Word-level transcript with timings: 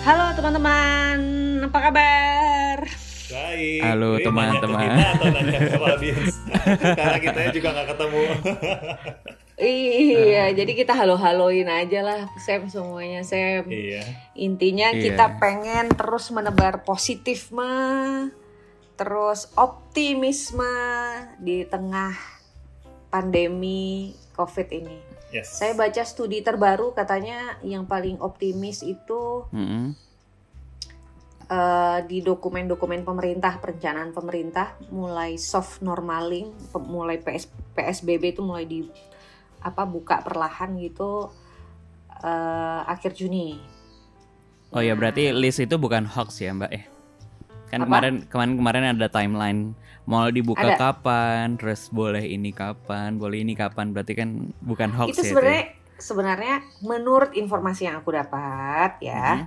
Halo 0.00 0.32
teman-teman, 0.32 1.18
apa 1.62 1.78
kabar? 1.78 2.78
Baik. 3.30 3.80
Halo, 3.84 4.16
teman-teman. 4.18 4.90
Karena 6.98 7.18
kita 7.20 7.40
juga 7.52 7.68
nggak 7.70 7.88
ketemu. 7.94 8.22
Iya, 9.60 10.56
jadi 10.56 10.72
kita 10.72 10.96
halo-haloin 10.96 11.68
aja 11.68 12.00
lah, 12.00 12.20
Sam 12.40 12.66
semuanya, 12.66 13.20
Sam. 13.20 13.68
iya. 13.68 14.00
Intinya 14.32 14.88
Iya. 14.90 15.12
kita 15.12 15.36
pengen 15.36 15.92
terus 15.92 16.32
menebar 16.32 16.80
positifme, 16.80 18.32
terus 18.96 19.52
optimisme 19.54 20.72
di 21.38 21.68
tengah 21.68 22.16
pandemi 23.12 24.16
COVID 24.32 24.68
ini. 24.72 25.09
Yes. 25.30 25.62
Saya 25.62 25.78
baca 25.78 26.02
studi 26.02 26.42
terbaru 26.42 26.90
katanya 26.90 27.58
yang 27.62 27.86
paling 27.86 28.18
optimis 28.18 28.82
itu 28.82 29.46
Mm-mm. 29.54 29.94
eh, 31.46 31.98
di 32.10 32.18
dokumen-dokumen 32.18 33.06
pemerintah, 33.06 33.62
perencanaan 33.62 34.10
pemerintah 34.10 34.74
mulai 34.90 35.38
soft 35.38 35.86
normaling, 35.86 36.50
mulai 36.82 37.22
PS, 37.22 37.46
PSBB 37.78 38.34
itu 38.34 38.42
mulai 38.42 38.66
di 38.66 38.82
apa 39.62 39.86
buka 39.86 40.18
perlahan 40.26 40.74
gitu 40.82 41.30
eh, 42.26 42.80
akhir 42.90 43.14
Juni. 43.14 43.62
Oh 44.70 44.82
ya 44.82 44.94
berarti 44.94 45.34
list 45.34 45.62
itu 45.62 45.74
bukan 45.78 46.06
hoax 46.06 46.42
ya 46.42 46.54
Mbak 46.54 46.70
eh? 46.74 46.84
Kan 47.70 47.86
Apa? 47.86 47.86
kemarin 47.86 48.14
kemarin 48.26 48.52
kemarin 48.58 48.82
ada 48.98 49.06
timeline 49.06 49.60
mau 50.10 50.26
dibuka 50.26 50.66
Ada. 50.66 50.76
kapan, 50.76 51.54
terus 51.54 51.86
boleh 51.88 52.26
ini 52.26 52.50
kapan, 52.50 53.14
boleh 53.14 53.40
ini 53.40 53.54
kapan, 53.54 53.94
berarti 53.94 54.12
kan 54.12 54.28
bukan 54.58 54.90
hoax 54.90 55.14
itu 55.14 55.22
ya 55.22 55.30
sebenarnya 55.32 55.64
sebenarnya 55.96 56.54
menurut 56.82 57.30
informasi 57.32 57.86
yang 57.86 58.00
aku 58.00 58.10
dapat 58.10 58.98
ya 58.98 59.46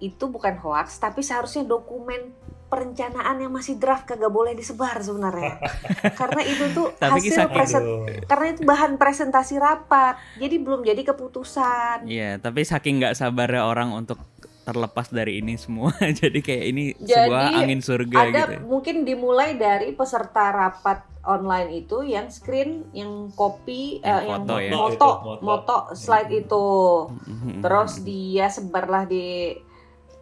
itu 0.00 0.24
bukan 0.26 0.56
hoax 0.56 0.96
tapi 0.96 1.20
seharusnya 1.20 1.66
dokumen 1.66 2.32
perencanaan 2.70 3.36
yang 3.36 3.50
masih 3.50 3.74
draft 3.74 4.06
kagak 4.06 4.30
boleh 4.30 4.54
disebar 4.54 5.02
sebenarnya 5.02 5.58
karena 6.22 6.46
itu 6.46 6.70
tuh 6.70 6.94
Tapi 6.94 7.18
hasil 7.18 7.50
presen 7.50 7.82
Aduh. 7.82 8.06
karena 8.24 8.46
itu 8.54 8.60
bahan 8.62 8.94
presentasi 8.94 9.58
rapat 9.58 10.14
jadi 10.38 10.56
belum 10.56 10.86
jadi 10.86 11.02
keputusan 11.04 12.06
Iya, 12.06 12.38
tapi 12.38 12.62
saking 12.62 13.02
nggak 13.02 13.18
sabarnya 13.18 13.66
orang 13.66 13.90
untuk 13.90 14.22
terlepas 14.70 15.10
dari 15.10 15.42
ini 15.42 15.58
semua, 15.58 15.90
jadi 16.22 16.38
kayak 16.38 16.64
ini 16.70 16.84
Jadi, 16.94 17.26
sebuah 17.26 17.44
angin 17.58 17.80
surga 17.82 18.16
ada 18.22 18.42
gitu. 18.46 18.54
mungkin 18.64 19.02
dimulai 19.02 19.58
dari 19.58 19.90
peserta 19.90 20.54
rapat 20.54 21.02
online 21.20 21.82
itu 21.82 22.00
yang 22.00 22.30
screen 22.30 22.86
yang 22.94 23.28
copy 23.34 23.98
Yang 24.00 24.06
eh, 24.06 24.22
yang 24.24 24.40
foto 24.40 24.54
ya. 24.56 24.70
moto 24.72 24.88
Itu, 24.88 25.10
moto. 25.20 25.42
moto 25.42 25.76
slide 25.92 26.32
itu 26.32 26.66
Mhm. 27.10 27.60
terus 27.60 27.92
dia 28.00 28.46
sebarlah 28.46 29.04
di 29.04 29.58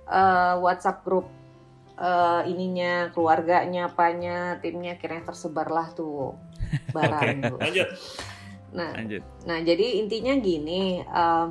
eh, 0.08 0.54
WhatsApp 0.56 1.04
grup 1.04 1.28
eh, 1.94 2.40
ininya 2.46 3.12
keluarganya 3.12 3.86
apanya 3.86 4.56
timnya 4.58 4.96
akhirnya 4.96 5.22
tersebarlah 5.22 5.92
tuh 5.92 6.32
barang. 6.96 7.60
Lanjut. 7.60 7.88
nah 8.68 8.92
lanjut. 8.92 9.22
Nah, 9.44 9.58
jadi 9.60 9.96
intinya 9.98 10.34
gini, 10.36 11.00
eh, 11.00 11.46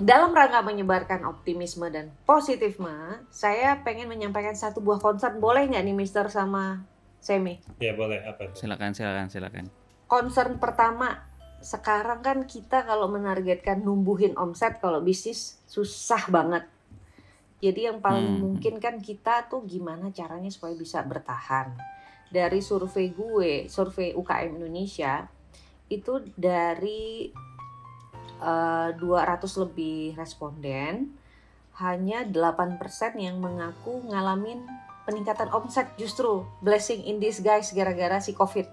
dalam 0.00 0.32
rangka 0.32 0.64
menyebarkan 0.64 1.28
optimisme 1.28 1.84
dan 1.92 2.08
positifme, 2.24 3.20
saya 3.28 3.84
pengen 3.84 4.08
menyampaikan 4.08 4.56
satu 4.56 4.80
buah 4.80 4.96
concern. 5.02 5.36
Boleh 5.36 5.68
nggak 5.68 5.84
nih 5.84 5.96
Mister 5.96 6.26
sama 6.32 6.84
Semi? 7.20 7.60
Ya 7.76 7.92
boleh 7.92 8.24
apa 8.24 8.48
itu? 8.48 8.64
Silakan 8.64 8.96
silakan 8.96 9.28
silakan. 9.28 9.64
Concern 10.08 10.56
pertama, 10.56 11.20
sekarang 11.60 12.24
kan 12.24 12.38
kita 12.48 12.82
kalau 12.88 13.06
menargetkan 13.06 13.84
numbuhin 13.84 14.34
omset 14.40 14.80
kalau 14.80 15.04
bisnis 15.04 15.60
susah 15.68 16.26
banget. 16.32 16.64
Jadi 17.62 17.86
yang 17.86 18.02
paling 18.02 18.26
Hmm. 18.26 18.40
mungkin 18.42 18.82
kan 18.82 18.98
kita 18.98 19.46
tuh 19.46 19.62
gimana 19.62 20.10
caranya 20.10 20.50
supaya 20.50 20.74
bisa 20.74 20.98
bertahan. 21.06 21.78
Dari 22.32 22.58
survei 22.58 23.14
gue, 23.14 23.70
survei 23.70 24.16
UKM 24.18 24.58
Indonesia, 24.58 25.30
itu 25.86 26.26
dari 26.34 27.30
eh, 28.42 28.88
200 28.96 29.62
lebih 29.62 30.16
responden, 30.18 31.14
hanya 31.80 32.22
8% 32.28 32.78
yang 33.16 33.40
mengaku 33.40 34.04
ngalamin 34.06 34.64
peningkatan 35.02 35.50
omset 35.50 35.90
justru 35.98 36.46
blessing 36.62 37.02
in 37.02 37.18
disguise 37.18 37.74
gara-gara 37.74 38.22
si 38.22 38.36
Covid. 38.36 38.68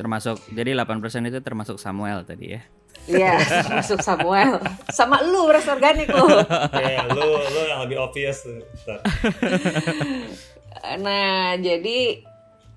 Termasuk 0.00 0.40
jadi 0.50 0.72
8% 0.72 1.28
itu 1.28 1.38
termasuk 1.44 1.76
Samuel 1.76 2.24
tadi 2.24 2.56
ya. 2.56 2.62
Iya, 3.08 3.40
masuk 3.68 4.00
Samuel. 4.04 4.60
Sama 4.92 5.20
lu 5.24 5.48
beras 5.48 5.68
organik 5.68 6.08
lu. 6.08 6.24
Ya, 6.88 7.04
lu 7.08 7.24
lu 7.36 7.60
yang 7.68 7.80
lebih 7.84 8.00
obvious. 8.00 8.44
Nah, 10.98 11.56
jadi 11.60 12.24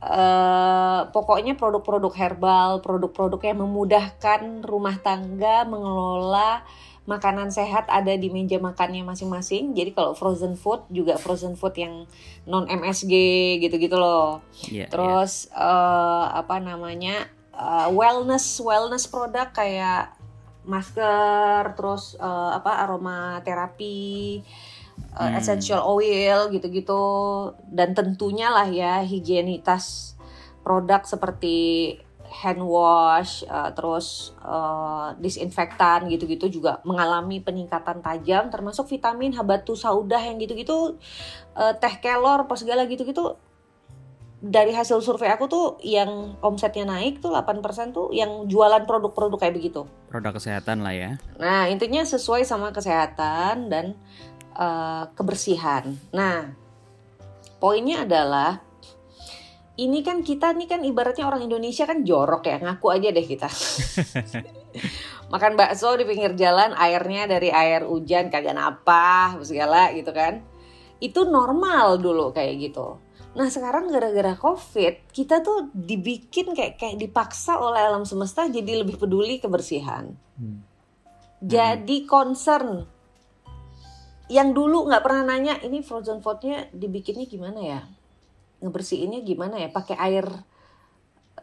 eh, 0.02 1.02
pokoknya 1.14 1.54
produk-produk 1.54 2.14
herbal, 2.18 2.82
produk-produk 2.82 3.42
yang 3.46 3.60
memudahkan 3.62 4.66
rumah 4.66 4.98
tangga 5.00 5.64
mengelola 5.70 6.66
makanan 7.10 7.50
sehat 7.50 7.90
ada 7.90 8.14
di 8.14 8.30
meja 8.30 8.62
makannya 8.62 9.02
masing-masing. 9.02 9.74
Jadi 9.74 9.94
kalau 9.94 10.14
frozen 10.14 10.54
food 10.54 10.86
juga 10.94 11.18
frozen 11.18 11.58
food 11.58 11.74
yang 11.78 12.06
non 12.46 12.70
MSG 12.70 13.14
gitu-gitu 13.62 13.98
loh. 13.98 14.42
Iya. 14.70 14.90
Terus 14.90 15.50
eh, 15.54 16.26
apa 16.30 16.62
namanya 16.62 17.26
eh, 17.54 17.88
wellness 17.90 18.62
wellness 18.62 19.10
produk 19.10 19.50
kayak 19.50 20.14
masker, 20.66 21.74
terus 21.74 22.14
eh, 22.22 22.50
apa 22.54 22.86
aromaterapi, 22.86 24.42
eh, 24.42 24.71
Hmm. 25.12 25.36
essential 25.36 25.84
oil 25.84 26.48
gitu-gitu, 26.56 27.04
dan 27.68 27.92
tentunya 27.92 28.48
lah 28.48 28.68
ya 28.72 29.04
higienitas 29.04 30.16
produk 30.64 31.04
seperti 31.04 32.00
hand 32.32 32.64
wash, 32.64 33.44
eh, 33.44 33.72
terus 33.76 34.32
eh, 34.40 35.08
disinfektan 35.20 36.08
gitu-gitu 36.08 36.48
juga 36.48 36.80
mengalami 36.88 37.44
peningkatan 37.44 38.00
tajam, 38.00 38.48
termasuk 38.48 38.88
vitamin 38.88 39.36
habatu 39.36 39.76
saudah 39.76 40.24
yang 40.24 40.40
gitu-gitu, 40.40 40.96
eh, 41.60 41.74
teh 41.76 41.96
kelor, 42.00 42.48
apa 42.48 42.56
segala 42.56 42.88
gitu-gitu 42.88 43.36
dari 44.42 44.74
hasil 44.74 45.06
survei 45.06 45.30
aku 45.30 45.46
tuh 45.46 45.66
yang 45.86 46.34
omsetnya 46.42 46.90
naik 46.90 47.22
tuh 47.22 47.30
8% 47.30 47.94
tuh 47.94 48.10
yang 48.10 48.50
jualan 48.50 48.90
produk-produk 48.90 49.38
kayak 49.38 49.54
begitu. 49.54 49.86
Produk 50.10 50.34
kesehatan 50.42 50.82
lah 50.82 50.98
ya. 50.98 51.12
Nah, 51.38 51.70
intinya 51.70 52.02
sesuai 52.02 52.42
sama 52.42 52.74
kesehatan 52.74 53.70
dan 53.70 53.94
eh, 54.56 55.04
kebersihan. 55.16 55.96
Nah, 56.12 56.52
poinnya 57.58 58.04
adalah 58.04 58.62
ini 59.80 60.04
kan 60.04 60.22
kita 60.22 60.54
nih 60.54 60.68
kan 60.68 60.82
ibaratnya 60.84 61.26
orang 61.26 61.48
Indonesia 61.48 61.88
kan 61.88 62.04
jorok 62.04 62.44
ya, 62.46 62.58
ngaku 62.60 62.88
aja 62.92 63.10
deh 63.10 63.26
kita. 63.26 63.50
Makan 65.32 65.54
bakso 65.56 65.96
di 65.96 66.04
pinggir 66.04 66.36
jalan, 66.36 66.76
airnya 66.76 67.26
dari 67.26 67.50
air 67.50 67.88
hujan 67.88 68.28
kagak 68.28 68.54
apa 68.60 69.40
segala 69.42 69.90
gitu 69.96 70.12
kan. 70.12 70.44
Itu 71.00 71.26
normal 71.26 71.98
dulu 71.98 72.36
kayak 72.36 72.56
gitu. 72.62 73.00
Nah 73.32 73.48
sekarang 73.48 73.88
gara-gara 73.88 74.36
covid 74.36 75.08
kita 75.16 75.40
tuh 75.40 75.72
dibikin 75.72 76.52
kayak 76.52 76.76
kayak 76.76 77.00
dipaksa 77.00 77.56
oleh 77.56 77.80
alam 77.80 78.04
semesta 78.04 78.44
jadi 78.52 78.84
lebih 78.84 79.00
peduli 79.00 79.40
kebersihan. 79.40 80.12
Hmm. 80.36 80.68
Jadi 81.42 82.06
concern 82.06 82.86
yang 84.32 84.56
dulu 84.56 84.88
nggak 84.88 85.04
pernah 85.04 85.28
nanya 85.28 85.60
ini 85.60 85.84
frozen 85.84 86.24
foodnya 86.24 86.72
dibikinnya 86.72 87.28
gimana 87.28 87.60
ya, 87.60 87.80
ngebersihinnya 88.64 89.28
gimana 89.28 89.60
ya, 89.60 89.68
pakai 89.68 90.00
air 90.00 90.26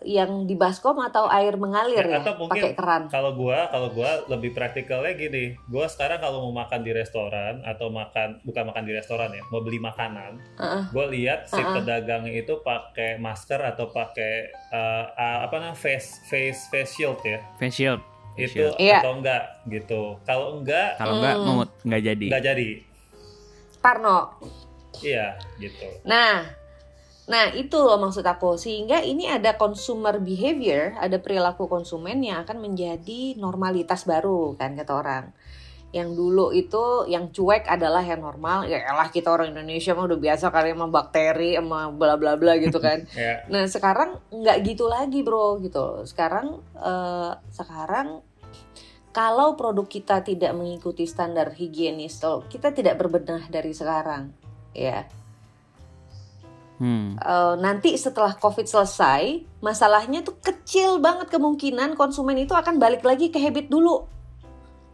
yang 0.06 0.46
di 0.46 0.54
baskom 0.54 0.94
atau 1.02 1.26
air 1.26 1.58
mengalir 1.58 2.06
ya, 2.06 2.18
Ya, 2.18 2.18
atau 2.22 2.38
mungkin 2.38 2.54
pakai 2.54 2.72
keran. 2.78 3.02
Kalau 3.10 3.34
gua, 3.34 3.66
kalau 3.66 3.90
gua 3.90 4.22
lebih 4.30 4.54
praktikalnya 4.54 5.18
gini. 5.18 5.58
Gua 5.66 5.90
sekarang 5.90 6.22
kalau 6.22 6.46
mau 6.48 6.62
makan 6.62 6.86
di 6.86 6.94
restoran 6.94 7.66
atau 7.66 7.90
makan 7.90 8.38
bukan 8.46 8.62
makan 8.70 8.86
di 8.86 8.94
restoran 8.94 9.34
ya, 9.34 9.42
mau 9.50 9.58
beli 9.58 9.82
makanan, 9.82 10.38
Heeh. 10.38 10.82
gue 10.94 11.06
lihat 11.18 11.50
si 11.50 11.58
Uh-uh. 11.58 11.82
pedagangnya 11.82 12.30
itu 12.30 12.62
pakai 12.62 13.18
masker 13.18 13.58
atau 13.58 13.90
pakai 13.90 14.32
eh, 14.54 15.04
ah, 15.18 15.44
apa 15.44 15.58
namanya 15.58 15.74
face 15.74 16.22
face 16.30 16.70
face 16.70 16.94
shield 16.94 17.18
ya. 17.26 17.42
Face 17.58 17.74
shield. 17.74 17.98
Itu. 18.38 18.70
Iya. 18.78 19.02
atau 19.02 19.18
enggak 19.18 19.42
gitu. 19.66 20.02
Kalau 20.22 20.62
enggak 20.62 20.94
Kalau 20.94 21.18
nggak 21.18 21.34
Hmm. 21.34 21.44
mau 21.44 21.54
nggak 21.82 22.02
jadi. 22.06 22.26
enggak 22.30 22.44
jadi. 22.46 22.68
Parno. 23.82 24.18
Iya, 24.98 25.38
gitu. 25.58 25.86
Nah, 26.02 26.42
nah 27.26 27.44
itu 27.54 27.76
loh 27.78 27.98
maksud 27.98 28.22
aku. 28.22 28.58
Sehingga 28.58 29.02
ini 29.02 29.26
ada 29.30 29.54
consumer 29.54 30.18
behavior, 30.18 30.98
ada 30.98 31.18
perilaku 31.18 31.66
konsumen 31.66 32.18
yang 32.22 32.42
akan 32.42 32.58
menjadi 32.58 33.34
normalitas 33.38 34.02
baru 34.02 34.54
kan 34.58 34.74
kata 34.74 34.92
orang. 34.94 35.24
Yang 35.88 36.10
dulu 36.20 36.46
itu 36.52 37.08
yang 37.08 37.32
cuek 37.32 37.64
adalah 37.64 38.04
yang 38.04 38.20
normal. 38.20 38.68
Ya 38.68 38.84
elah 38.84 39.08
kita 39.08 39.32
orang 39.32 39.56
Indonesia 39.56 39.96
mah 39.96 40.04
udah 40.04 40.20
biasa 40.20 40.52
kali 40.52 40.76
sama 40.76 40.86
bakteri 40.92 41.56
sama 41.56 41.88
bla 41.88 42.20
bla 42.20 42.36
bla 42.36 42.60
gitu 42.60 42.76
kan. 42.76 43.08
Ya, 43.18 43.42
Nah 43.48 43.64
sekarang 43.66 44.20
nggak 44.28 44.58
gitu 44.68 44.84
lagi 44.86 45.24
bro 45.24 45.56
gitu. 45.64 46.04
Sekarang 46.04 46.60
eh, 46.76 47.32
sekarang 47.50 48.20
kalau 49.18 49.58
produk 49.58 49.88
kita 49.88 50.22
tidak 50.22 50.54
mengikuti 50.54 51.08
standar 51.08 51.50
higienis, 51.50 52.22
kita 52.46 52.70
tidak 52.70 53.00
berbenah 53.02 53.50
dari 53.50 53.74
sekarang, 53.74 54.30
ya. 54.76 55.08
Hmm. 56.78 57.18
Eh, 57.18 57.54
nanti 57.58 57.98
setelah 57.98 58.38
COVID 58.38 58.62
selesai, 58.70 59.42
masalahnya 59.58 60.22
tuh 60.22 60.38
kecil 60.38 61.02
banget 61.02 61.34
kemungkinan 61.34 61.98
konsumen 61.98 62.38
itu 62.38 62.54
akan 62.54 62.78
balik 62.78 63.02
lagi 63.02 63.34
ke 63.34 63.42
habit 63.42 63.66
dulu, 63.66 64.06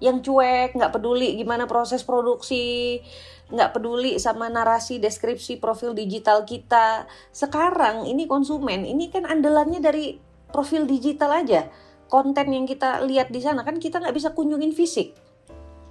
yang 0.05 0.21
cuek, 0.21 0.77
nggak 0.77 0.93
peduli 0.93 1.33
gimana 1.41 1.65
proses 1.65 2.05
produksi, 2.05 3.01
nggak 3.49 3.73
peduli 3.73 4.21
sama 4.21 4.53
narasi 4.53 5.01
deskripsi 5.01 5.57
profil 5.57 5.97
digital 5.97 6.45
kita. 6.45 7.09
Sekarang 7.33 8.05
ini 8.05 8.29
konsumen, 8.29 8.85
ini 8.85 9.09
kan 9.09 9.25
andalannya 9.25 9.81
dari 9.81 10.21
profil 10.53 10.85
digital 10.85 11.41
aja 11.41 11.73
konten 12.13 12.53
yang 12.53 12.69
kita 12.69 13.01
lihat 13.03 13.33
di 13.33 13.41
sana 13.43 13.67
kan 13.67 13.81
kita 13.81 13.99
nggak 13.99 14.15
bisa 14.15 14.31
kunjungin 14.37 14.71
fisik 14.71 15.17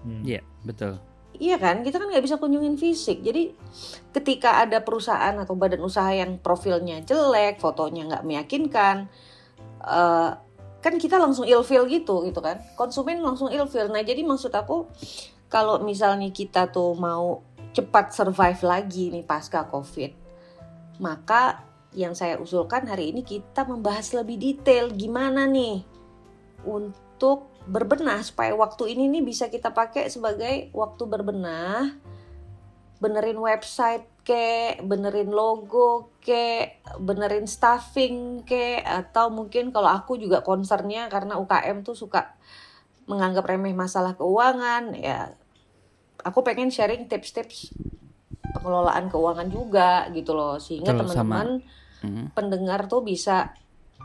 Hmm. 0.03 0.19
Iya, 0.27 0.43
betul. 0.67 0.99
iya 1.39 1.57
kan 1.57 1.81
kita 1.81 1.97
kan 1.97 2.11
nggak 2.13 2.21
bisa 2.27 2.37
kunjungin 2.37 2.77
fisik 2.77 3.25
jadi 3.25 3.55
ketika 4.13 4.61
ada 4.61 4.85
perusahaan 4.85 5.33
atau 5.33 5.57
badan 5.57 5.81
usaha 5.81 6.11
yang 6.13 6.37
profilnya 6.37 7.01
jelek 7.01 7.57
fotonya 7.57 8.05
nggak 8.05 8.23
meyakinkan 8.27 9.09
eh, 9.81 10.31
kan 10.83 10.99
kita 10.99 11.15
langsung 11.15 11.47
ilfeel 11.47 11.87
gitu 11.87 12.27
gitu 12.27 12.43
kan. 12.43 12.59
Konsumen 12.75 13.23
langsung 13.23 13.47
ilfeel. 13.47 13.87
Nah 13.87 14.03
jadi 14.03 14.19
maksud 14.21 14.51
aku 14.51 14.91
kalau 15.47 15.79
misalnya 15.79 16.27
kita 16.29 16.67
tuh 16.67 16.91
mau 16.99 17.41
cepat 17.73 18.13
survive 18.13 18.61
lagi 18.61 19.09
nih 19.09 19.25
pasca 19.25 19.65
covid 19.65 20.13
maka 21.01 21.65
yang 21.93 22.13
saya 22.13 22.37
usulkan 22.37 22.85
hari 22.85 23.13
ini 23.13 23.25
kita 23.25 23.65
membahas 23.65 24.13
lebih 24.13 24.37
detail 24.37 24.93
gimana 24.93 25.49
nih 25.49 25.81
untuk 26.65 27.49
berbenah 27.65 28.21
supaya 28.21 28.53
waktu 28.53 28.93
ini 28.93 29.09
nih 29.09 29.23
bisa 29.25 29.49
kita 29.49 29.73
pakai 29.73 30.09
sebagai 30.09 30.69
waktu 30.73 31.03
berbenah 31.05 31.97
benerin 33.01 33.37
website 33.41 34.05
ke 34.23 34.79
benerin 34.79 35.27
logo 35.27 36.15
ke 36.23 36.79
benerin 36.95 37.43
staffing 37.43 38.47
ke 38.47 38.79
atau 38.79 39.27
mungkin 39.27 39.75
kalau 39.75 39.91
aku 39.91 40.15
juga 40.15 40.39
concernnya 40.39 41.11
karena 41.11 41.35
UKM 41.35 41.83
tuh 41.83 41.91
suka 41.91 42.31
menganggap 43.03 43.43
remeh 43.43 43.75
masalah 43.75 44.15
keuangan 44.15 44.95
ya 44.95 45.35
aku 46.23 46.39
pengen 46.39 46.71
sharing 46.71 47.11
tips-tips 47.11 47.75
pengelolaan 48.55 49.11
keuangan 49.11 49.51
juga 49.51 50.07
gitu 50.15 50.31
loh 50.31 50.55
sehingga 50.55 50.95
teman-teman 50.95 51.47
Hmm. 52.03 52.27
pendengar 52.35 52.91
tuh 52.91 52.99
bisa 52.99 53.55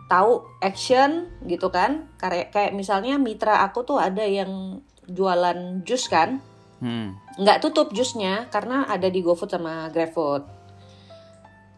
tahu 0.07 0.47
action 0.63 1.27
gitu 1.51 1.67
kan 1.67 2.07
kayak 2.15 2.55
kayak 2.55 2.71
misalnya 2.71 3.19
mitra 3.19 3.67
aku 3.67 3.83
tuh 3.83 3.99
ada 3.99 4.23
yang 4.23 4.83
jualan 5.07 5.83
jus 5.83 6.07
kan 6.07 6.39
Hmm. 6.79 7.19
Nggak 7.39 7.63
tutup 7.63 7.95
jusnya 7.95 8.51
karena 8.51 8.85
ada 8.91 9.07
di 9.07 9.23
GoFood 9.23 9.55
sama 9.55 9.87
GrabFood. 9.95 10.43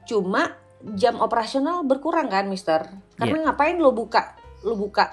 Cuma 0.09 0.57
jam 0.97 1.21
operasional 1.21 1.85
berkurang 1.85 2.33
kan 2.33 2.49
Mister? 2.49 2.89
Karena 3.21 3.53
ngapain 3.53 3.77
lo 3.77 3.93
buka 3.93 4.41
lo 4.61 4.77
buka 4.77 5.05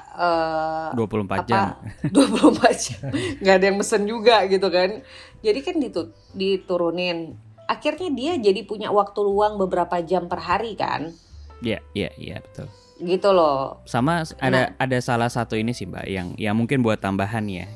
eh, 0.92 0.96
24 0.96 1.48
jam. 1.48 1.76
apa 2.12 2.12
24 2.12 2.84
jam? 2.84 3.00
Nggak 3.44 3.56
ada 3.60 3.66
yang 3.68 3.78
mesen 3.80 4.04
juga 4.08 4.44
gitu 4.48 4.68
kan. 4.72 5.04
Jadi 5.44 5.60
kan 5.64 5.76
ditu- 5.80 6.16
diturunin. 6.36 7.36
Akhirnya 7.68 8.08
dia 8.12 8.34
jadi 8.40 8.64
punya 8.64 8.92
waktu 8.92 9.20
luang 9.24 9.60
beberapa 9.60 10.00
jam 10.00 10.32
per 10.32 10.40
hari 10.40 10.76
kan? 10.80 11.12
Iya, 11.60 11.84
iya, 11.92 12.12
iya, 12.16 12.38
betul. 12.40 12.68
gitu 12.98 13.30
loh. 13.30 13.86
Sama 13.86 14.26
ada 14.42 14.74
ada 14.74 14.98
salah 15.06 15.30
satu 15.30 15.54
ini 15.54 15.70
sih 15.70 15.86
Mbak 15.86 16.06
yang 16.10 16.28
yang 16.40 16.56
mungkin 16.58 16.82
buat 16.82 16.98
tambahan 16.98 17.46
ya 17.46 17.70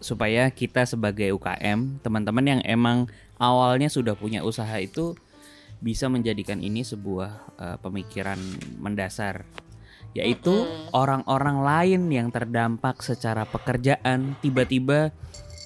supaya 0.00 0.48
kita 0.48 0.88
sebagai 0.88 1.28
UKM, 1.36 2.00
teman-teman 2.00 2.56
yang 2.56 2.60
emang 2.64 3.06
awalnya 3.36 3.92
sudah 3.92 4.16
punya 4.16 4.40
usaha 4.40 4.72
itu 4.80 5.12
bisa 5.78 6.10
menjadikan 6.10 6.58
ini 6.58 6.82
sebuah 6.82 7.30
eh, 7.60 7.76
pemikiran 7.78 8.40
mendasar 8.80 9.46
yaitu 10.16 10.66
orang-orang 10.96 11.62
lain 11.62 12.02
yang 12.10 12.28
terdampak 12.32 13.04
secara 13.04 13.44
pekerjaan 13.44 14.34
tiba-tiba 14.40 15.12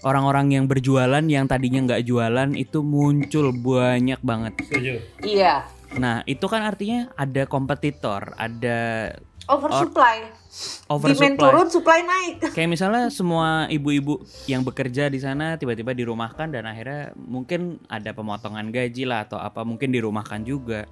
orang-orang 0.03 0.59
yang 0.59 0.65
berjualan 0.67 1.23
yang 1.25 1.47
tadinya 1.47 1.81
nggak 1.87 2.05
jualan 2.05 2.51
itu 2.59 2.83
muncul 2.83 3.55
banyak 3.55 4.19
banget. 4.21 4.53
Setuju. 4.67 4.93
iya 5.23 5.65
Nah 5.97 6.25
itu 6.25 6.47
kan 6.49 6.65
artinya 6.65 7.13
ada 7.17 7.45
kompetitor, 7.45 8.33
ada 8.41 9.13
oversupply 9.49 10.29
demand 10.29 10.93
oversupply. 10.93 11.41
turun 11.41 11.69
supply 11.73 12.01
naik 12.05 12.35
Kayak 12.55 12.71
misalnya 12.71 13.05
semua 13.09 13.67
ibu-ibu 13.73 14.21
yang 14.45 14.61
bekerja 14.63 15.09
di 15.09 15.19
sana 15.19 15.57
tiba-tiba 15.57 15.97
dirumahkan 15.97 16.53
dan 16.53 16.69
akhirnya 16.69 17.17
mungkin 17.17 17.81
ada 17.89 18.13
pemotongan 18.13 18.69
gaji 18.69 19.09
lah 19.09 19.25
atau 19.25 19.41
apa 19.41 19.65
mungkin 19.65 19.89
dirumahkan 19.91 20.45
juga. 20.45 20.85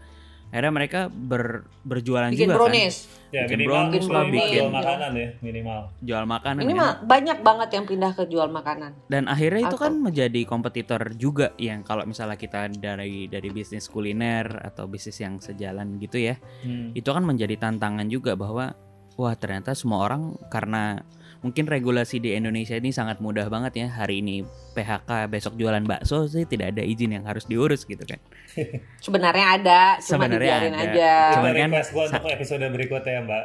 Akhirnya 0.51 0.73
mereka 0.73 1.01
ber- 1.07 1.63
berjualan 1.81 2.27
bikin 2.29 2.45
juga 2.45 2.55
brownies 2.57 2.97
Ya 3.31 3.47
Bikin 3.47 3.63
minimal, 3.63 3.71
brownies 3.87 4.03
lah, 4.03 4.11
minimal 4.21 4.35
bikin. 4.35 4.59
jual 4.59 4.71
makanan 4.73 5.11
ya 5.15 5.29
minimal. 5.41 5.79
kan, 5.81 6.03
jual 6.03 6.25
makanan 6.27 6.61
ini 6.61 6.67
kan. 6.69 6.81
mah 6.81 6.93
banyak 7.01 7.39
banget 7.41 7.69
yang 7.71 7.85
pindah 7.87 8.13
ke 8.13 8.25
jual 8.27 8.49
makanan 8.51 8.91
Dan 9.07 9.23
akhirnya 9.25 9.61
itu 9.63 9.69
Atau- 9.71 9.85
kan 9.87 9.93
menjadi 9.97 10.41
kompetitor 10.45 11.01
juga 11.15 11.47
yang 11.57 11.81
kalau 11.81 12.03
misalnya 12.03 12.35
kita 12.35 12.67
dari 12.73 13.25
dari 13.25 13.49
bisnis 13.49 13.87
kuliner 13.87 14.51
atau 14.61 14.85
bisnis 14.85 15.15
yang 15.17 15.39
sejalan 15.39 15.95
gitu 15.97 16.19
ya, 16.19 16.35
Hmm. 16.61 16.91
itu 16.91 17.07
kan 17.07 17.23
menjadi 17.23 17.55
tantangan 17.57 18.07
juga 18.07 18.35
bahwa 18.35 18.75
wah 19.15 19.35
ternyata 19.35 19.73
semua 19.73 20.03
orang 20.03 20.23
karena 20.49 20.99
mungkin 21.41 21.65
regulasi 21.65 22.21
di 22.21 22.37
Indonesia 22.37 22.77
ini 22.77 22.93
sangat 22.93 23.19
mudah 23.19 23.49
banget 23.49 23.85
ya. 23.85 23.89
Hari 23.89 24.21
ini 24.21 24.45
PHK 24.77 25.29
besok 25.33 25.57
jualan 25.57 25.83
bakso 25.85 26.29
sih 26.29 26.45
tidak 26.45 26.77
ada 26.77 26.83
izin 26.85 27.17
yang 27.17 27.25
harus 27.25 27.49
diurus 27.49 27.89
gitu 27.89 28.05
kan. 28.05 28.21
Sebenarnya 29.05 29.47
ada 29.61 29.81
cuma 30.01 30.29
Sebenarnya 30.29 30.55
ada. 30.61 30.79
aja. 30.85 31.15
Cuman 31.41 31.53
kan 31.57 31.71
request 31.73 31.91
gua 31.97 32.05
untuk 32.13 32.29
episode 32.29 32.65
berikutnya 32.69 33.13
ya 33.13 33.21
Mbak. 33.25 33.45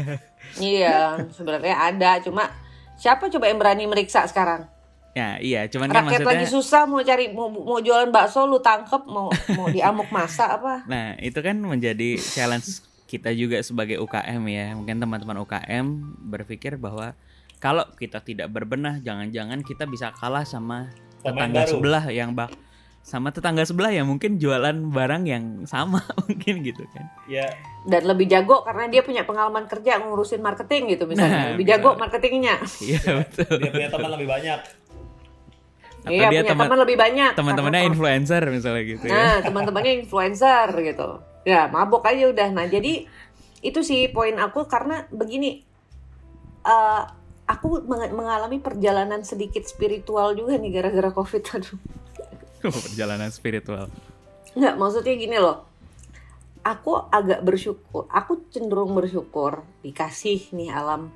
iya 0.72 0.98
sebenarnya 1.30 1.76
ada. 1.76 2.10
Cuma 2.24 2.48
siapa 2.96 3.28
coba 3.28 3.44
yang 3.52 3.60
berani 3.60 3.84
meriksa 3.84 4.24
sekarang? 4.24 4.64
Ya 5.12 5.36
iya. 5.42 5.68
Cuman 5.68 5.92
kan 5.92 6.08
rakyat 6.08 6.24
maksudnya 6.24 6.32
lagi 6.40 6.46
susah 6.48 6.82
mau 6.88 7.04
cari 7.04 7.28
mau, 7.30 7.52
mau 7.52 7.78
jualan 7.84 8.08
bakso 8.08 8.48
lu 8.48 8.64
tangkep 8.64 9.02
mau 9.04 9.28
mau 9.58 9.66
diamuk 9.68 10.08
masa 10.08 10.56
apa? 10.56 10.88
Nah 10.88 11.20
itu 11.20 11.36
kan 11.44 11.60
menjadi 11.60 12.16
challenge 12.16 12.89
kita 13.10 13.34
juga 13.34 13.58
sebagai 13.66 13.98
UKM 13.98 14.42
ya. 14.46 14.66
Mungkin 14.78 15.02
teman-teman 15.02 15.42
UKM 15.42 15.86
berpikir 16.30 16.78
bahwa 16.78 17.18
kalau 17.58 17.82
kita 17.98 18.22
tidak 18.22 18.46
berbenah 18.54 19.02
jangan-jangan 19.02 19.66
kita 19.66 19.90
bisa 19.90 20.14
kalah 20.14 20.46
sama 20.46 20.94
Pemain 21.20 21.50
tetangga 21.50 21.60
baru. 21.66 21.72
sebelah 21.74 22.04
yang 22.14 22.30
bak 22.32 22.54
sama 23.00 23.32
tetangga 23.32 23.64
sebelah 23.64 23.90
yang 23.90 24.06
mungkin 24.06 24.36
jualan 24.36 24.76
barang 24.92 25.24
yang 25.24 25.44
sama 25.66 26.06
mungkin 26.22 26.62
gitu 26.62 26.86
kan. 26.94 27.10
Ya. 27.26 27.50
Dan 27.82 28.06
lebih 28.06 28.30
jago 28.30 28.62
karena 28.62 28.86
dia 28.86 29.02
punya 29.02 29.26
pengalaman 29.26 29.66
kerja 29.66 29.98
ngurusin 29.98 30.38
marketing 30.38 30.94
gitu 30.94 31.10
misalnya. 31.10 31.34
Nah, 31.34 31.46
lebih 31.58 31.66
jago 31.66 31.98
marketingnya. 31.98 32.62
Iya 32.78 33.26
betul. 33.26 33.58
dia 33.58 33.70
punya 33.74 33.88
teman 33.90 34.10
lebih 34.14 34.28
banyak. 34.30 34.60
Atau 36.00 36.12
iya 36.14 36.28
dia 36.28 36.40
punya 36.44 36.52
teman 36.54 36.64
teman 36.68 36.78
lebih 36.86 36.96
banyak. 36.96 37.32
teman-temannya 37.34 37.82
influencer 37.90 38.42
misalnya 38.52 38.82
gitu 38.86 39.04
ya. 39.08 39.12
Nah, 39.12 39.36
teman-temannya 39.42 39.92
influencer 40.04 40.68
gitu. 40.80 41.10
Ya, 41.42 41.66
mabok 41.72 42.04
aja 42.04 42.28
udah. 42.28 42.48
Nah, 42.52 42.66
jadi 42.68 43.08
itu 43.60 43.80
sih 43.84 44.08
poin 44.12 44.36
aku 44.40 44.64
karena 44.68 45.04
begini. 45.12 45.64
eh 46.60 47.02
aku 47.50 47.82
meng- 47.82 48.14
mengalami 48.14 48.62
perjalanan 48.62 49.26
sedikit 49.26 49.66
spiritual 49.66 50.38
juga 50.38 50.54
nih 50.60 50.70
gara-gara 50.70 51.10
Covid 51.10 51.42
aduh. 51.58 51.78
perjalanan 52.60 53.32
spiritual 53.32 53.88
Enggak, 54.54 54.74
maksudnya 54.78 55.14
gini 55.16 55.38
loh. 55.40 55.66
Aku 56.60 57.00
agak 57.08 57.40
bersyukur, 57.40 58.04
aku 58.12 58.44
cenderung 58.52 58.92
bersyukur 58.92 59.64
dikasih 59.80 60.52
nih 60.52 60.68
alam 60.68 61.08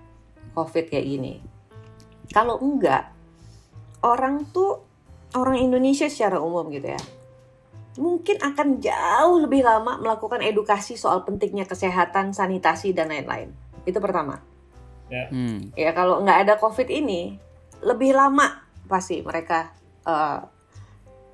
Covid 0.56 0.88
kayak 0.88 1.04
gini. 1.04 1.32
Kalau 2.32 2.56
enggak, 2.56 3.12
orang 4.00 4.48
tuh 4.48 4.80
orang 5.36 5.60
Indonesia 5.60 6.08
secara 6.08 6.40
umum 6.40 6.72
gitu 6.72 6.94
ya. 6.94 7.02
Mungkin 7.94 8.42
akan 8.42 8.82
jauh 8.82 9.36
lebih 9.46 9.62
lama 9.62 10.02
melakukan 10.02 10.42
edukasi 10.42 10.98
soal 10.98 11.22
pentingnya 11.22 11.62
kesehatan, 11.62 12.34
sanitasi 12.34 12.90
dan 12.90 13.10
lain-lain. 13.10 13.54
Itu 13.86 14.02
pertama. 14.02 14.42
hmm. 15.30 15.78
Ya 15.78 15.94
kalau 15.94 16.24
nggak 16.26 16.38
ada 16.48 16.54
COVID 16.58 16.90
ini, 16.90 17.38
lebih 17.84 18.16
lama 18.16 18.66
pasti 18.90 19.22
mereka 19.22 19.70
eh, 20.02 20.38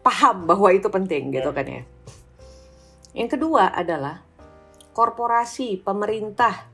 paham 0.05 0.45
bahwa 0.45 0.69
itu 0.73 0.89
penting 0.93 1.33
gitu 1.33 1.49
kan 1.55 1.65
ya. 1.65 1.83
Yang 3.17 3.41
kedua 3.41 3.73
adalah 3.73 4.23
korporasi, 4.93 5.81
pemerintah, 5.81 6.69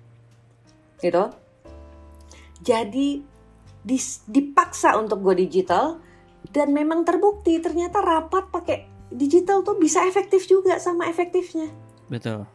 gitu. 1.01 1.31
Jadi 2.65 3.23
dipaksa 4.27 4.99
untuk 4.99 5.23
go 5.23 5.31
digital 5.31 6.03
dan 6.51 6.75
memang 6.75 7.07
terbukti 7.07 7.63
ternyata 7.63 8.03
rapat 8.03 8.51
pakai 8.51 8.96
digital 9.11 9.63
tuh 9.63 9.79
bisa 9.79 10.03
efektif 10.05 10.47
juga 10.47 10.79
sama 10.83 11.07
efektifnya. 11.07 11.71
betul 12.07 12.47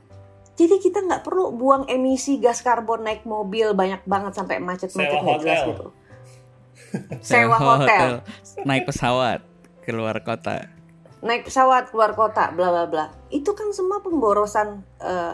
Jadi 0.60 0.78
kita 0.78 1.02
nggak 1.02 1.24
perlu 1.26 1.56
buang 1.56 1.88
emisi 1.90 2.38
gas 2.38 2.62
karbon 2.62 3.08
naik 3.08 3.26
mobil 3.26 3.74
banyak 3.74 4.04
banget 4.06 4.36
sampai 4.36 4.60
macet-macet 4.62 4.94
Sewa 4.94 5.24
nggak 5.24 5.40
jelas 5.42 5.60
hotel. 5.64 5.70
gitu. 5.72 5.88
sewa 7.24 7.58
hotel, 7.58 8.10
naik 8.68 8.84
pesawat 8.84 9.40
keluar 9.82 10.18
kota. 10.22 10.68
naik 11.24 11.48
pesawat 11.48 11.90
keluar 11.90 12.12
kota, 12.18 12.52
bla 12.52 12.68
bla 12.68 12.86
bla. 12.90 13.06
Itu 13.32 13.56
kan 13.56 13.72
semua 13.72 14.04
pemborosan 14.04 14.84
eh, 15.00 15.34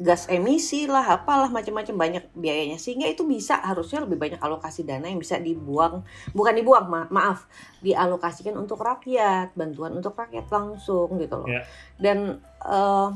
gas 0.00 0.26
emisi 0.32 0.88
lah, 0.88 1.20
apalah 1.20 1.52
macam-macam 1.52 1.94
banyak 1.94 2.24
biayanya. 2.32 2.80
Sehingga 2.80 3.06
itu 3.06 3.28
bisa 3.28 3.60
harusnya 3.60 4.02
lebih 4.08 4.16
banyak 4.16 4.40
alokasi 4.40 4.82
dana 4.82 5.06
yang 5.06 5.20
bisa 5.20 5.36
dibuang, 5.36 6.02
bukan 6.32 6.54
dibuang, 6.56 6.88
ma- 6.88 7.10
maaf, 7.12 7.44
dialokasikan 7.84 8.56
untuk 8.56 8.80
rakyat, 8.80 9.52
bantuan 9.52 9.92
untuk 9.94 10.16
rakyat 10.16 10.48
langsung 10.48 11.20
gitu 11.20 11.44
loh. 11.44 11.48
Ya. 11.48 11.62
Dan 12.00 12.40
eh, 12.64 13.08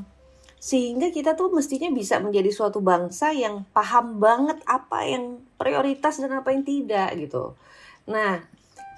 sehingga 0.61 1.09
kita 1.09 1.33
tuh 1.35 1.53
mestinya 1.53 1.89
bisa 1.91 2.21
menjadi 2.21 2.53
suatu 2.53 2.85
bangsa 2.85 3.33
yang 3.33 3.65
paham 3.73 4.21
banget 4.21 4.61
apa 4.69 5.05
yang 5.09 5.41
prioritas 5.57 6.21
dan 6.21 6.37
apa 6.37 6.53
yang 6.53 6.65
tidak 6.65 7.13
gitu. 7.17 7.57
Nah, 8.09 8.55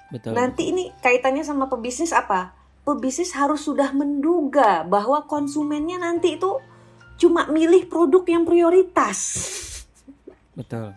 Betul. 0.07 0.39
Nanti 0.39 0.71
ini 0.71 0.87
kaitannya 1.03 1.43
sama 1.43 1.67
pebisnis 1.67 2.15
apa? 2.15 2.55
Pebisnis 2.87 3.35
harus 3.35 3.67
sudah 3.67 3.91
menduga 3.91 4.87
bahwa 4.87 5.27
konsumennya 5.27 5.99
nanti 5.99 6.39
itu 6.39 6.55
cuma 7.17 7.49
milih 7.49 7.89
produk 7.89 8.23
yang 8.29 8.45
prioritas. 8.45 9.19
Betul. 10.53 10.93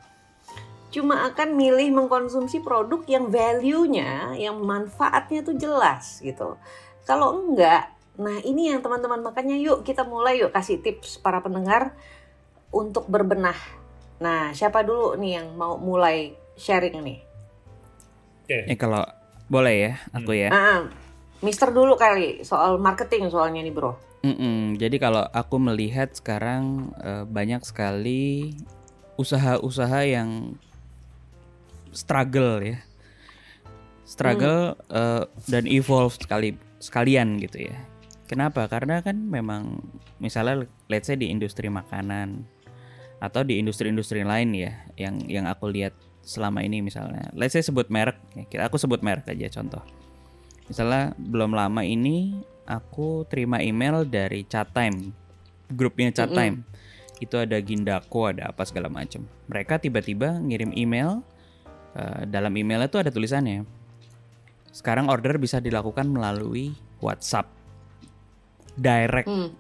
Cuma 0.91 1.27
akan 1.31 1.55
milih 1.55 1.95
mengkonsumsi 1.95 2.61
produk 2.61 3.01
yang 3.07 3.31
value-nya, 3.31 4.35
yang 4.37 4.59
manfaatnya 4.61 5.41
tuh 5.41 5.57
jelas 5.57 6.19
gitu. 6.21 6.59
Kalau 7.09 7.41
enggak, 7.41 7.91
nah 8.21 8.37
ini 8.45 8.71
yang 8.71 8.85
teman-teman 8.85 9.23
makanya 9.25 9.57
yuk 9.57 9.83
kita 9.87 10.03
mulai 10.05 10.43
yuk 10.43 10.53
kasih 10.53 10.83
tips 10.83 11.23
para 11.23 11.39
pendengar 11.41 11.95
untuk 12.75 13.07
berbenah. 13.07 13.57
Nah, 14.21 14.53
siapa 14.53 14.85
dulu 14.85 15.17
nih 15.17 15.41
yang 15.41 15.57
mau 15.57 15.81
mulai 15.81 16.37
sharing 16.59 17.01
nih? 17.01 17.19
Oke. 18.45 18.59
Eh 18.67 18.77
kalau 18.77 19.07
boleh 19.47 19.75
ya, 19.79 19.93
aku 20.13 20.33
ya. 20.37 20.51
Ah, 20.53 20.91
Mister 21.41 21.73
dulu 21.73 21.97
kali 21.97 22.45
soal 22.45 22.77
marketing 22.77 23.33
soalnya 23.33 23.65
nih 23.65 23.73
bro. 23.73 23.97
Mm-mm, 24.21 24.77
Jadi 24.77 25.01
kalau 25.01 25.25
aku 25.33 25.57
melihat 25.57 26.13
sekarang 26.13 26.93
eh, 27.01 27.25
banyak 27.25 27.65
sekali 27.65 28.53
usaha-usaha 29.17 30.05
yang 30.05 30.57
struggle 31.97 32.61
ya, 32.61 32.79
struggle 34.05 34.77
eh, 34.93 35.25
dan 35.49 35.65
evolve 35.65 36.13
sekali 36.21 36.53
sekalian 36.77 37.41
gitu 37.41 37.73
ya. 37.73 37.77
Kenapa? 38.29 38.69
Karena 38.69 39.01
kan 39.01 39.17
memang 39.17 39.81
misalnya 40.21 40.69
let's 40.93 41.09
say 41.09 41.17
di 41.17 41.33
industri 41.33 41.73
makanan 41.73 42.45
atau 43.21 43.41
di 43.41 43.57
industri-industri 43.57 44.25
lain 44.25 44.53
ya, 44.53 44.73
yang 45.01 45.17
yang 45.25 45.45
aku 45.49 45.73
lihat 45.73 45.97
selama 46.21 46.61
ini 46.61 46.85
misalnya, 46.85 47.33
let's 47.33 47.57
say 47.57 47.65
sebut 47.65 47.89
merek, 47.89 48.21
ya, 48.37 48.69
aku 48.69 48.77
sebut 48.77 49.01
merek 49.01 49.33
aja 49.33 49.49
contoh. 49.61 49.81
Misalnya 50.71 51.19
belum 51.19 51.51
lama 51.51 51.83
ini 51.83 52.39
aku 52.63 53.27
terima 53.27 53.59
email 53.59 54.07
dari 54.07 54.47
Chatime, 54.47 55.11
grupnya 55.75 56.15
Chatime. 56.15 56.63
Itu 57.19 57.43
ada 57.43 57.59
Gindako, 57.59 58.31
ada 58.31 58.55
apa 58.55 58.63
segala 58.63 58.87
macam. 58.87 59.27
Mereka 59.51 59.83
tiba-tiba 59.83 60.39
ngirim 60.39 60.71
email, 60.79 61.27
eh, 61.99 62.23
dalam 62.31 62.55
emailnya 62.55 62.87
tuh 62.87 63.03
ada 63.03 63.11
tulisannya. 63.11 63.67
Sekarang 64.71 65.11
order 65.11 65.35
bisa 65.43 65.59
dilakukan 65.59 66.07
melalui 66.07 66.71
WhatsApp, 67.03 67.51
direct. 68.79 69.27
Hmm. 69.27 69.51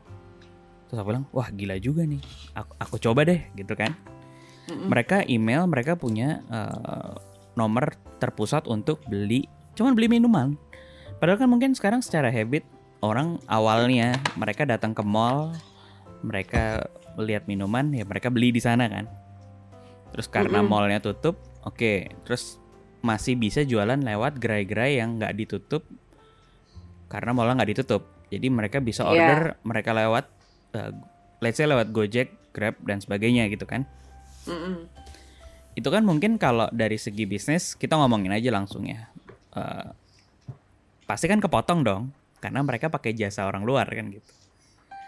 Terus 0.86 0.98
aku 1.02 1.10
bilang, 1.10 1.26
wah 1.34 1.50
gila 1.50 1.74
juga 1.82 2.06
nih. 2.06 2.22
Aku, 2.54 2.72
aku 2.78 2.96
coba 3.02 3.26
deh, 3.26 3.50
gitu 3.58 3.74
kan. 3.74 3.98
Mm-mm. 4.70 4.86
Mereka 4.86 5.26
email, 5.26 5.66
mereka 5.66 5.98
punya 5.98 6.46
eh, 6.46 7.12
nomor 7.58 7.98
terpusat 8.22 8.70
untuk 8.70 9.02
beli, 9.10 9.50
cuman 9.74 9.98
beli 9.98 10.06
minuman. 10.06 10.54
Padahal 11.20 11.36
kan 11.36 11.48
mungkin 11.52 11.76
sekarang 11.76 12.00
secara 12.00 12.32
habit 12.32 12.64
orang 13.04 13.36
awalnya 13.44 14.16
mereka 14.40 14.64
datang 14.64 14.96
ke 14.96 15.04
mall, 15.04 15.52
mereka 16.24 16.88
melihat 17.20 17.44
minuman, 17.44 17.92
ya 17.92 18.08
mereka 18.08 18.32
beli 18.32 18.50
di 18.50 18.60
sana 18.64 18.88
kan. 18.88 19.04
Terus 20.16 20.26
karena 20.26 20.64
Mm-mm. 20.64 20.72
mallnya 20.72 20.98
tutup, 21.04 21.36
oke, 21.62 22.08
terus 22.24 22.56
masih 23.04 23.36
bisa 23.36 23.60
jualan 23.64 24.00
lewat 24.00 24.40
gerai-gerai 24.40 25.00
yang 25.00 25.20
nggak 25.20 25.36
ditutup 25.36 25.84
karena 27.12 27.36
mallnya 27.36 27.62
nggak 27.62 27.72
ditutup. 27.76 28.08
Jadi 28.32 28.46
mereka 28.48 28.80
bisa 28.80 29.04
Iya. 29.04 29.12
order, 29.12 29.40
mereka 29.66 29.90
lewat, 29.92 30.24
eh, 30.72 30.92
let's 31.44 31.60
say 31.60 31.68
lewat 31.68 31.92
Gojek, 31.92 32.40
Grab 32.50 32.74
dan 32.82 32.98
sebagainya 32.98 33.46
gitu 33.46 33.62
kan 33.62 33.86
Mm-mm. 34.42 34.90
itu 35.78 35.86
kan 35.86 36.02
mungkin 36.02 36.34
kalau 36.34 36.66
dari 36.74 36.98
segi 36.98 37.22
bisnis 37.22 37.78
kita 37.78 37.94
ngomongin 37.94 38.34
aja 38.34 38.50
langsung 38.50 38.86
ya 38.90 39.06
Eh, 39.50 39.86
pasti 41.10 41.26
kan 41.26 41.42
kepotong 41.42 41.82
dong 41.82 42.02
karena 42.38 42.62
mereka 42.62 42.86
pakai 42.86 43.10
jasa 43.12 43.50
orang 43.50 43.66
luar 43.66 43.90
kan 43.90 44.14
gitu 44.14 44.30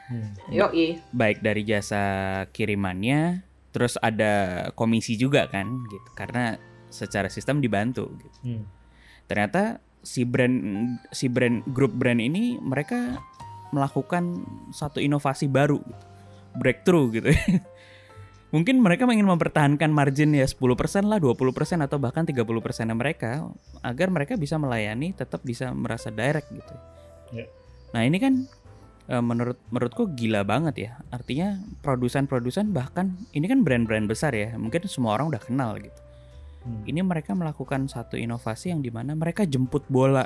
Hmm. 0.03 0.35
Yoi. 0.51 0.99
baik 1.15 1.41
dari 1.41 1.63
jasa 1.63 2.03
kirimannya 2.51 3.47
terus 3.71 3.95
ada 3.97 4.67
komisi 4.75 5.15
juga 5.15 5.47
kan 5.47 5.65
gitu 5.89 6.09
karena 6.13 6.59
secara 6.91 7.31
sistem 7.31 7.63
dibantu 7.63 8.11
gitu. 8.19 8.39
Hmm. 8.45 8.65
ternyata 9.25 9.79
si 10.03 10.27
brand 10.27 10.53
si 11.15 11.31
brand 11.31 11.63
grup 11.71 11.95
brand 11.95 12.19
ini 12.19 12.59
mereka 12.59 13.23
melakukan 13.71 14.43
satu 14.75 14.99
inovasi 14.99 15.47
baru 15.47 15.79
gitu. 15.81 16.05
breakthrough 16.59 17.07
gitu 17.15 17.31
mungkin 18.53 18.85
mereka 18.85 19.09
ingin 19.09 19.25
mempertahankan 19.27 19.89
margin 19.89 20.37
ya 20.37 20.45
10% 20.45 20.61
lah 21.09 21.19
20% 21.19 21.83
atau 21.83 21.97
bahkan 21.97 22.29
30% 22.29 22.45
mereka 22.93 23.49
agar 23.81 24.13
mereka 24.13 24.37
bisa 24.37 24.61
melayani 24.61 25.17
tetap 25.17 25.41
bisa 25.43 25.73
merasa 25.73 26.13
direct 26.13 26.53
gitu 26.53 26.75
Ya. 27.33 27.49
nah 27.97 28.05
ini 28.05 28.21
kan 28.21 28.45
eh, 29.09 29.25
menurut 29.25 29.57
menurutku 29.73 30.13
gila 30.13 30.45
banget 30.45 30.75
ya 30.77 30.91
artinya 31.09 31.57
produsen-produsen 31.81 32.77
bahkan 32.77 33.17
ini 33.33 33.49
kan 33.49 33.65
brand-brand 33.65 34.05
besar 34.05 34.37
ya 34.37 34.53
mungkin 34.61 34.85
semua 34.85 35.17
orang 35.17 35.33
udah 35.33 35.41
kenal 35.41 35.81
gitu 35.81 35.97
Hmm. 36.63 36.87
ini 36.87 37.03
mereka 37.03 37.35
melakukan 37.35 37.91
satu 37.91 38.15
inovasi 38.15 38.71
yang 38.71 38.79
di 38.79 38.95
mana 38.95 39.19
mereka 39.19 39.43
jemput 39.43 39.83
bola 39.91 40.23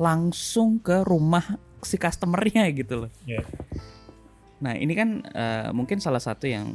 langsung 0.00 0.80
ke 0.80 1.04
rumah 1.04 1.60
si 1.84 2.00
customernya 2.00 2.64
gitu 2.72 3.04
loh. 3.04 3.10
Ya. 3.28 3.44
Nah 4.64 4.72
ini 4.72 4.96
kan 4.96 5.20
eh, 5.28 5.68
mungkin 5.76 6.00
salah 6.00 6.20
satu 6.24 6.48
yang 6.48 6.72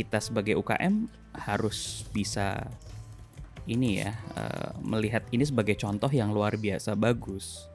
kita 0.00 0.16
sebagai 0.16 0.56
UKM 0.56 1.04
harus 1.36 2.08
bisa 2.08 2.64
ini 3.68 4.00
ya 4.00 4.16
eh, 4.34 4.72
melihat 4.80 5.28
ini 5.28 5.44
sebagai 5.44 5.76
contoh 5.76 6.08
yang 6.08 6.32
luar 6.32 6.56
biasa 6.56 6.96
bagus. 6.96 7.68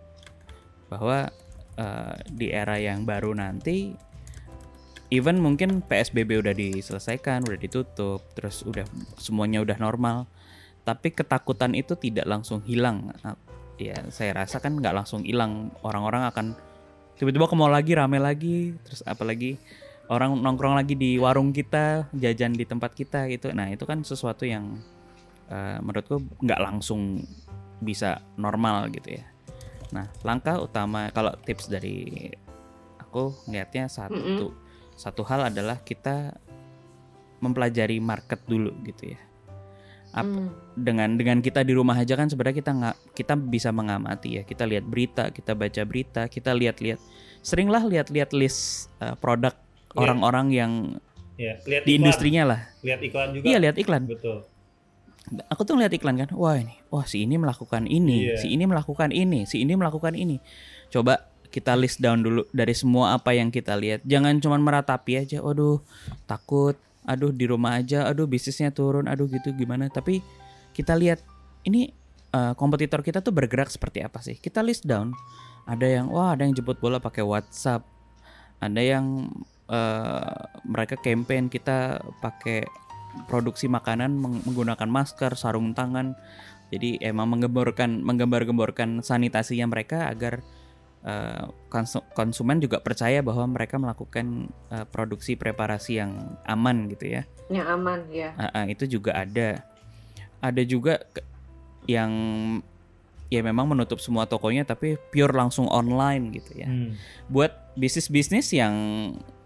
Bahwa 0.89 1.29
eh, 1.77 2.15
di 2.33 2.49
era 2.49 2.81
yang 2.81 3.05
baru 3.05 3.37
nanti 3.37 3.93
even 5.13 5.37
mungkin 5.37 5.85
PSBB 5.85 6.41
udah 6.41 6.57
diselesaikan 6.57 7.45
udah 7.45 7.59
ditutup 7.61 8.25
terus 8.33 8.65
udah 8.65 8.89
semuanya 9.21 9.61
udah 9.61 9.77
normal 9.77 10.25
tapi 10.81 11.13
ketakutan 11.13 11.77
itu 11.77 11.93
tidak 11.93 12.25
langsung 12.25 12.65
hilang. 12.65 13.13
Ya 13.77 14.01
saya 14.09 14.33
rasa 14.33 14.57
kan 14.57 14.81
nggak 14.81 14.95
langsung 14.97 15.21
hilang. 15.21 15.69
Orang-orang 15.85 16.25
akan 16.29 16.45
tiba-tiba 17.15 17.47
ke 17.47 17.55
mall 17.55 17.71
lagi 17.71 17.95
rame 17.95 18.19
lagi 18.19 18.75
terus 18.83 19.01
apalagi 19.07 19.55
orang 20.09 20.37
nongkrong 20.37 20.77
lagi 20.77 20.93
di 20.93 21.17
warung 21.17 21.49
kita 21.49 22.09
jajan 22.13 22.53
di 22.53 22.65
tempat 22.65 22.93
kita 22.93 23.25
gitu. 23.31 23.49
Nah 23.53 23.69
itu 23.73 23.83
kan 23.87 24.05
sesuatu 24.05 24.45
yang 24.45 24.77
eh, 25.49 25.77
menurutku 25.81 26.21
nggak 26.41 26.61
langsung 26.61 27.25
bisa 27.81 28.21
normal 28.37 28.89
gitu 28.93 29.17
ya. 29.17 29.25
Nah 29.91 30.05
langkah 30.21 30.61
utama 30.61 31.09
kalau 31.09 31.33
tips 31.45 31.69
dari 31.69 32.29
aku 33.01 33.33
ngeliatnya 33.49 33.89
satu 33.89 34.53
satu 34.95 35.21
hal 35.27 35.51
adalah 35.51 35.81
kita 35.83 36.35
mempelajari 37.43 37.99
market 37.99 38.39
dulu 38.47 38.71
gitu 38.87 39.13
ya. 39.13 39.19
Ap- 40.15 40.23
Hmm. 40.23 40.47
dengan 40.79 41.19
dengan 41.19 41.43
kita 41.43 41.67
di 41.67 41.75
rumah 41.75 41.99
aja 41.99 42.15
kan 42.15 42.31
sebenarnya 42.31 42.57
kita 42.63 42.71
nggak 42.71 42.97
kita 43.19 43.33
bisa 43.35 43.69
mengamati 43.75 44.39
ya. 44.39 44.43
Kita 44.47 44.63
lihat 44.63 44.87
berita 44.87 45.27
kita 45.33 45.51
baca 45.51 45.81
berita 45.83 46.31
kita 46.31 46.55
lihat-lihat. 46.55 46.99
Seringlah 47.43 47.83
lihat-lihat 47.83 48.31
list 48.31 48.87
uh, 49.03 49.19
produk. 49.19 49.51
Orang-orang 49.97 50.47
yang 50.49 50.71
Ya, 51.35 51.59
lihat 51.63 51.83
di 51.83 51.91
iklan. 51.91 51.99
industrinya 51.99 52.43
lah. 52.45 52.59
Lihat 52.79 52.99
iklan 53.01 53.27
juga. 53.31 53.43
iya 53.45 53.57
lihat 53.59 53.75
iklan. 53.75 54.03
Betul. 54.05 54.47
aku 55.49 55.65
tuh 55.65 55.75
lihat 55.75 55.89
iklan 55.89 56.15
kan 56.15 56.29
wah 56.31 56.53
ini 56.53 56.77
wah 56.87 57.01
si 57.01 57.25
ini 57.25 57.35
melakukan 57.35 57.89
ini 57.89 58.29
Iya. 58.29 58.37
si 58.37 58.53
ini 58.53 58.63
melakukan 58.63 59.09
ini 59.09 59.43
si 59.43 59.59
ini 59.59 59.73
melakukan 59.73 60.13
ini. 60.13 60.37
Coba 60.87 61.17
kita 61.49 61.73
list 61.73 61.97
down 61.97 62.21
dulu 62.21 62.45
dari 62.51 62.71
semua 62.71 63.15
apa 63.15 63.31
yang 63.31 63.49
kita 63.49 63.73
lihat. 63.73 63.99
Jangan 64.03 64.37
cuman 64.37 64.61
meratapi 64.61 65.17
aja 65.17 65.41
waduh 65.41 65.81
takut 66.23 66.77
aduh 67.03 67.29
di 67.29 67.45
rumah 67.45 67.75
aja 67.75 68.05
aduh 68.05 68.25
bisnisnya 68.25 68.69
turun 68.69 69.05
aduh 69.05 69.25
gitu 69.25 69.49
gimana. 69.51 69.89
Tapi 69.89 70.21
kita 70.71 70.93
lihat 70.93 71.19
ini 71.63 71.89
eh, 72.29 72.53
kompetitor 72.53 73.01
kita 73.01 73.19
tuh 73.19 73.33
bergerak 73.33 73.67
seperti 73.67 74.05
apa 74.05 74.21
sih? 74.21 74.37
Kita 74.37 74.61
list 74.61 74.85
down. 74.85 75.09
Ada 75.65 75.99
yang 75.99 76.05
wah 76.07 76.31
ada 76.31 76.45
yang 76.45 76.53
jemput 76.53 76.77
bola 76.77 77.01
pakai 77.01 77.25
WhatsApp. 77.25 77.81
Ada 78.61 78.79
yang 78.79 79.33
eh, 79.69 80.37
mereka 80.65 80.97
campaign 80.99 81.49
kita 81.49 82.01
pakai 82.19 82.65
produksi 83.31 83.71
makanan 83.71 84.19
meng- 84.19 84.43
menggunakan 84.43 84.91
masker, 84.91 85.39
sarung 85.39 85.71
tangan, 85.71 86.19
Jadi 86.73 86.97
emang 87.01 87.29
menggemborkan 87.29 88.01
menggembar-gemborkan 88.01 89.05
sanitasinya 89.05 89.69
mereka 89.69 90.09
agar 90.09 90.41
uh, 91.05 91.53
konsu- 91.69 92.03
konsumen 92.17 92.57
juga 92.57 92.81
percaya 92.81 93.21
bahwa 93.21 93.45
mereka 93.45 93.77
melakukan 93.77 94.49
uh, 94.73 94.85
produksi 94.89 95.37
preparasi 95.37 96.01
yang 96.01 96.35
aman 96.49 96.89
gitu 96.89 97.21
ya. 97.21 97.23
Yang 97.53 97.67
aman 97.69 97.99
ya. 98.09 98.29
Ah, 98.35 98.49
ah, 98.51 98.65
itu 98.65 98.89
juga 98.89 99.13
ada. 99.13 99.61
Ada 100.41 100.61
juga 100.65 101.05
yang 101.85 102.11
ya 103.29 103.41
memang 103.45 103.69
menutup 103.69 104.01
semua 104.01 104.25
tokonya 104.25 104.65
tapi 104.65 104.97
pure 105.13 105.33
langsung 105.33 105.69
online 105.69 106.33
gitu 106.33 106.65
ya. 106.65 106.67
Hmm. 106.69 106.97
Buat 107.29 107.77
bisnis-bisnis 107.77 108.49
yang 108.57 108.73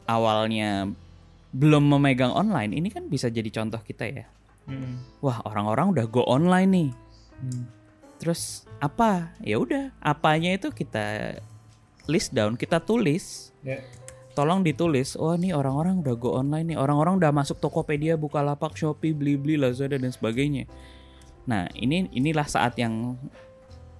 awalnya 0.10 0.90
belum 1.54 1.86
memegang 1.86 2.34
online, 2.34 2.74
ini 2.74 2.90
kan 2.90 3.06
bisa 3.06 3.30
jadi 3.30 3.50
contoh 3.54 3.82
kita 3.86 4.10
ya. 4.10 4.26
Hmm. 4.66 5.02
Wah, 5.22 5.42
orang-orang 5.46 5.94
udah 5.94 6.06
go 6.10 6.26
online 6.26 6.70
nih. 6.70 6.90
Hmm. 7.42 7.66
Terus 8.18 8.66
apa? 8.82 9.34
Ya 9.42 9.62
udah, 9.62 9.94
apanya 10.02 10.54
itu 10.54 10.74
kita 10.74 11.38
list 12.10 12.34
down, 12.34 12.58
kita 12.58 12.82
tulis. 12.82 13.54
Ya. 13.62 13.82
Tolong 14.38 14.62
ditulis. 14.62 15.18
Oh, 15.18 15.34
nih 15.34 15.54
orang-orang 15.58 16.06
udah 16.06 16.16
go 16.18 16.38
online 16.38 16.74
nih. 16.74 16.78
Orang-orang 16.78 17.18
udah 17.18 17.34
masuk 17.34 17.58
Tokopedia, 17.58 18.14
Bukalapak, 18.16 18.78
Shopee, 18.78 19.14
Blibli, 19.14 19.58
Lazada 19.58 19.98
dan 19.98 20.14
sebagainya. 20.14 20.70
Nah, 21.50 21.66
ini 21.74 22.08
inilah 22.14 22.46
saat 22.46 22.78
yang 22.78 23.18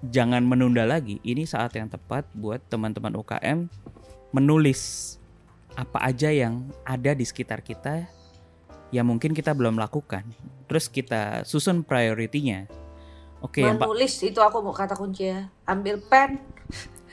jangan 0.06 0.46
menunda 0.46 0.86
lagi. 0.86 1.18
Ini 1.20 1.44
saat 1.44 1.74
yang 1.76 1.90
tepat 1.90 2.24
buat 2.32 2.62
teman-teman 2.70 3.18
UKM 3.20 3.68
menulis 4.30 5.19
apa 5.74 5.98
aja 6.00 6.28
yang 6.28 6.66
ada 6.82 7.12
di 7.12 7.22
sekitar 7.22 7.60
kita 7.60 8.06
yang 8.90 9.06
mungkin 9.06 9.30
kita 9.30 9.54
belum 9.54 9.76
lakukan. 9.76 10.26
Terus 10.66 10.86
kita 10.86 11.42
susun 11.42 11.82
prioritinya. 11.82 12.66
Oke, 13.40 13.64
yang 13.64 13.76
Pak 13.76 13.88
Menulis 13.88 14.14
itu 14.20 14.38
aku 14.38 14.60
mau 14.60 14.70
kata 14.70 14.94
kunci 14.94 15.30
ya. 15.30 15.48
Ambil 15.64 15.98
pen, 16.02 16.38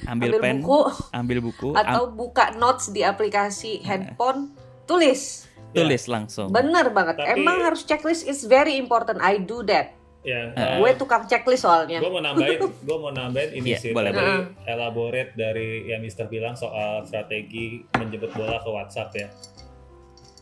ambil, 0.03 0.37
ambil 0.37 0.41
pen, 0.43 0.53
buku 0.59 0.79
ambil 1.09 1.39
buku, 1.39 1.69
atau 1.73 2.03
buka 2.07 2.51
notes 2.53 2.91
di 2.91 3.01
aplikasi 3.01 3.79
handphone, 3.81 4.51
tulis. 4.83 5.47
am- 5.71 5.73
tulis 5.73 6.03
langsung. 6.05 6.47
Bener 6.49 6.89
banget. 6.91 7.17
Tapi- 7.17 7.39
Emang 7.39 7.61
harus 7.61 7.81
checklist 7.81 8.23
is 8.23 8.43
very 8.43 8.75
important. 8.75 9.21
I 9.21 9.37
do 9.37 9.61
that. 9.65 9.96
Ya, 10.27 10.51
Eh. 10.51 10.75
Gue 10.75 10.91
tukang 10.99 11.23
checklist 11.23 11.63
soalnya. 11.63 12.03
gue 12.03 12.11
mau 12.11 12.19
nambahin, 12.19 12.59
gue 12.87 12.97
mau 12.99 13.15
nambahin 13.15 13.51
ini 13.55 13.71
Iya, 13.71 13.79
sih 13.79 13.91
boleh, 13.95 14.11
tadi 14.11 14.19
boleh. 14.19 14.67
elaborate 14.67 15.31
dari 15.33 15.87
yang 15.87 16.03
Mister 16.03 16.27
bilang 16.27 16.51
soal 16.51 17.07
strategi 17.07 17.87
menjemput 17.95 18.35
bola 18.35 18.59
ke 18.59 18.67
WhatsApp 18.67 19.15
ya. 19.15 19.31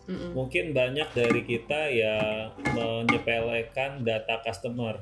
Mm-mm. 0.05 0.33
Mungkin 0.33 0.73
banyak 0.73 1.13
dari 1.13 1.41
kita 1.41 1.89
yang 1.89 2.49
menyepelekan 2.73 4.01
data 4.01 4.41
customer 4.41 4.97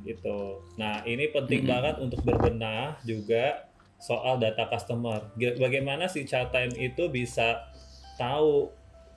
gitu. 0.00 0.64
Nah 0.76 1.04
ini 1.04 1.28
penting 1.28 1.64
Mm-mm. 1.64 1.72
banget 1.76 1.94
untuk 2.00 2.20
berbenah 2.20 2.96
juga 3.04 3.68
soal 3.96 4.36
data 4.36 4.64
customer. 4.64 5.28
Bagaimana 5.36 6.08
si 6.08 6.24
chat 6.24 6.48
time 6.48 6.72
itu 6.72 7.08
bisa 7.08 7.68
tahu 8.16 8.72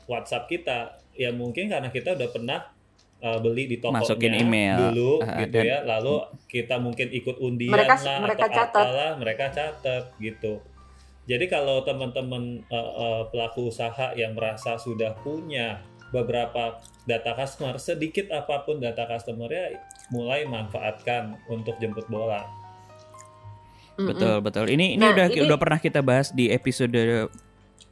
WhatsApp 0.08 0.48
kita? 0.48 0.80
Ya 1.16 1.32
mungkin 1.32 1.68
karena 1.68 1.88
kita 1.88 2.16
udah 2.16 2.30
pernah 2.32 2.60
uh, 3.20 3.38
beli 3.38 3.66
di 3.66 3.78
tokonya 3.78 4.04
Masukin 4.04 4.34
email. 4.36 4.78
dulu 4.92 5.12
Ah, 5.22 5.42
gitu 5.42 5.58
dan- 5.58 5.66
ya. 5.66 5.78
Lalu 5.84 6.14
kita 6.46 6.76
mungkin 6.78 7.08
ikut 7.10 7.36
undian 7.38 7.72
Mereka- 7.72 7.98
lah 8.02 8.18
mereka 8.22 8.44
atau 8.44 8.56
catat. 8.56 8.84
apalah, 8.84 9.12
mereka 9.18 9.46
catat 9.50 10.04
gitu. 10.18 10.54
Jadi 11.28 11.46
kalau 11.46 11.84
teman-teman 11.84 12.64
uh, 12.68 12.76
uh, 12.96 13.22
pelaku 13.28 13.68
usaha 13.68 14.16
yang 14.16 14.32
merasa 14.32 14.80
sudah 14.80 15.12
punya 15.20 15.84
beberapa 16.08 16.80
data 17.04 17.36
customer, 17.36 17.76
sedikit 17.78 18.32
apa 18.32 18.64
pun 18.64 18.80
data 18.80 19.04
customernya 19.04 19.76
mulai 20.08 20.48
manfaatkan 20.48 21.36
untuk 21.46 21.76
jemput 21.78 22.08
bola. 22.08 22.48
Betul, 23.98 24.40
betul. 24.40 24.70
Ini 24.70 24.94
ini 24.94 25.02
Nah, 25.02 25.12
udah 25.12 25.28
ini- 25.28 25.42
udah 25.44 25.58
pernah 25.58 25.80
kita 25.82 26.00
bahas 26.00 26.30
di 26.30 26.48
episode 26.48 26.94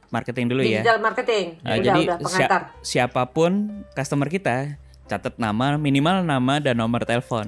marketing 0.08 0.46
dulu 0.46 0.62
ya. 0.62 0.80
Digital 0.80 0.98
marketing. 1.02 1.46
Nah, 1.60 1.74
udah, 1.74 1.82
jadi 1.82 2.00
udah 2.06 2.18
pengantar. 2.22 2.60
Siapa 2.80 3.22
pun 3.26 3.52
customer 3.92 4.28
kita, 4.30 4.78
catat 5.06 5.38
nama, 5.38 5.78
minimal 5.78 6.22
nama 6.26 6.58
dan 6.58 6.78
nomor 6.78 7.02
telepon. 7.06 7.46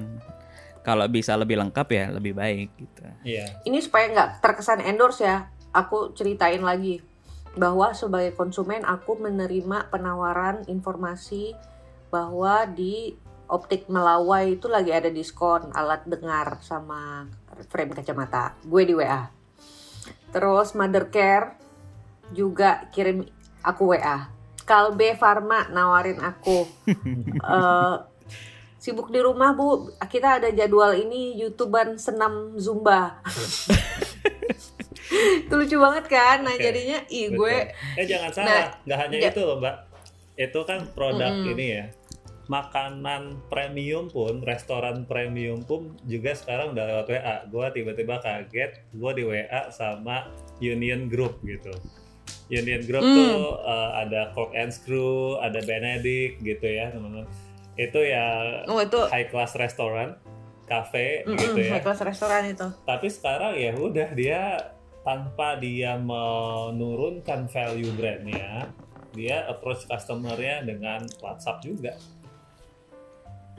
Kalau 0.83 1.05
bisa 1.11 1.35
lebih 1.35 1.59
lengkap 1.59 1.87
ya 1.91 2.05
lebih 2.09 2.33
baik 2.33 2.69
gitu. 2.79 3.03
Iya. 3.27 3.61
Ini 3.67 3.77
supaya 3.83 4.09
nggak 4.09 4.29
terkesan 4.41 4.81
endorse 4.81 5.21
ya. 5.21 5.51
Aku 5.75 6.15
ceritain 6.17 6.63
lagi 6.65 7.03
bahwa 7.53 7.93
sebagai 7.93 8.33
konsumen 8.33 8.81
aku 8.87 9.19
menerima 9.19 9.91
penawaran 9.91 10.65
informasi 10.65 11.53
bahwa 12.09 12.65
di 12.65 13.13
optik 13.49 13.89
Melawai 13.89 14.57
itu 14.57 14.69
lagi 14.69 14.93
ada 14.93 15.09
diskon 15.09 15.73
alat 15.73 16.05
dengar 16.05 16.61
sama 16.61 17.25
frame 17.69 17.97
kacamata. 17.97 18.53
Gue 18.65 18.85
di 18.85 18.93
WA. 18.93 19.29
Terus 20.29 20.77
Mother 20.77 21.09
Care 21.09 21.57
juga 22.33 22.85
kirim 22.93 23.25
aku 23.65 23.97
WA. 23.97 24.29
Kalbe 24.69 25.17
Pharma 25.17 25.65
nawarin 25.67 26.21
aku. 26.21 26.69
Eh, 27.49 27.95
sibuk 28.77 29.09
di 29.09 29.17
rumah 29.17 29.51
bu, 29.51 29.89
kita 30.05 30.37
ada 30.37 30.53
jadwal 30.53 30.93
ini 30.93 31.33
youtuber 31.35 31.97
senam 31.97 32.53
zumba. 32.55 33.17
itu 35.41 35.51
lucu 35.51 35.75
banget 35.75 36.05
kan? 36.05 36.45
Nah 36.45 36.53
Oke, 36.53 36.61
jadinya, 36.61 37.01
ih 37.09 37.33
gue. 37.33 37.73
Eh 37.97 38.05
jangan 38.05 38.29
salah, 38.29 38.47
Nah, 38.47 38.65
nggak 38.85 38.97
hanya 39.01 39.17
ja- 39.17 39.31
itu 39.33 39.41
loh 39.41 39.57
mbak. 39.57 39.75
Itu 40.37 40.59
kan 40.63 40.85
produk 40.93 41.33
Mm-mm. 41.33 41.51
ini 41.51 41.65
ya. 41.73 41.85
Makanan 42.47 43.45
premium 43.45 44.09
pun, 44.09 44.41
restoran 44.41 45.05
premium 45.05 45.61
pun 45.61 45.93
juga 46.05 46.33
sekarang 46.33 46.73
udah 46.73 46.85
lewat 46.85 47.07
WA. 47.09 47.35
Gua 47.45 47.65
tiba-tiba 47.69 48.17
kaget, 48.17 48.89
gua 48.93 49.13
di 49.13 49.21
WA 49.21 49.69
sama 49.69 50.29
Union 50.57 51.05
Group 51.05 51.41
gitu. 51.41 51.73
Union 52.49 52.81
Group 52.83 53.05
Hmm. 53.05 53.15
tuh 53.15 53.37
uh, 53.61 54.01
ada 54.01 54.33
Cork 54.33 54.57
and 54.57 54.73
Screw, 54.73 55.37
ada 55.37 55.61
Benedict 55.61 56.41
gitu 56.41 56.65
ya 56.65 56.89
teman-teman. 56.89 57.29
Itu 57.77 58.01
ya 58.03 58.25
oh 58.67 58.81
itu 58.81 58.99
high 59.07 59.29
class 59.29 59.53
restoran, 59.55 60.17
cafe 60.69 61.25
mm-mm, 61.25 61.35
gitu 61.37 61.59
ya 61.65 61.71
high 61.79 61.83
class 61.83 61.99
restoran 62.05 62.45
itu. 62.45 62.67
tapi 62.85 63.09
sekarang 63.09 63.57
ya 63.57 63.73
udah 63.73 64.09
dia 64.13 64.41
tanpa 65.01 65.57
dia 65.57 65.97
menurunkan 65.97 67.49
value 67.49 67.89
brandnya 67.97 68.69
dia 69.17 69.49
approach 69.49 69.89
customernya 69.89 70.61
dengan 70.61 71.01
WhatsApp 71.17 71.65
juga 71.65 71.97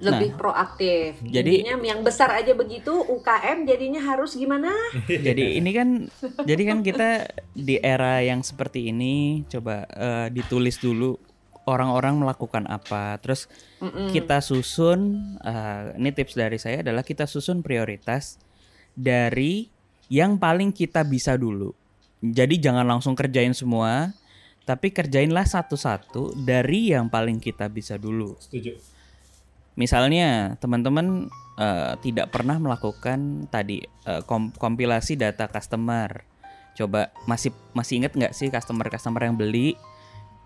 Lebih 0.00 0.30
proaktif. 0.34 1.20
jadi- 1.20 1.60
Jadinya 1.62 1.76
yang 1.78 2.00
besar 2.00 2.32
aja 2.32 2.52
begitu, 2.52 2.90
UKM 2.90 3.64
jadinya 3.64 4.00
harus 4.00 4.32
gimana? 4.32 4.72
Jadi 5.06 5.56
ini 5.56 5.70
kan 5.70 5.88
jadi 6.42 6.62
kan 6.66 6.78
kita 6.80 7.08
di 7.52 7.76
era 7.76 8.20
yang 8.20 8.40
seperti 8.40 8.88
ini 8.88 9.44
coba 9.46 9.84
eh, 9.86 10.28
ditulis 10.30 10.76
dulu 10.76 11.20
orang-orang 11.64 12.16
melakukan 12.18 12.64
apa. 12.66 13.20
Terus 13.20 13.46
Mm-mm. 13.78 14.10
kita 14.10 14.40
susun 14.40 15.00
eh, 15.38 15.94
ini 15.94 16.10
tips 16.10 16.34
dari 16.34 16.56
saya 16.56 16.80
adalah 16.80 17.02
kita 17.02 17.24
susun 17.24 17.60
prioritas 17.60 18.40
dari 18.92 19.68
yang 20.08 20.36
paling 20.36 20.72
kita 20.72 21.04
bisa 21.04 21.36
dulu. 21.36 21.70
Jadi 22.20 22.60
jangan 22.60 22.84
langsung 22.84 23.16
kerjain 23.16 23.54
semua, 23.54 24.12
tapi 24.62 24.90
kerjainlah 24.90 25.46
satu-satu 25.46 26.36
dari 26.36 26.92
yang 26.92 27.08
paling 27.08 27.38
kita 27.38 27.64
bisa 27.66 27.96
dulu. 27.96 28.36
setuju 28.38 28.76
Misalnya 29.80 30.60
teman-teman 30.60 31.32
eh, 31.56 31.96
tidak 32.04 32.28
pernah 32.28 32.60
melakukan 32.60 33.48
tadi 33.48 33.80
kom- 34.28 34.52
kompilasi 34.52 35.16
data 35.16 35.48
customer. 35.48 36.28
Coba 36.76 37.08
masih 37.24 37.56
masih 37.72 38.04
inget 38.04 38.12
nggak 38.12 38.36
sih 38.36 38.52
customer-customer 38.52 39.24
yang 39.24 39.40
beli 39.40 39.80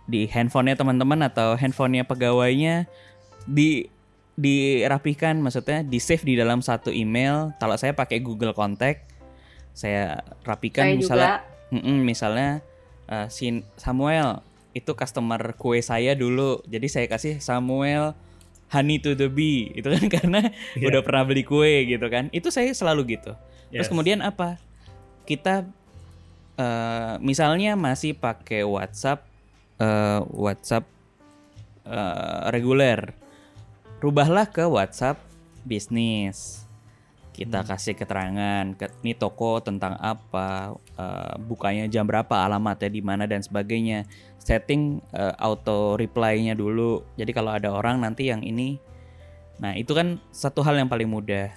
di 0.07 0.31
handphonenya 0.31 0.79
teman-teman 0.79 1.27
atau 1.27 1.59
handphonenya 1.59 2.07
pegawainya 2.07 2.87
di 3.51 3.91
dirapikan 4.35 5.39
maksudnya 5.39 5.87
di 5.87 5.99
save 5.99 6.23
di 6.23 6.35
dalam 6.39 6.63
satu 6.63 6.95
email. 6.95 7.51
Kalau 7.59 7.75
saya 7.75 7.95
pakai 7.95 8.23
Google 8.23 8.55
Contact, 8.55 9.11
saya 9.75 10.23
rapikan 10.47 10.95
Saya 10.95 10.99
misalnya. 10.99 11.35
Mm-mm, 11.75 12.07
misalnya 12.07 12.51
si 13.31 13.63
Samuel 13.75 14.43
itu 14.75 14.95
customer 14.95 15.55
kue 15.59 15.79
saya 15.83 16.15
dulu. 16.15 16.63
Jadi 16.67 16.87
saya 16.87 17.07
kasih 17.07 17.39
Samuel 17.43 18.15
honey 18.75 18.99
to 18.99 19.15
the 19.15 19.31
bee 19.31 19.71
itu 19.73 19.87
kan 19.87 20.05
karena 20.21 20.41
Iya. 20.75 20.91
udah 20.91 21.01
pernah 21.07 21.23
beli 21.23 21.47
kue 21.47 21.87
gitu 21.87 22.03
kan. 22.11 22.27
Itu 22.35 22.51
saya 22.51 22.75
selalu 22.75 23.15
gitu. 23.17 23.33
Terus 23.71 23.87
Yes. 23.87 23.91
kemudian 23.91 24.19
apa? 24.21 24.59
Kita 25.25 25.63
eh, 26.55 27.15
misalnya 27.23 27.79
masih 27.79 28.19
pakai 28.19 28.67
WhatsApp 28.67 29.23
eh, 29.79 30.21
WhatsApp 30.35 30.85
eh, 31.87 32.41
reguler. 32.51 33.15
Rubahlah 34.03 34.51
ke 34.51 34.67
WhatsApp 34.67 35.17
bisnis. 35.65 36.61
Kita 37.35 37.67
kasih 37.67 37.99
keterangan, 37.99 38.79
ke, 38.79 38.87
ini 39.03 39.11
toko 39.19 39.59
tentang 39.59 39.99
apa, 39.99 40.71
eh, 40.95 41.35
bukanya 41.43 41.91
jam 41.91 42.07
berapa, 42.07 42.47
alamatnya 42.47 42.87
di 42.87 43.03
mana 43.03 43.27
dan 43.27 43.43
sebagainya. 43.43 44.07
Setting 44.45 45.01
eh, 45.17 45.35
auto 45.41 45.97
reply-nya 45.97 46.53
dulu. 46.53 47.01
Jadi 47.17 47.33
kalau 47.33 47.57
ada 47.57 47.73
orang 47.73 48.05
nanti 48.05 48.29
yang 48.29 48.45
ini 48.45 48.77
Nah, 49.63 49.73
itu 49.79 49.95
kan 49.95 50.19
satu 50.35 50.65
hal 50.67 50.79
yang 50.79 50.91
paling 50.91 51.07
mudah. 51.07 51.53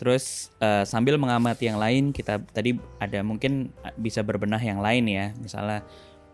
Terus 0.00 0.50
eh, 0.58 0.84
sambil 0.88 1.20
mengamati 1.20 1.68
yang 1.68 1.78
lain, 1.78 2.10
kita 2.10 2.40
tadi 2.50 2.76
ada 3.00 3.20
mungkin 3.20 3.72
bisa 4.00 4.24
berbenah 4.24 4.60
yang 4.60 4.80
lain 4.80 5.04
ya. 5.08 5.26
Misalnya 5.38 5.84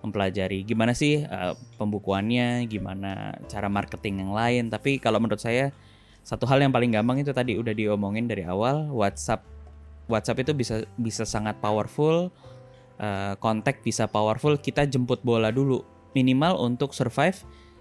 mempelajari 0.00 0.64
gimana 0.64 0.94
sih 0.94 1.26
eh, 1.26 1.54
pembukuannya, 1.76 2.64
gimana 2.70 3.36
cara 3.50 3.66
marketing 3.66 4.26
yang 4.26 4.32
lain. 4.32 4.64
Tapi 4.70 5.02
kalau 5.02 5.18
menurut 5.18 5.42
saya 5.42 5.74
satu 6.22 6.46
hal 6.46 6.62
yang 6.62 6.72
paling 6.72 6.92
gampang 6.94 7.20
itu 7.20 7.32
tadi 7.34 7.56
udah 7.58 7.74
diomongin 7.74 8.28
dari 8.30 8.46
awal, 8.46 8.86
WhatsApp 8.92 9.42
WhatsApp 10.10 10.42
itu 10.42 10.52
bisa 10.54 10.76
bisa 10.98 11.22
sangat 11.22 11.58
powerful, 11.62 12.34
eh, 13.00 13.34
kontak 13.40 13.80
bisa 13.80 14.06
powerful. 14.06 14.60
Kita 14.60 14.84
jemput 14.84 15.24
bola 15.24 15.48
dulu 15.48 15.80
minimal 16.12 16.60
untuk 16.60 16.92
survive 16.92 17.40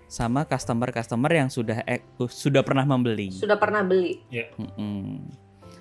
sama 0.09 0.47
customer-customer 0.47 1.29
yang 1.29 1.49
sudah 1.53 1.85
eh, 1.85 2.01
sudah 2.17 2.65
pernah 2.65 2.87
membeli. 2.87 3.29
Sudah 3.29 3.59
pernah 3.59 3.85
beli. 3.85 4.23
Mm-mm. 4.31 5.29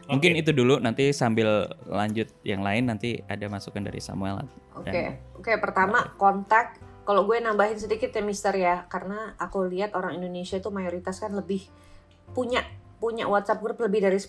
Mungkin 0.08 0.40
itu 0.40 0.56
dulu 0.56 0.80
nanti 0.80 1.12
sambil 1.12 1.68
lanjut 1.84 2.32
yang 2.40 2.64
lain 2.64 2.88
nanti 2.88 3.20
ada 3.28 3.44
masukan 3.48 3.84
dari 3.84 4.00
Samuel. 4.00 4.44
Oke, 4.76 4.88
Dan- 4.88 5.20
oke. 5.36 5.52
Pertama 5.60 6.12
kontak. 6.16 6.80
Kalau 7.08 7.24
gue 7.24 7.40
nambahin 7.40 7.80
sedikit 7.80 8.12
ya 8.12 8.20
Mister 8.20 8.52
ya, 8.52 8.84
karena 8.84 9.32
aku 9.40 9.64
lihat 9.64 9.96
orang 9.96 10.20
Indonesia 10.20 10.60
itu 10.60 10.68
mayoritas 10.68 11.24
kan 11.24 11.32
lebih 11.32 11.64
punya 12.36 12.60
punya 13.00 13.24
WhatsApp 13.24 13.64
grup 13.64 13.80
lebih 13.80 14.04
dari 14.04 14.20
10 14.20 14.28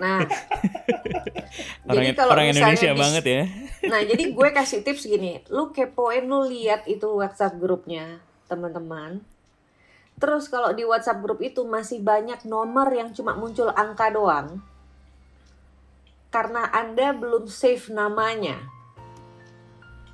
Nah, 0.00 0.24
Orang, 1.90 2.04
kalau 2.16 2.32
orang 2.32 2.46
Indonesia 2.50 2.90
dis- 2.90 3.00
banget 3.00 3.24
ya. 3.24 3.42
nah 3.92 4.00
jadi 4.00 4.32
gue 4.32 4.48
kasih 4.50 4.80
tips 4.80 5.04
gini, 5.04 5.44
lu 5.52 5.68
kepoin 5.70 6.24
lu 6.24 6.48
lihat 6.48 6.88
itu 6.88 7.04
WhatsApp 7.04 7.60
grupnya 7.60 8.20
teman-teman. 8.48 9.20
Terus 10.16 10.46
kalau 10.48 10.72
di 10.72 10.86
WhatsApp 10.86 11.20
grup 11.20 11.42
itu 11.42 11.66
masih 11.66 12.00
banyak 12.00 12.46
nomor 12.46 12.88
yang 12.94 13.12
cuma 13.12 13.34
muncul 13.34 13.68
angka 13.74 14.08
doang. 14.08 14.62
Karena 16.30 16.66
Anda 16.70 17.14
belum 17.14 17.46
save 17.46 17.90
namanya. 17.90 18.58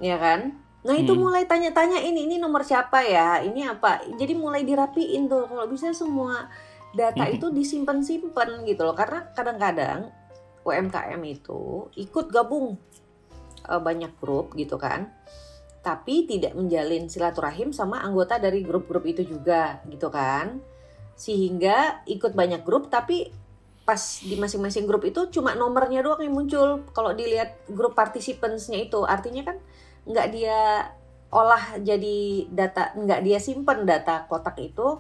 Ya 0.00 0.16
kan? 0.16 0.56
Nah, 0.80 0.96
itu 0.96 1.12
Hmm. 1.12 1.28
mulai 1.28 1.44
tanya-tanya 1.44 2.00
ini 2.00 2.24
ini 2.24 2.36
nomor 2.40 2.64
siapa 2.64 3.04
ya? 3.04 3.44
Ini 3.44 3.76
apa? 3.76 4.00
Jadi 4.16 4.32
mulai 4.32 4.64
dirapiin 4.64 5.28
tuh. 5.28 5.44
Kalau 5.44 5.68
bisa 5.68 5.92
semua 5.92 6.48
data 6.90 7.24
itu 7.30 7.50
disimpan-simpan 7.50 8.66
gitu 8.66 8.82
loh. 8.82 8.96
Karena 8.96 9.30
kadang-kadang 9.34 10.10
UMKM 10.66 11.20
itu 11.24 11.88
ikut 11.96 12.26
gabung 12.30 12.76
eh, 13.66 13.80
banyak 13.80 14.12
grup 14.18 14.54
gitu 14.58 14.76
kan. 14.76 15.10
Tapi 15.80 16.28
tidak 16.28 16.52
menjalin 16.52 17.08
silaturahim 17.08 17.72
sama 17.72 18.04
anggota 18.04 18.36
dari 18.36 18.60
grup-grup 18.60 19.08
itu 19.08 19.24
juga 19.24 19.80
gitu 19.88 20.12
kan. 20.12 20.60
Sehingga 21.16 22.04
ikut 22.04 22.36
banyak 22.36 22.64
grup 22.64 22.92
tapi 22.92 23.32
pas 23.80 24.22
di 24.22 24.38
masing-masing 24.38 24.86
grup 24.86 25.02
itu 25.02 25.32
cuma 25.34 25.56
nomornya 25.56 26.04
doang 26.04 26.20
yang 26.20 26.36
muncul. 26.36 26.84
Kalau 26.92 27.16
dilihat 27.16 27.64
grup 27.72 27.96
participants-nya 27.96 28.86
itu 28.86 29.02
artinya 29.02 29.50
kan 29.50 29.56
nggak 30.04 30.28
dia 30.30 30.90
olah 31.30 31.78
jadi 31.78 32.50
data, 32.50 32.94
nggak 32.94 33.20
dia 33.22 33.38
simpen 33.38 33.86
data 33.86 34.26
kotak 34.26 34.58
itu 34.58 34.98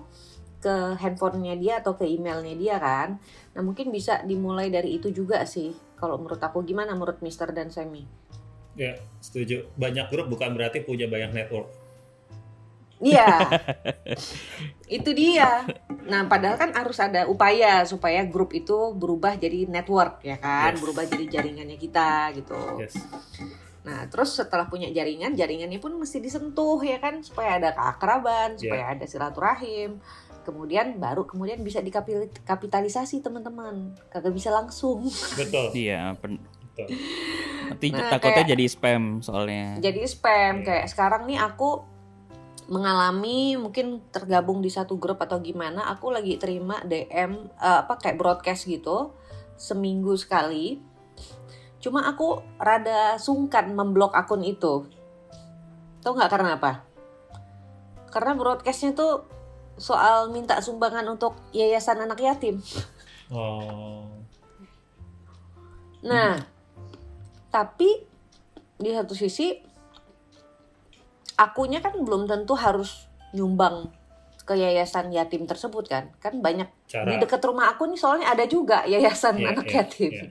ke 0.60 1.00
handphonenya 1.00 1.56
dia 1.56 1.74
atau 1.80 1.96
ke 1.96 2.04
emailnya 2.04 2.54
dia 2.54 2.76
kan. 2.76 3.16
Nah 3.56 3.60
mungkin 3.64 3.88
bisa 3.88 4.20
dimulai 4.22 4.68
dari 4.68 5.00
itu 5.00 5.08
juga 5.10 5.42
sih. 5.48 5.72
Kalau 5.96 6.20
menurut 6.20 6.40
aku 6.40 6.60
gimana 6.62 6.92
menurut 6.92 7.20
Mister 7.24 7.48
dan 7.50 7.72
Semi? 7.72 8.04
Ya, 8.78 8.96
setuju. 9.20 9.66
Banyak 9.76 10.12
grup 10.12 10.30
bukan 10.30 10.54
berarti 10.54 10.84
punya 10.84 11.10
banyak 11.10 11.32
network. 11.34 11.68
Iya, 13.00 13.48
itu 15.00 15.10
dia. 15.16 15.64
Nah, 16.04 16.28
padahal 16.28 16.60
kan 16.60 16.70
harus 16.76 17.00
ada 17.00 17.24
upaya 17.24 17.80
supaya 17.88 18.28
grup 18.28 18.52
itu 18.52 18.92
berubah 18.92 19.40
jadi 19.40 19.64
network 19.64 20.20
ya 20.20 20.36
kan, 20.36 20.76
Yes. 20.76 20.80
berubah 20.84 21.04
jadi 21.08 21.24
jaringannya 21.40 21.80
kita 21.80 22.28
gitu. 22.36 22.60
Yes. 22.76 23.00
Nah, 23.88 24.04
terus 24.12 24.36
setelah 24.36 24.68
punya 24.68 24.92
jaringan, 24.92 25.32
jaringannya 25.32 25.80
pun 25.80 25.96
mesti 25.96 26.20
disentuh 26.20 26.76
ya 26.84 27.00
kan, 27.00 27.24
supaya 27.24 27.56
ada 27.56 27.72
keakraban, 27.72 28.60
supaya 28.60 28.92
ada 28.92 29.08
silaturahim. 29.08 29.96
Kemudian 30.50 30.98
baru 30.98 31.22
kemudian 31.22 31.62
bisa 31.62 31.78
dikapitalisasi 31.78 33.22
teman-teman. 33.22 33.94
Kagak 34.08 34.34
bisa 34.34 34.50
langsung. 34.50 35.06
Betul. 35.38 35.70
Iya, 35.72 36.18
pen- 36.18 36.42
Betul. 36.70 36.90
nanti 37.70 37.86
Nah, 37.90 38.10
takutnya 38.10 38.42
kayak- 38.42 38.50
jadi 38.50 38.64
spam 38.66 39.02
soalnya. 39.20 39.78
jadi 39.78 40.02
spam 40.02 40.54
Iya. 40.58 40.64
kayak 40.64 40.86
sekarang 40.88 41.22
nih 41.24 41.38
aku 41.38 41.86
mengalami 42.66 43.54
mungkin 43.54 44.00
tergabung 44.08 44.58
di 44.58 44.70
satu 44.70 44.94
grup 44.94 45.18
atau 45.18 45.38
gimana 45.38 45.86
aku 45.86 46.08
lagi 46.08 46.34
terima 46.34 46.78
DM 46.82 47.50
eh, 47.52 47.78
apa 47.82 47.94
kayak 47.96 48.14
broadcast 48.16 48.64
gitu 48.64 49.12
seminggu 49.54 50.14
sekali 50.14 50.78
cuma 51.78 52.06
aku 52.06 52.38
rada 52.56 53.18
sungkan 53.18 53.70
memblok 53.70 54.14
akun 54.14 54.40
itu 54.40 54.86
tau 55.98 56.12
nggak 56.12 56.30
karena 56.30 56.50
apa 56.56 56.72
karena 58.08 58.32
broadcastnya 58.34 58.94
tuh 58.94 59.26
soal 59.80 60.28
minta 60.28 60.60
sumbangan 60.60 61.08
untuk 61.08 61.34
yayasan 61.56 62.04
anak 62.04 62.20
yatim 62.20 62.60
Oh. 63.30 64.10
Nah, 66.02 66.42
tapi 67.54 68.02
di 68.74 68.90
satu 68.90 69.14
sisi 69.14 69.54
akunya 71.38 71.78
kan 71.78 71.94
belum 71.94 72.26
tentu 72.26 72.58
harus 72.58 73.06
nyumbang 73.30 73.94
ke 74.42 74.58
yayasan 74.58 75.14
yatim 75.14 75.46
tersebut 75.46 75.86
kan. 75.86 76.10
Kan 76.18 76.42
banyak 76.42 76.66
Cara. 76.90 77.06
di 77.06 77.22
dekat 77.22 77.38
rumah 77.46 77.70
aku 77.70 77.86
nih 77.86 78.00
soalnya 78.02 78.34
ada 78.34 78.44
juga 78.50 78.82
yayasan 78.82 79.38
Iya, 79.38 79.48
anak 79.54 79.66
iya, 79.70 79.76
yatim. 79.78 80.10
iya. 80.10 80.26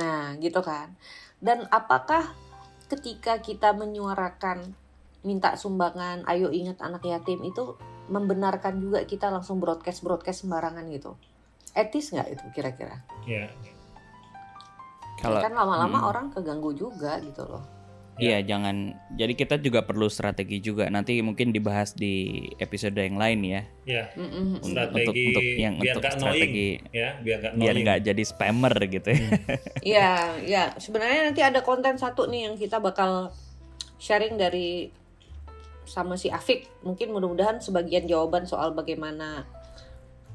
Nah, 0.00 0.32
gitu 0.40 0.64
kan. 0.64 0.96
Dan 1.44 1.68
apakah 1.68 2.32
ketika 2.88 3.36
kita 3.44 3.76
menyuarakan 3.76 4.72
minta 5.20 5.52
sumbangan, 5.60 6.24
ayo 6.24 6.48
ingat 6.48 6.80
anak 6.80 7.04
yatim 7.04 7.44
itu 7.44 7.76
membenarkan 8.10 8.76
juga 8.76 9.06
kita 9.06 9.30
langsung 9.30 9.56
broadcast 9.56 10.02
broadcast 10.02 10.42
sembarangan 10.42 10.82
gitu? 10.90 11.14
Etis 11.70 12.10
nggak 12.10 12.28
itu 12.28 12.44
kira-kira? 12.52 12.98
Ya. 13.24 13.46
Kalau 15.16 15.38
kan 15.38 15.52
lama-lama 15.52 15.98
Hmm. 15.98 16.08
orang 16.08 16.26
keganggu 16.28 16.72
juga 16.72 17.20
gitu 17.20 17.44
loh. 17.44 17.62
Iya, 18.16 18.44
jangan. 18.44 18.92
Jadi 19.16 19.32
kita 19.32 19.56
juga 19.56 19.80
perlu 19.80 20.04
strategi 20.06 20.60
juga. 20.60 20.92
Nanti 20.92 21.24
mungkin 21.24 21.56
dibahas 21.56 21.96
di 21.96 22.28
episode 22.58 22.92
yang 22.92 23.16
lain 23.16 23.40
ya. 23.40 23.62
Ya. 23.86 24.04
Mm-mm. 24.12 24.60
Strategi 24.60 25.00
untuk 25.00 25.16
untuk 25.40 25.44
yang 25.56 25.74
biar 25.80 25.94
untuk 25.96 26.12
strategi 26.12 26.68
Ya, 26.92 27.16
biar 27.16 27.36
nggak 27.40 27.52
biar 27.56 27.64
annoying. 27.72 27.84
nggak 27.88 28.00
jadi 28.04 28.22
spammer 28.22 28.74
gitu 28.92 29.08
ya. 29.08 29.20
Iya, 29.96 30.10
iya. 30.44 30.62
Sebenarnya 30.76 31.32
nanti 31.32 31.40
ada 31.40 31.64
konten 31.64 31.96
satu 31.96 32.28
nih 32.28 32.40
yang 32.44 32.54
kita 32.60 32.76
bakal 32.76 33.32
sharing 33.96 34.36
dari 34.36 34.92
sama 35.90 36.14
si 36.14 36.30
Afik. 36.30 36.70
Mungkin 36.80 37.10
mudah-mudahan 37.10 37.58
sebagian 37.58 38.06
jawaban 38.06 38.46
soal 38.46 38.70
bagaimana 38.70 39.42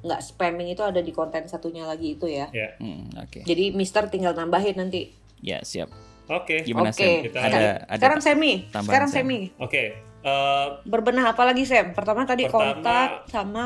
nggak 0.04 0.22
spamming 0.22 0.70
itu 0.70 0.84
ada 0.84 1.00
di 1.00 1.10
konten 1.10 1.48
satunya 1.48 1.82
lagi 1.82 2.14
itu 2.14 2.28
ya. 2.28 2.52
Ya. 2.52 2.76
Hmm, 2.78 3.08
Oke. 3.18 3.42
Jadi 3.42 3.72
Mister 3.72 4.06
tinggal 4.06 4.36
nambahin 4.36 4.76
nanti. 4.76 5.16
Ya 5.40 5.64
siap. 5.64 5.90
Oke. 6.28 6.62
Gimana 6.62 6.92
Oke. 6.92 7.00
Sam? 7.00 7.24
Kita- 7.24 7.40
Ada 7.40 7.58
ada 7.88 7.96
Sekarang 7.96 8.22
Semi. 8.22 8.54
Sekarang 8.68 9.10
Sam. 9.10 9.24
Semi. 9.24 9.40
Oke. 9.58 9.84
Eh, 10.26 10.68
Berbenah 10.84 11.32
apa 11.32 11.46
lagi 11.46 11.64
Sam? 11.64 11.94
Pertama 11.94 12.26
tadi 12.26 12.50
Pertama, 12.50 12.82
kontak 12.82 13.10
sama 13.30 13.64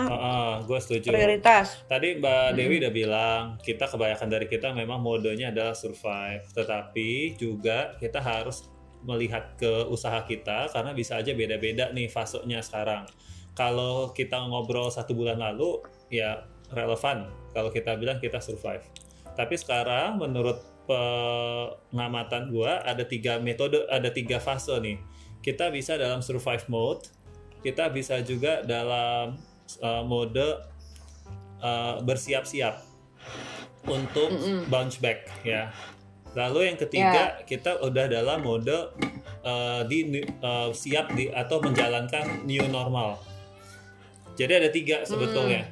gue 0.59 0.79
setuju. 0.79 1.07
prioritas. 1.07 1.87
Tadi 1.87 2.19
Mbak 2.19 2.47
Dewi 2.53 2.75
udah 2.77 2.91
bilang 2.91 3.43
kita 3.59 3.87
kebanyakan 3.87 4.27
dari 4.27 4.47
kita 4.47 4.71
memang 4.71 4.99
modenya 4.99 5.49
adalah 5.49 5.71
survive, 5.71 6.43
tetapi 6.51 7.35
juga 7.35 7.95
kita 7.95 8.19
harus 8.19 8.67
melihat 9.03 9.55
ke 9.55 9.87
usaha 9.87 10.23
kita 10.27 10.67
karena 10.71 10.91
bisa 10.91 11.19
aja 11.19 11.31
beda-beda 11.31 11.91
nih 11.95 12.11
fasenya 12.11 12.59
sekarang. 12.59 13.07
Kalau 13.55 14.11
kita 14.15 14.39
ngobrol 14.47 14.91
satu 14.91 15.15
bulan 15.15 15.39
lalu 15.39 15.83
ya 16.11 16.47
relevan 16.71 17.27
kalau 17.51 17.73
kita 17.73 17.97
bilang 17.97 18.21
kita 18.21 18.39
survive. 18.39 18.83
Tapi 19.35 19.55
sekarang 19.55 20.19
menurut 20.19 20.59
pengamatan 20.89 22.49
gua 22.49 22.81
ada 22.81 23.05
tiga 23.05 23.37
metode, 23.37 23.85
ada 23.87 24.09
tiga 24.09 24.41
fase 24.41 24.73
nih. 24.81 24.97
Kita 25.39 25.71
bisa 25.71 25.95
dalam 25.95 26.19
survive 26.19 26.65
mode, 26.67 27.07
kita 27.63 27.87
bisa 27.93 28.19
juga 28.19 28.59
dalam 28.65 29.39
uh, 29.79 30.03
mode 30.03 30.59
uh, 31.63 32.03
bersiap-siap 32.03 32.83
untuk 33.87 34.29
bounce 34.67 34.99
back 34.99 35.29
ya. 35.47 35.71
Lalu 36.37 36.59
yang 36.73 36.77
ketiga 36.77 37.41
kita 37.43 37.81
udah 37.81 38.05
dalam 38.05 38.45
mode 38.45 38.69
uh, 39.41 39.81
di 39.89 40.21
uh, 40.41 40.69
siap 40.69 41.13
di 41.17 41.29
atau 41.29 41.57
menjalankan 41.61 42.45
new 42.45 42.65
normal. 42.69 43.17
Jadi 44.37 44.53
ada 44.55 44.69
tiga 44.69 45.03
sebetulnya. 45.03 45.67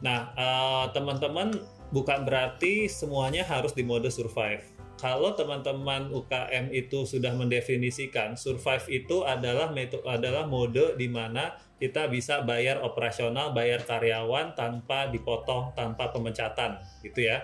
Nah 0.00 0.32
uh, 0.38 0.84
teman-teman 0.94 1.54
bukan 1.92 2.24
berarti 2.24 2.88
semuanya 2.88 3.44
harus 3.44 3.74
di 3.74 3.84
mode 3.84 4.08
survive. 4.08 4.64
kalau 5.02 5.34
teman-teman 5.34 6.14
UKM 6.14 6.70
itu 6.70 7.02
sudah 7.02 7.34
mendefinisikan 7.34 8.38
survive 8.38 8.86
itu 8.86 9.26
adalah 9.26 9.74
metode 9.74 10.06
adalah 10.06 10.46
mode 10.46 10.94
di 10.94 11.10
mana 11.10 11.58
kita 11.82 12.06
bisa 12.06 12.46
bayar 12.46 12.78
operasional, 12.86 13.50
bayar 13.50 13.82
karyawan 13.82 14.54
tanpa 14.54 15.10
dipotong, 15.10 15.74
tanpa 15.74 16.14
pemecatan, 16.14 16.78
gitu 17.02 17.26
ya. 17.26 17.42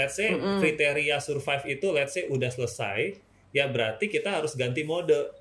Let's 0.00 0.16
say 0.16 0.32
Mm-mm. 0.32 0.64
kriteria 0.64 1.20
survive 1.20 1.68
itu 1.68 1.92
let's 1.92 2.16
say 2.16 2.24
udah 2.24 2.48
selesai, 2.48 3.20
ya 3.52 3.68
berarti 3.68 4.08
kita 4.08 4.40
harus 4.40 4.56
ganti 4.56 4.80
mode. 4.80 5.36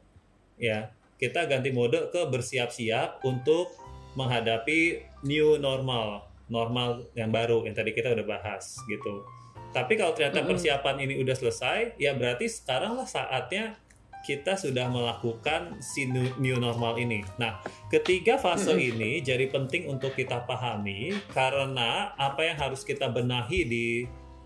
Ya, 0.60 0.92
kita 1.16 1.48
ganti 1.48 1.72
mode 1.72 2.12
ke 2.12 2.28
bersiap-siap 2.28 3.24
untuk 3.24 3.72
menghadapi 4.20 5.08
new 5.24 5.56
normal, 5.56 6.28
normal 6.52 7.08
yang 7.16 7.32
baru 7.32 7.64
yang 7.64 7.72
tadi 7.72 7.96
kita 7.96 8.12
udah 8.12 8.28
bahas 8.28 8.76
gitu. 8.92 9.24
Tapi 9.72 9.96
kalau 9.96 10.12
ternyata 10.12 10.44
Mm-mm. 10.44 10.52
persiapan 10.52 10.96
ini 11.08 11.24
udah 11.24 11.36
selesai, 11.40 11.96
ya 11.96 12.12
berarti 12.12 12.52
sekarang 12.52 13.00
lah 13.00 13.08
saatnya 13.08 13.80
kita 14.20 14.60
sudah 14.60 14.92
melakukan 14.92 15.80
si 15.80 16.04
new, 16.12 16.60
normal 16.60 17.00
ini. 17.00 17.24
Nah, 17.40 17.64
ketiga 17.88 18.36
fase 18.36 18.76
ini 18.76 19.24
jadi 19.24 19.48
penting 19.48 19.88
untuk 19.88 20.12
kita 20.12 20.44
pahami 20.44 21.16
karena 21.32 22.12
apa 22.20 22.44
yang 22.44 22.60
harus 22.60 22.84
kita 22.84 23.08
benahi 23.08 23.64
di 23.64 23.88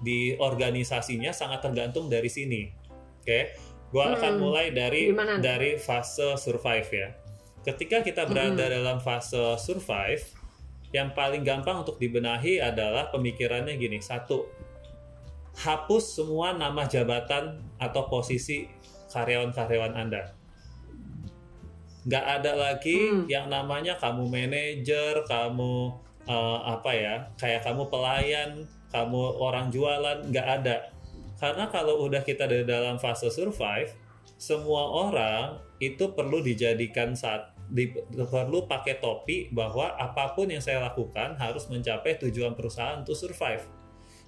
di 0.04 0.36
organisasinya 0.36 1.32
sangat 1.32 1.63
tergantung 1.63 2.12
dari 2.12 2.28
sini. 2.28 2.68
Oke, 3.24 3.56
gua 3.89 4.13
akan 4.13 4.36
Hmm. 4.36 4.42
mulai 4.44 4.76
dari 4.76 5.10
Gimana? 5.10 5.39
dari 5.39 5.80
fase 5.80 6.36
survive 6.36 6.89
ya. 6.92 7.10
Ketika 7.63 8.04
kita 8.04 8.28
berada 8.28 8.68
dalam 8.68 9.00
fase 9.00 9.56
survive, 9.56 10.28
yang 10.92 11.16
paling 11.16 11.42
gampang 11.42 11.82
untuk 11.82 11.98
dibenahi 11.98 12.60
adalah 12.60 13.08
pemikirannya 13.10 13.80
gini. 13.80 13.98
Satu, 13.98 14.46
hapus 15.63 16.20
semua 16.20 16.52
nama 16.54 16.84
jabatan 16.86 17.63
atau 17.80 18.06
posisi 18.12 18.68
karyawan-karyawan 19.10 19.96
Anda. 19.96 20.36
Nggak 22.04 22.26
ada 22.28 22.52
lagi 22.60 23.00
Hmm. 23.00 23.24
yang 23.32 23.48
namanya 23.48 23.96
kamu 23.96 24.28
manajer, 24.28 25.24
kamu 25.24 26.03
eh, 26.28 26.60
apa 26.64 26.92
ya, 26.94 27.16
kayak 27.40 27.66
kamu 27.66 27.88
pelayan, 27.92 28.68
kamu 28.94 29.22
orang 29.42 29.74
jualan, 29.74 30.30
nggak 30.30 30.48
ada. 30.62 30.94
Karena 31.42 31.68
kalau 31.68 32.08
udah 32.08 32.24
kita 32.24 32.48
di 32.48 32.64
dalam 32.64 33.02
fase 33.02 33.28
survive, 33.28 33.92
semua 34.40 35.10
orang 35.10 35.60
itu 35.80 36.12
perlu 36.16 36.40
dijadikan 36.40 37.16
saat 37.16 37.52
di, 37.68 37.90
perlu 38.12 38.68
pakai 38.68 39.00
topi 39.00 39.50
bahwa 39.50 39.96
apa 39.96 40.36
pun 40.36 40.52
yang 40.52 40.60
saya 40.60 40.84
lakukan 40.84 41.40
harus 41.40 41.68
mencapai 41.72 42.20
tujuan 42.20 42.54
perusahaan 42.54 43.02
untuk 43.02 43.16
survive. 43.16 43.64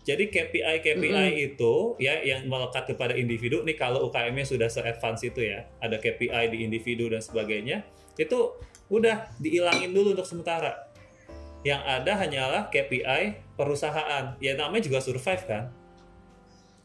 Jadi 0.05 0.29
KPI 0.29 0.85
KPI 0.85 1.29
itu 1.53 1.97
ya 1.97 2.21
yang 2.21 2.45
melekat 2.45 2.93
kepada 2.93 3.17
individu 3.17 3.65
nih 3.65 3.73
kalau 3.73 4.05
UKM-nya 4.09 4.45
sudah 4.45 4.69
se-advance 4.69 5.25
itu 5.25 5.41
ya, 5.41 5.65
ada 5.81 5.97
KPI 5.97 6.53
di 6.53 6.61
individu 6.61 7.09
dan 7.09 7.25
sebagainya, 7.25 7.81
itu 8.13 8.53
udah 8.93 9.33
dihilangin 9.41 9.89
dulu 9.89 10.13
untuk 10.13 10.29
sementara. 10.29 10.84
Yang 11.65 11.81
ada 11.81 12.11
hanyalah 12.21 12.63
KPI 12.69 13.57
perusahaan. 13.57 14.37
Ya 14.37 14.53
namanya 14.53 14.85
juga 14.85 15.01
survive 15.01 15.43
kan. 15.49 15.73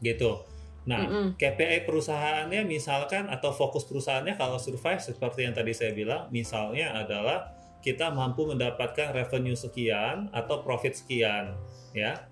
Gitu. 0.01 0.41
Nah, 0.81 1.05
Mm-mm. 1.05 1.37
KPI 1.37 1.85
perusahaannya 1.85 2.65
misalkan 2.65 3.29
atau 3.29 3.53
fokus 3.53 3.85
perusahaannya 3.85 4.33
kalau 4.33 4.57
survive 4.57 4.97
seperti 4.97 5.45
yang 5.45 5.53
tadi 5.53 5.77
saya 5.77 5.93
bilang, 5.93 6.25
misalnya 6.33 6.97
adalah 6.97 7.53
kita 7.85 8.09
mampu 8.09 8.49
mendapatkan 8.49 9.13
revenue 9.13 9.57
sekian 9.57 10.29
atau 10.33 10.65
profit 10.65 10.97
sekian, 10.97 11.53
ya, 11.93 12.25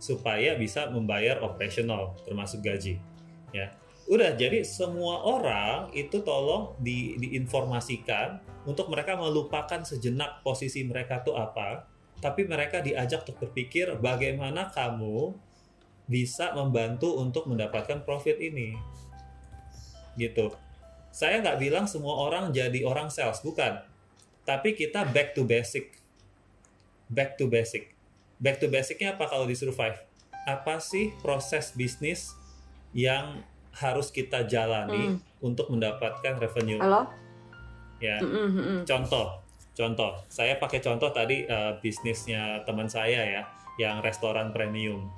supaya 0.00 0.56
bisa 0.56 0.88
membayar 0.88 1.40
operasional 1.44 2.16
termasuk 2.24 2.64
gaji, 2.64 3.00
ya. 3.52 3.72
Udah, 4.04 4.36
jadi 4.36 4.60
semua 4.64 5.24
orang 5.24 5.88
itu 5.96 6.20
tolong 6.20 6.76
di, 6.76 7.16
diinformasikan 7.16 8.40
untuk 8.64 8.88
mereka 8.88 9.16
melupakan 9.16 9.84
sejenak 9.84 10.40
posisi 10.40 10.84
mereka 10.84 11.20
tuh 11.20 11.36
apa, 11.36 11.84
tapi 12.20 12.48
mereka 12.48 12.80
diajak 12.80 13.28
untuk 13.28 13.48
berpikir 13.48 14.00
bagaimana 14.00 14.72
kamu 14.72 15.36
bisa 16.08 16.52
membantu 16.56 17.16
untuk 17.20 17.48
mendapatkan 17.48 18.04
profit 18.04 18.40
ini. 18.40 18.76
Gitu. 20.16 20.52
Saya 21.12 21.40
nggak 21.44 21.60
bilang 21.60 21.84
semua 21.86 22.16
orang 22.28 22.50
jadi 22.50 22.84
orang 22.84 23.12
sales, 23.12 23.44
bukan. 23.44 23.84
Tapi 24.44 24.76
kita 24.76 25.08
back 25.08 25.32
to 25.36 25.44
basic. 25.44 26.00
Back 27.08 27.36
to 27.40 27.48
basic. 27.48 27.92
Back 28.40 28.60
to 28.60 28.68
basicnya 28.68 29.16
apa 29.16 29.28
kalau 29.30 29.48
di 29.48 29.56
survive? 29.56 29.96
Apa 30.44 30.80
sih 30.80 31.12
proses 31.24 31.72
bisnis 31.72 32.36
yang 32.92 33.40
harus 33.74 34.12
kita 34.12 34.44
jalani 34.44 35.16
Hmm. 35.16 35.18
untuk 35.40 35.72
mendapatkan 35.72 36.36
revenue? 36.36 36.78
Halo? 36.78 37.23
Ya. 38.02 38.18
Mm-mm. 38.20 38.82
Contoh, 38.86 39.40
contoh. 39.74 40.18
Saya 40.30 40.58
pakai 40.58 40.82
contoh 40.82 41.10
tadi 41.14 41.46
eh, 41.46 41.72
bisnisnya 41.78 42.62
teman 42.66 42.90
saya 42.90 43.22
ya, 43.22 43.42
yang 43.78 44.02
restoran 44.02 44.50
premium. 44.54 45.10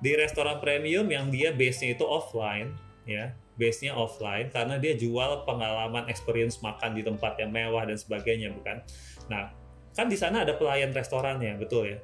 Di 0.00 0.12
restoran 0.12 0.60
premium 0.60 1.08
yang 1.08 1.32
dia 1.32 1.56
base-nya 1.56 1.96
itu 1.96 2.04
offline, 2.04 2.76
ya, 3.08 3.32
base-nya 3.56 3.96
offline 3.96 4.52
karena 4.52 4.76
dia 4.76 4.92
jual 4.92 5.48
pengalaman 5.48 6.04
experience 6.12 6.60
makan 6.60 6.92
di 6.92 7.00
tempat 7.00 7.40
yang 7.40 7.48
mewah 7.48 7.88
dan 7.88 7.96
sebagainya, 7.96 8.52
bukan? 8.52 8.84
Nah, 9.32 9.52
kan 9.96 10.06
di 10.12 10.16
sana 10.20 10.44
ada 10.44 10.52
pelayan 10.60 10.92
restorannya, 10.92 11.56
betul 11.56 11.96
ya? 11.96 11.98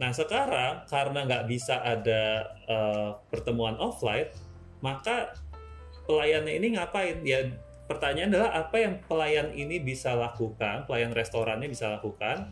Nah, 0.00 0.10
sekarang 0.10 0.88
karena 0.88 1.28
nggak 1.28 1.44
bisa 1.46 1.84
ada 1.84 2.48
eh, 2.64 3.10
pertemuan 3.28 3.76
offline, 3.76 4.32
maka 4.80 5.36
pelayannya 6.08 6.58
ini 6.58 6.68
ngapain? 6.74 7.20
Ya 7.22 7.46
pertanyaan 7.90 8.30
adalah 8.32 8.50
apa 8.54 8.76
yang 8.78 8.94
pelayan 9.04 9.48
ini 9.52 9.82
bisa 9.82 10.14
lakukan, 10.14 10.86
pelayan 10.86 11.10
restorannya 11.12 11.66
bisa 11.66 11.90
lakukan 11.90 12.50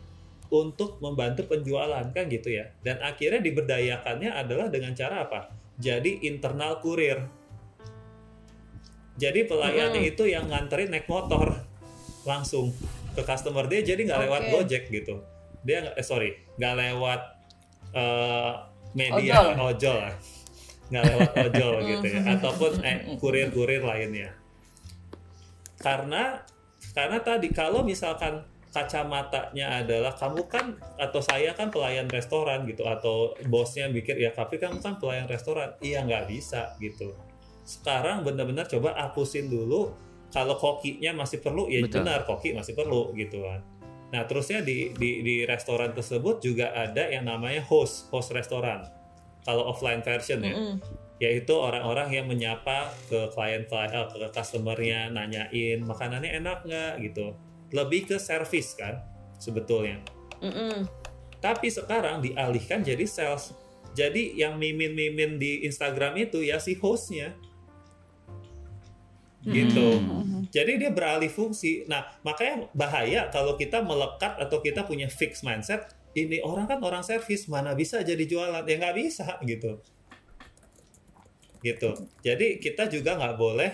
untuk 0.51 0.99
membantu 0.99 1.47
penjualan 1.47 2.03
kan 2.11 2.25
gitu 2.27 2.51
ya. 2.51 2.69
Dan 2.83 2.99
akhirnya 2.99 3.39
diberdayakannya 3.39 4.29
adalah 4.35 4.67
dengan 4.67 4.91
cara 4.91 5.23
apa? 5.23 5.49
Jadi 5.79 6.27
internal 6.27 6.83
kurir. 6.83 7.23
Jadi 9.15 9.47
pelayannya 9.47 10.01
itu 10.03 10.27
yang 10.27 10.51
nganterin 10.51 10.91
naik 10.91 11.07
motor 11.07 11.55
langsung 12.27 12.71
ke 13.11 13.21
customer 13.27 13.67
dia 13.67 13.83
jadi 13.83 14.07
nggak 14.07 14.21
lewat 14.27 14.41
Oke. 14.47 14.51
Gojek 14.55 14.83
gitu. 14.91 15.23
Dia 15.61 15.83
nggak 15.87 15.95
eh 15.99 16.05
sorry 16.05 16.29
nggak 16.57 16.75
lewat 16.79 17.21
eh, 17.95 18.53
media 18.95 19.33
Ojol. 19.55 19.67
ojol 19.71 19.97
lah. 19.99 20.15
nggak 20.91 21.03
lewat 21.07 21.31
ojol 21.47 21.73
gitu 21.95 22.05
ya 22.11 22.21
ataupun 22.35 22.71
eh, 22.83 22.97
kurir-kurir 23.15 23.79
lainnya 23.79 24.40
karena 25.81 26.45
karena 26.93 27.17
tadi 27.21 27.49
kalau 27.49 27.81
misalkan 27.81 28.45
kacamatanya 28.71 29.83
adalah 29.83 30.15
kamu 30.15 30.47
kan 30.47 30.79
atau 30.95 31.19
saya 31.19 31.51
kan 31.51 31.67
pelayan 31.67 32.07
restoran 32.07 32.63
gitu 32.63 32.87
atau 32.87 33.35
bosnya 33.51 33.91
mikir 33.91 34.15
ya 34.15 34.31
tapi 34.31 34.57
kamu 34.57 34.79
kan 34.79 34.95
pelayan 34.97 35.27
restoran. 35.27 35.75
Iya 35.83 36.07
nggak 36.07 36.31
bisa 36.31 36.79
gitu. 36.79 37.11
Sekarang 37.67 38.23
benar-benar 38.23 38.71
coba 38.71 38.95
hapusin 38.95 39.51
dulu 39.51 39.91
kalau 40.31 40.55
kokinya 40.55 41.11
masih 41.11 41.43
perlu 41.43 41.67
ya 41.67 41.83
Betul. 41.83 42.07
benar 42.07 42.23
koki 42.23 42.55
masih 42.55 42.73
perlu 42.73 43.11
gitu 43.19 43.43
kan. 43.43 43.59
Nah 44.15 44.23
terusnya 44.23 44.63
di, 44.63 44.95
di 44.95 45.19
di 45.19 45.35
restoran 45.43 45.91
tersebut 45.91 46.39
juga 46.39 46.71
ada 46.71 47.11
yang 47.11 47.27
namanya 47.27 47.63
host 47.67 48.07
host 48.07 48.31
restoran. 48.31 48.87
Kalau 49.43 49.67
offline 49.67 49.99
version 49.99 50.39
ya. 50.39 50.55
Mm-mm. 50.55 51.00
Yaitu 51.21 51.53
orang-orang 51.53 52.09
yang 52.09 52.25
menyapa 52.25 52.89
ke 53.05 53.29
klien 53.37 53.69
klien 53.69 53.93
eh, 53.93 54.05
ke 54.09 54.27
customernya 54.33 55.13
nanyain 55.13 55.77
makanannya 55.85 56.41
enak 56.41 56.65
nggak? 56.65 56.93
gitu. 57.05 57.37
Lebih 57.69 58.09
ke 58.09 58.17
service 58.17 58.73
kan 58.73 59.05
sebetulnya. 59.37 60.01
Mm-mm. 60.41 60.89
tapi 61.37 61.69
sekarang 61.69 62.25
dialihkan 62.25 62.81
jadi 62.81 63.05
sales. 63.05 63.53
Jadi 63.93 64.33
yang 64.37 64.57
mimin-mimin 64.57 65.37
di 65.37 65.61
Instagram 65.69 66.17
itu 66.17 66.41
ya 66.41 66.57
si 66.57 66.73
hostnya. 66.81 67.37
Gitu. 69.41 69.97
Hmm. 69.97 70.45
jadi 70.53 70.77
dia 70.77 70.91
beralih 70.93 71.29
fungsi. 71.29 71.85
Nah 71.89 72.05
makanya 72.21 72.69
bahaya 72.77 73.25
kalau 73.33 73.57
kita 73.57 73.81
melekat 73.81 74.37
atau 74.37 74.61
kita 74.61 74.85
punya 74.85 75.09
fix 75.09 75.41
mindset 75.41 75.89
ini 76.13 76.41
orang 76.45 76.69
kan 76.69 76.77
orang 76.81 77.01
service 77.01 77.49
mana 77.49 77.73
bisa 77.73 78.05
jadi 78.05 78.21
jualan? 78.21 78.61
Ya 78.69 78.77
nggak 78.77 78.97
bisa 79.01 79.41
gitu 79.45 79.81
gitu. 81.61 81.93
Jadi 82.25 82.57
kita 82.57 82.89
juga 82.89 83.17
nggak 83.17 83.35
boleh 83.37 83.71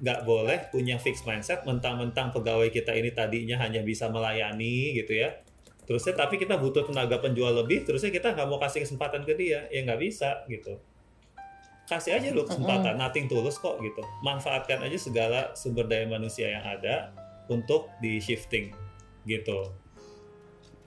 nggak 0.00 0.20
boleh 0.24 0.58
punya 0.72 0.96
fix 0.96 1.28
mindset 1.28 1.60
mentang-mentang 1.68 2.32
pegawai 2.32 2.72
kita 2.72 2.96
ini 2.96 3.12
tadinya 3.12 3.60
hanya 3.60 3.84
bisa 3.84 4.08
melayani 4.08 4.96
gitu 4.96 5.12
ya. 5.12 5.44
Terusnya 5.84 6.16
tapi 6.16 6.40
kita 6.40 6.56
butuh 6.56 6.88
tenaga 6.88 7.20
penjual 7.20 7.52
lebih 7.52 7.84
terusnya 7.84 8.08
kita 8.08 8.32
nggak 8.32 8.48
mau 8.48 8.56
kasih 8.56 8.86
kesempatan 8.86 9.28
ke 9.28 9.36
dia. 9.36 9.68
Ya 9.68 9.84
nggak 9.84 10.00
bisa 10.00 10.46
gitu. 10.48 10.80
Kasih 11.84 12.16
aja 12.16 12.30
dulu 12.30 12.46
kesempatan 12.46 12.96
nothing 12.96 13.26
tulus 13.26 13.58
kok 13.58 13.82
gitu. 13.82 14.00
Manfaatkan 14.22 14.80
aja 14.80 14.96
segala 14.96 15.52
sumber 15.58 15.90
daya 15.90 16.06
manusia 16.06 16.46
yang 16.48 16.62
ada 16.62 17.10
untuk 17.50 17.90
di 17.98 18.22
shifting 18.22 18.70
gitu. 19.26 19.74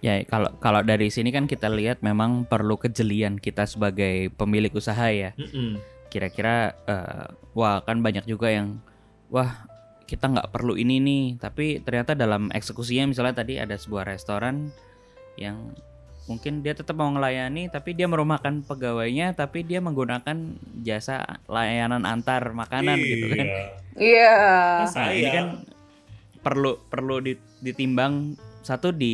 Ya, 0.04 0.20
kalau 0.28 0.52
kalau 0.60 0.84
dari 0.84 1.08
sini 1.08 1.32
kan 1.32 1.48
kita 1.48 1.72
lihat 1.72 2.04
memang 2.04 2.44
perlu 2.44 2.76
kejelian 2.76 3.40
kita 3.40 3.64
sebagai 3.64 4.32
pemilik 4.36 4.72
usaha 4.76 5.08
ya. 5.08 5.32
Mm-mm. 5.40 5.80
Kira-kira 6.14 6.56
eh, 6.86 7.26
wah 7.52 7.82
kan 7.82 8.00
banyak 8.00 8.24
juga 8.24 8.48
yang 8.48 8.78
wah 9.28 9.66
kita 10.06 10.30
nggak 10.30 10.54
perlu 10.54 10.78
ini 10.78 11.02
nih 11.02 11.24
tapi 11.36 11.82
ternyata 11.82 12.14
dalam 12.14 12.54
eksekusinya 12.54 13.10
misalnya 13.10 13.34
tadi 13.34 13.58
ada 13.58 13.74
sebuah 13.74 14.06
restoran 14.06 14.70
yang 15.34 15.74
mungkin 16.24 16.62
dia 16.62 16.72
tetap 16.72 16.94
mau 16.94 17.10
ngelayani 17.10 17.68
tapi 17.68 17.92
dia 17.92 18.06
merumahkan 18.06 18.62
pegawainya 18.64 19.34
tapi 19.34 19.66
dia 19.66 19.82
menggunakan 19.82 20.38
jasa 20.80 21.20
layanan 21.50 22.06
antar 22.06 22.54
makanan 22.54 22.96
gitu 23.02 23.26
kan 23.28 23.48
Iya. 23.50 23.66
Iya. 23.94 24.34
Nah, 24.88 25.10
ini 25.12 25.30
kan 25.30 25.48
perlu 26.40 26.78
perlu 26.84 27.20
di- 27.20 27.40
ditimbang 27.60 28.38
satu 28.64 28.96
di 28.96 29.14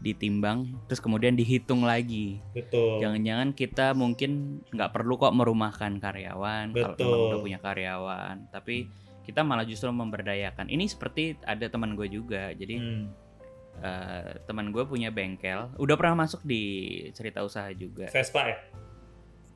ditimbang 0.00 0.88
terus 0.88 1.04
kemudian 1.04 1.36
dihitung 1.36 1.84
lagi 1.84 2.40
Betul. 2.56 2.96
Jangan-jangan 3.04 3.52
kita 3.52 3.92
mungkin 3.92 4.64
nggak 4.72 4.88
perlu 4.90 5.20
kok 5.20 5.36
merumahkan 5.36 6.00
karyawan 6.00 6.72
kalau 6.72 6.96
Betul. 6.96 7.04
memang 7.04 7.20
udah 7.28 7.38
punya 7.38 7.58
karyawan, 7.60 8.36
tapi 8.48 8.88
kita 9.22 9.44
malah 9.44 9.68
justru 9.68 9.92
memberdayakan. 9.92 10.72
Ini 10.72 10.88
seperti 10.88 11.36
ada 11.44 11.68
teman 11.68 11.92
gue 11.92 12.08
juga, 12.08 12.56
jadi 12.56 12.80
Hmm. 12.80 13.06
eh, 13.76 14.40
teman 14.48 14.72
gue 14.72 14.80
punya 14.88 15.12
bengkel, 15.12 15.68
udah 15.76 15.96
pernah 16.00 16.24
masuk 16.24 16.40
di 16.40 16.64
cerita 17.12 17.44
usaha 17.44 17.68
juga 17.76 18.08
Vespa 18.08 18.48
ya? 18.48 18.56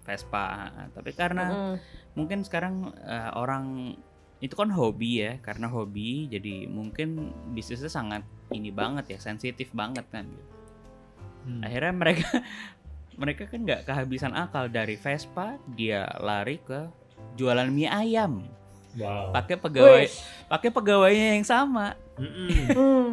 Vespa, 0.05 0.68
tapi 0.92 1.16
karena 1.16 1.44
Mm-mm. 1.48 1.74
mungkin 2.12 2.44
sekarang 2.44 2.92
eh, 2.98 3.31
orang 3.33 3.96
itu 4.40 4.57
kan 4.57 4.72
hobi 4.72 5.20
ya, 5.20 5.37
karena 5.38 5.68
hobi 5.68 6.26
jadi 6.26 6.64
mungkin 6.66 7.29
bisnisnya 7.53 7.88
sangat 7.88 8.24
ini 8.50 8.72
banget 8.72 9.14
ya, 9.14 9.18
sensitif 9.20 9.70
banget 9.70 10.05
kan. 10.11 10.26
Hmm. 11.40 11.64
akhirnya 11.64 11.92
mereka 11.96 12.29
mereka 13.20 13.42
kan 13.48 13.64
nggak 13.64 13.88
kehabisan 13.88 14.37
akal 14.37 14.68
dari 14.68 14.96
Vespa 14.96 15.57
dia 15.72 16.05
lari 16.20 16.61
ke 16.61 16.85
jualan 17.37 17.68
mie 17.68 17.88
ayam 17.88 18.44
Wow. 18.90 19.31
pakai 19.31 19.55
pegawai 19.55 20.11
pakai 20.50 20.68
pegawainya 20.68 21.38
yang 21.38 21.46
sama 21.46 21.94
Mm-mm. 22.18 22.50
Hmm. 22.74 23.11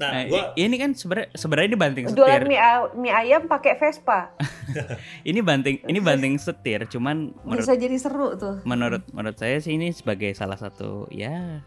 Nah, 0.00 0.16
nah 0.16 0.22
gua 0.24 0.42
ini 0.56 0.80
kan 0.80 0.96
sebenarnya 0.96 1.28
sebenarnya 1.36 1.68
ini 1.68 1.76
banting 1.76 2.04
Jualan 2.08 2.16
setir 2.16 2.42
mie, 2.48 2.56
a- 2.56 2.88
mie 2.96 3.12
ayam 3.12 3.44
pakai 3.44 3.76
Vespa. 3.76 4.32
ini 5.28 5.44
banting 5.44 5.76
ini 5.84 6.00
banting 6.00 6.40
setir 6.40 6.88
cuman 6.88 7.36
menurut 7.44 7.60
Bisa 7.60 7.76
jadi 7.76 7.96
seru 8.00 8.32
tuh. 8.34 8.64
menurut 8.64 9.04
menurut 9.12 9.36
saya 9.36 9.60
sih 9.60 9.76
ini 9.76 9.92
sebagai 9.92 10.32
salah 10.32 10.56
satu 10.56 11.04
ya 11.12 11.60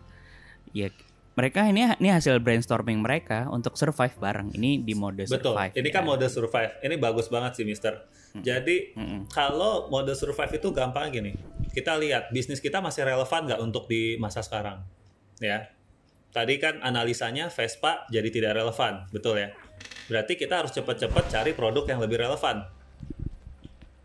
ya 0.74 0.90
mereka 1.34 1.66
ini 1.66 1.86
ini 1.98 2.10
hasil 2.10 2.42
brainstorming 2.42 3.02
mereka 3.02 3.50
untuk 3.50 3.74
survive 3.74 4.14
bareng 4.18 4.54
ini 4.54 4.82
di 4.82 4.94
mode 4.94 5.26
betul. 5.26 5.54
survive 5.54 5.74
Ini 5.74 5.90
ya. 5.90 5.94
kan 5.94 6.02
mode 6.02 6.26
survive. 6.26 6.72
Ini 6.82 6.96
bagus 6.98 7.26
banget 7.26 7.58
sih, 7.58 7.66
Mister. 7.66 8.06
Jadi 8.34 8.94
Mm-mm. 8.94 9.30
kalau 9.30 9.90
mode 9.90 10.14
survive 10.14 10.58
itu 10.58 10.70
gampang 10.70 11.10
gini. 11.10 11.34
Kita 11.70 11.98
lihat 11.98 12.30
bisnis 12.30 12.58
kita 12.58 12.82
masih 12.82 13.02
relevan 13.02 13.50
nggak 13.50 13.62
untuk 13.62 13.90
di 13.90 14.14
masa 14.18 14.42
sekarang, 14.42 14.86
ya. 15.38 15.73
Tadi 16.34 16.58
kan 16.58 16.82
analisanya 16.82 17.54
Vespa 17.54 18.10
jadi 18.10 18.26
tidak 18.34 18.58
relevan, 18.58 19.06
betul 19.14 19.38
ya? 19.38 19.54
Berarti 20.10 20.34
kita 20.34 20.66
harus 20.66 20.74
cepat-cepat 20.74 21.30
cari 21.30 21.54
produk 21.54 21.86
yang 21.86 22.02
lebih 22.02 22.18
relevan, 22.26 22.66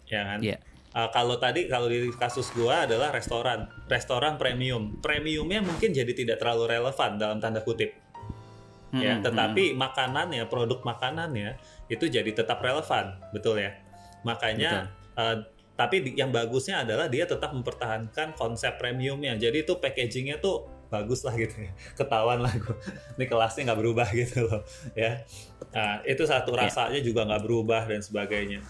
ya 0.06 0.22
kan? 0.28 0.38
Iya. 0.44 0.60
Uh, 0.92 1.08
kalau 1.12 1.40
tadi 1.40 1.68
kalau 1.68 1.88
di 1.88 2.12
kasus 2.12 2.52
gua 2.52 2.84
adalah 2.84 3.08
restoran, 3.12 3.64
restoran 3.88 4.36
premium. 4.36 5.00
Premiumnya 5.00 5.64
mungkin 5.64 5.96
jadi 5.96 6.12
tidak 6.12 6.36
terlalu 6.40 6.68
relevan 6.68 7.16
dalam 7.16 7.40
tanda 7.40 7.64
kutip 7.64 7.96
ya 8.96 9.20
Mm-mm, 9.20 9.24
tetapi 9.24 9.64
makanannya 9.76 10.48
produk 10.48 10.80
makanannya 10.80 11.60
itu 11.92 12.08
jadi 12.08 12.30
tetap 12.32 12.64
relevan 12.64 13.20
betul 13.36 13.60
ya 13.60 13.76
makanya 14.24 14.88
eh, 15.12 15.44
tapi 15.76 16.02
di- 16.02 16.16
yang 16.16 16.32
bagusnya 16.32 16.88
adalah 16.88 17.06
dia 17.06 17.28
tetap 17.28 17.52
mempertahankan 17.52 18.32
konsep 18.32 18.80
premiumnya 18.80 19.36
jadi 19.36 19.60
itu 19.60 19.76
packagingnya 19.76 20.40
tuh 20.40 20.64
bagus 20.88 21.24
lah 21.24 21.32
gitu 21.32 21.56
ya 21.64 21.70
ketahuan 22.00 22.40
lah 22.40 22.52
gua. 22.56 22.76
ini 23.16 23.24
kelasnya 23.24 23.62
nggak 23.68 23.80
berubah 23.80 24.08
gitu 24.12 24.48
loh 24.48 24.60
ya 24.92 25.20
nah, 25.70 26.00
itu 26.02 26.24
satu 26.24 26.52
Ya. 26.52 26.66
rasanya 26.66 27.00
juga 27.00 27.28
nggak 27.28 27.42
berubah 27.44 27.84
dan 27.86 28.00
sebagainya 28.00 28.60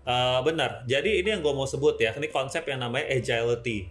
Eh, 0.00 0.38
benar 0.42 0.82
jadi 0.88 1.20
ini 1.22 1.28
yang 1.28 1.44
gue 1.44 1.52
mau 1.52 1.68
sebut 1.68 1.94
ya 2.00 2.10
ini 2.16 2.32
konsep 2.32 2.64
yang 2.66 2.80
namanya 2.82 3.06
agility 3.12 3.86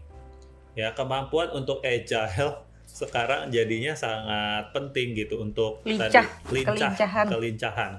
ya 0.73 0.91
kemampuan 0.91 1.53
untuk 1.53 1.79
agile 1.79 2.65
sekarang 2.89 3.47
jadinya 3.47 3.93
sangat 3.93 4.73
penting 4.73 5.13
gitu 5.15 5.39
untuk 5.39 5.79
Lincah, 5.85 6.09
tadi 6.09 6.27
lincah, 6.51 6.91
kelincahan. 6.91 7.25
kelincahan. 7.29 7.91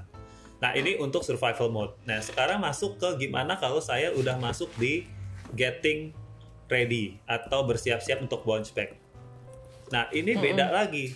Nah 0.60 0.70
ini 0.76 1.00
untuk 1.00 1.24
survival 1.24 1.72
mode. 1.72 1.94
Nah 2.04 2.20
sekarang 2.20 2.60
masuk 2.60 3.00
ke 3.00 3.24
gimana 3.24 3.56
kalau 3.56 3.80
saya 3.80 4.12
udah 4.12 4.36
masuk 4.36 4.68
di 4.76 5.08
getting 5.56 6.12
ready 6.68 7.16
atau 7.24 7.64
bersiap-siap 7.64 8.20
untuk 8.20 8.44
bounce 8.44 8.68
back. 8.68 8.99
Nah 9.90 10.06
ini 10.14 10.38
beda 10.38 10.70
lagi. 10.70 11.12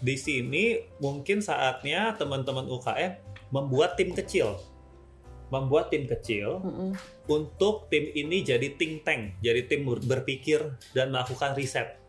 Di 0.00 0.16
sini 0.16 0.80
mungkin 0.96 1.44
saatnya 1.44 2.16
teman-teman 2.16 2.64
UKM 2.64 3.20
membuat 3.52 4.00
tim 4.00 4.16
kecil, 4.16 4.56
membuat 5.52 5.92
tim 5.92 6.08
kecil 6.08 6.64
Mm-mm. 6.64 6.96
untuk 7.28 7.92
tim 7.92 8.08
ini 8.16 8.40
jadi 8.40 8.72
think 8.80 9.04
tank, 9.04 9.36
jadi 9.44 9.68
tim 9.68 9.84
ber- 9.84 10.00
berpikir 10.00 10.64
dan 10.96 11.12
melakukan 11.12 11.52
riset. 11.52 12.00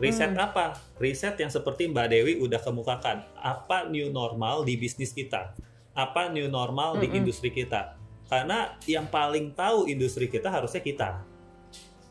Riset 0.00 0.32
Hmm. 0.32 0.48
apa? 0.48 0.80
Riset 0.96 1.36
yang 1.36 1.52
seperti 1.52 1.92
Mbak 1.92 2.06
Dewi 2.08 2.32
udah 2.40 2.58
kemukakan. 2.64 3.28
Apa 3.36 3.92
new 3.92 4.08
normal 4.08 4.64
di 4.64 4.80
bisnis 4.80 5.12
kita? 5.12 5.52
Apa 5.92 6.32
new 6.32 6.48
normal 6.48 6.96
di 6.96 7.12
Mm-mm. 7.12 7.20
industri 7.20 7.52
kita? 7.52 8.00
Karena 8.32 8.80
yang 8.88 9.04
paling 9.12 9.52
tahu 9.52 9.84
industri 9.84 10.32
kita 10.32 10.48
harusnya 10.48 10.80
kita. 10.80 11.20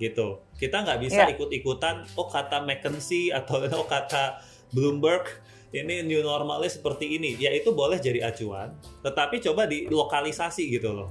Gitu. 0.01 0.41
Kita 0.57 0.81
nggak 0.81 0.99
bisa 1.05 1.21
Ya. 1.21 1.29
ikut-ikutan, 1.29 2.09
oh 2.17 2.25
kata 2.25 2.65
McKinsey 2.65 3.29
atau 3.37 3.61
oh 3.61 3.85
kata 3.85 4.41
Bloomberg, 4.73 5.29
ini 5.69 6.01
new 6.01 6.25
normalnya 6.25 6.73
seperti 6.73 7.21
ini. 7.21 7.37
Ya 7.37 7.53
itu 7.53 7.69
boleh 7.69 8.01
jadi 8.01 8.25
acuan, 8.25 8.73
tetapi 9.05 9.37
coba 9.45 9.69
dilokalisasi 9.69 10.73
gitu 10.73 10.89
loh 10.89 11.09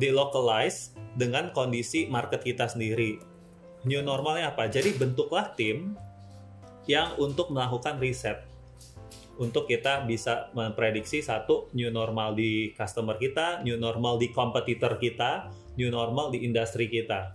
dilocalize 0.00 0.96
dengan 1.16 1.52
kondisi 1.52 2.08
market 2.08 2.40
kita 2.40 2.68
sendiri. 2.68 3.20
New 3.84 4.00
normalnya 4.00 4.54
apa? 4.54 4.70
Jadi 4.70 4.94
bentuklah 4.96 5.52
tim 5.58 5.98
yang 6.88 7.14
untuk 7.18 7.50
melakukan 7.50 7.98
riset 7.98 8.42
untuk 9.40 9.64
kita 9.66 10.04
bisa 10.04 10.52
memprediksi 10.52 11.24
satu 11.24 11.72
new 11.74 11.88
normal 11.88 12.36
di 12.36 12.70
customer 12.76 13.16
kita, 13.16 13.64
new 13.64 13.80
normal 13.80 14.20
di 14.20 14.30
kompetitor 14.30 15.00
kita, 15.00 15.50
new 15.80 15.88
normal 15.88 16.30
di 16.30 16.44
industri 16.44 16.86
kita. 16.86 17.34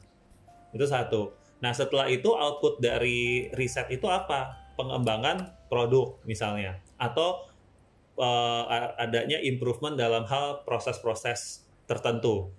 Itu 0.78 0.86
satu. 0.86 1.34
Nah, 1.58 1.74
setelah 1.74 2.06
itu 2.06 2.30
output 2.30 2.78
dari 2.78 3.50
riset 3.58 3.90
itu 3.90 4.06
apa? 4.06 4.70
Pengembangan 4.78 5.66
produk 5.74 6.22
misalnya 6.30 6.78
atau 7.02 7.50
eh, 8.22 8.64
adanya 9.02 9.42
improvement 9.42 9.98
dalam 9.98 10.30
hal 10.30 10.62
proses-proses 10.70 11.66
tertentu. 11.90 12.54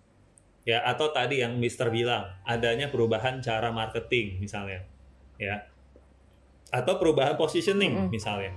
Ya, 0.67 0.83
atau 0.85 1.15
tadi 1.15 1.41
yang 1.41 1.57
Mister 1.63 1.89
bilang, 1.89 2.29
adanya 2.45 2.91
perubahan 2.91 3.41
cara 3.41 3.71
marketing 3.71 4.43
misalnya. 4.43 4.85
Ya. 5.39 5.71
Atau 6.69 6.99
perubahan 7.01 7.39
positioning 7.39 7.95
Mm-mm. 7.95 8.13
misalnya. 8.13 8.53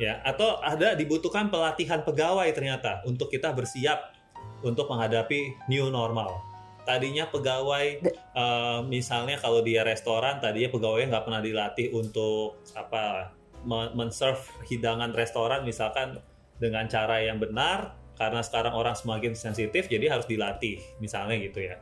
Ya, 0.00 0.22
atau 0.24 0.62
ada 0.64 0.96
dibutuhkan 0.96 1.52
pelatihan 1.52 2.00
pegawai 2.06 2.48
ternyata 2.56 3.04
untuk 3.04 3.28
kita 3.28 3.52
bersiap 3.52 4.16
untuk 4.64 4.88
menghadapi 4.88 5.58
new 5.68 5.92
normal. 5.92 6.51
Tadinya 6.82 7.30
pegawai 7.30 7.86
De- 8.02 8.10
eh, 8.14 8.80
misalnya 8.90 9.38
kalau 9.38 9.62
dia 9.62 9.86
restoran 9.86 10.42
tadinya 10.42 10.70
pegawai 10.74 11.06
nggak 11.06 11.24
pernah 11.24 11.38
dilatih 11.38 11.94
untuk 11.94 12.58
apa 12.74 13.30
men- 13.62 13.94
men-serve 13.94 14.42
hidangan 14.66 15.14
restoran 15.14 15.62
misalkan 15.62 16.18
dengan 16.58 16.86
cara 16.90 17.22
yang 17.22 17.38
benar 17.38 17.94
karena 18.18 18.42
sekarang 18.42 18.74
orang 18.74 18.94
semakin 18.94 19.34
sensitif 19.34 19.86
jadi 19.86 20.10
harus 20.10 20.26
dilatih 20.26 20.78
misalnya 20.98 21.38
gitu 21.38 21.62
ya. 21.62 21.78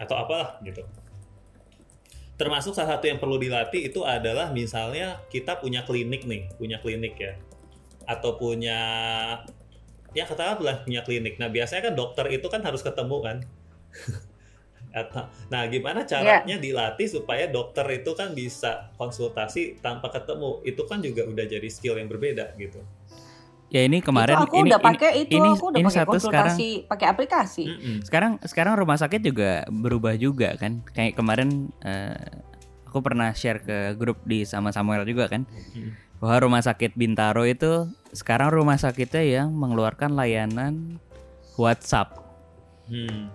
Atau 0.00 0.16
apalah 0.16 0.56
gitu. 0.64 0.84
Termasuk 2.40 2.72
salah 2.72 2.96
satu 2.96 3.04
yang 3.12 3.20
perlu 3.20 3.36
dilatih 3.36 3.92
itu 3.92 4.00
adalah 4.00 4.48
misalnya 4.48 5.20
kita 5.28 5.60
punya 5.60 5.84
klinik 5.84 6.24
nih 6.24 6.48
punya 6.56 6.80
klinik 6.80 7.16
ya. 7.20 7.36
Atau 8.08 8.40
punya 8.40 8.80
ya 10.16 10.24
katakanlah 10.24 10.88
punya 10.88 11.04
klinik. 11.04 11.36
Nah 11.36 11.52
biasanya 11.52 11.92
kan 11.92 11.94
dokter 11.96 12.24
itu 12.32 12.48
kan 12.48 12.64
harus 12.64 12.80
ketemu 12.80 13.16
kan 13.20 13.36
nah 15.46 15.62
gimana 15.64 16.02
caranya 16.02 16.56
dilatih 16.56 17.06
supaya 17.06 17.46
dokter 17.46 17.86
itu 17.92 18.10
kan 18.12 18.30
bisa 18.30 18.90
konsultasi 18.94 19.78
tanpa 19.78 20.10
ketemu 20.10 20.62
itu 20.62 20.82
kan 20.82 20.98
juga 20.98 21.22
udah 21.24 21.44
jadi 21.44 21.66
skill 21.66 21.94
yang 21.94 22.06
berbeda 22.06 22.54
gitu 22.56 22.82
Ya 23.70 23.86
ini 23.86 24.02
kemarin 24.02 24.34
itu 24.34 24.44
aku 24.44 24.56
ini 24.56 24.66
udah 24.66 24.80
pakai 24.82 25.10
itu 25.20 25.30
ini- 25.32 25.54
aku 25.54 25.66
udah 25.68 25.78
ini 25.78 25.86
pakai 25.86 25.98
satu 26.00 26.18
sekarang 26.18 26.50
konsultasi 26.50 26.68
pakai 26.84 27.06
aplikasi. 27.06 27.64
Mm-mm. 27.64 27.96
sekarang 28.02 28.32
sekarang 28.42 28.74
rumah 28.74 28.98
sakit 28.98 29.22
juga 29.22 29.62
berubah 29.64 30.14
juga 30.16 30.58
kan 30.58 30.82
kayak 30.84 31.14
kemarin 31.14 31.70
eh, 31.80 32.18
aku 32.82 32.98
pernah 32.98 33.30
share 33.30 33.62
ke 33.62 33.94
grup 33.94 34.26
di 34.26 34.42
sama 34.42 34.74
Samuel 34.74 35.06
juga 35.06 35.30
kan 35.30 35.46
Hmm. 35.70 35.94
bahwa 36.18 36.36
rumah 36.42 36.60
sakit 36.60 36.92
Bintaro 36.92 37.46
itu 37.46 37.86
sekarang 38.10 38.50
rumah 38.50 38.74
sakitnya 38.74 39.22
yang 39.22 39.48
mengeluarkan 39.48 40.12
layanan 40.12 40.98
WhatsApp 41.54 42.18
Hmm. 42.84 43.30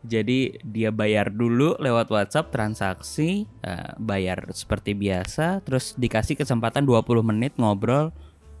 Jadi 0.00 0.56
dia 0.64 0.88
bayar 0.88 1.28
dulu 1.28 1.76
lewat 1.76 2.08
WhatsApp 2.08 2.48
transaksi, 2.48 3.44
eh, 3.60 3.92
bayar 4.00 4.48
seperti 4.48 4.96
biasa, 4.96 5.60
terus 5.60 5.92
dikasih 6.00 6.40
kesempatan 6.40 6.88
20 6.88 7.20
menit 7.20 7.52
ngobrol 7.60 8.08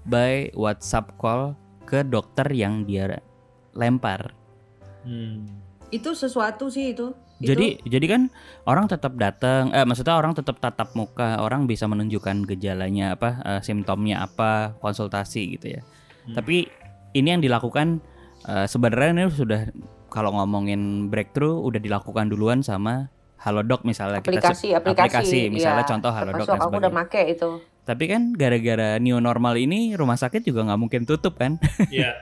by 0.04 0.52
WhatsApp 0.52 1.16
call 1.16 1.56
ke 1.88 2.04
dokter 2.04 2.44
yang 2.52 2.84
dia 2.84 3.24
lempar. 3.72 4.36
Hmm. 5.00 5.48
Itu 5.88 6.12
sesuatu 6.12 6.68
sih 6.68 6.92
itu. 6.92 7.16
Jadi 7.40 7.80
jadi 7.88 8.04
kan 8.04 8.22
orang 8.68 8.84
tetap 8.84 9.16
datang, 9.16 9.72
eh 9.72 9.88
maksudnya 9.88 10.20
orang 10.20 10.36
tetap 10.36 10.60
tatap 10.60 10.92
muka, 10.92 11.40
orang 11.40 11.64
bisa 11.64 11.88
menunjukkan 11.88 12.44
gejalanya 12.44 13.16
apa, 13.16 13.40
eh, 13.40 13.60
simptomnya 13.64 14.20
apa, 14.20 14.76
konsultasi 14.84 15.56
gitu 15.56 15.80
ya. 15.80 15.82
Hmm. 16.28 16.36
Tapi 16.36 16.68
ini 17.16 17.28
yang 17.32 17.40
dilakukan 17.40 18.04
eh, 18.44 18.68
sebenarnya 18.68 19.10
ini 19.16 19.24
sudah 19.32 19.72
kalau 20.10 20.34
ngomongin 20.34 21.06
breakthrough 21.06 21.62
udah 21.62 21.78
dilakukan 21.78 22.28
duluan 22.28 22.60
sama 22.60 23.08
Halodoc 23.38 23.88
misalnya 23.88 24.20
aplikasi 24.20 24.68
kita 24.68 24.76
se- 24.76 24.76
aplikasi, 24.76 25.40
misalnya 25.48 25.86
iya. 25.86 25.88
contoh 25.88 26.12
Halodoc 26.12 26.44
dan 26.44 26.58
aku 26.58 26.76
udah 26.76 26.92
sebagainya. 26.92 26.92
make 26.92 27.22
itu. 27.32 27.50
Tapi 27.80 28.04
kan 28.06 28.22
gara-gara 28.34 29.00
new 29.00 29.16
normal 29.16 29.56
ini 29.56 29.96
rumah 29.96 30.14
sakit 30.14 30.44
juga 30.44 30.68
nggak 30.68 30.76
mungkin 30.78 31.02
tutup 31.08 31.40
kan 31.40 31.56
Iya. 31.88 32.12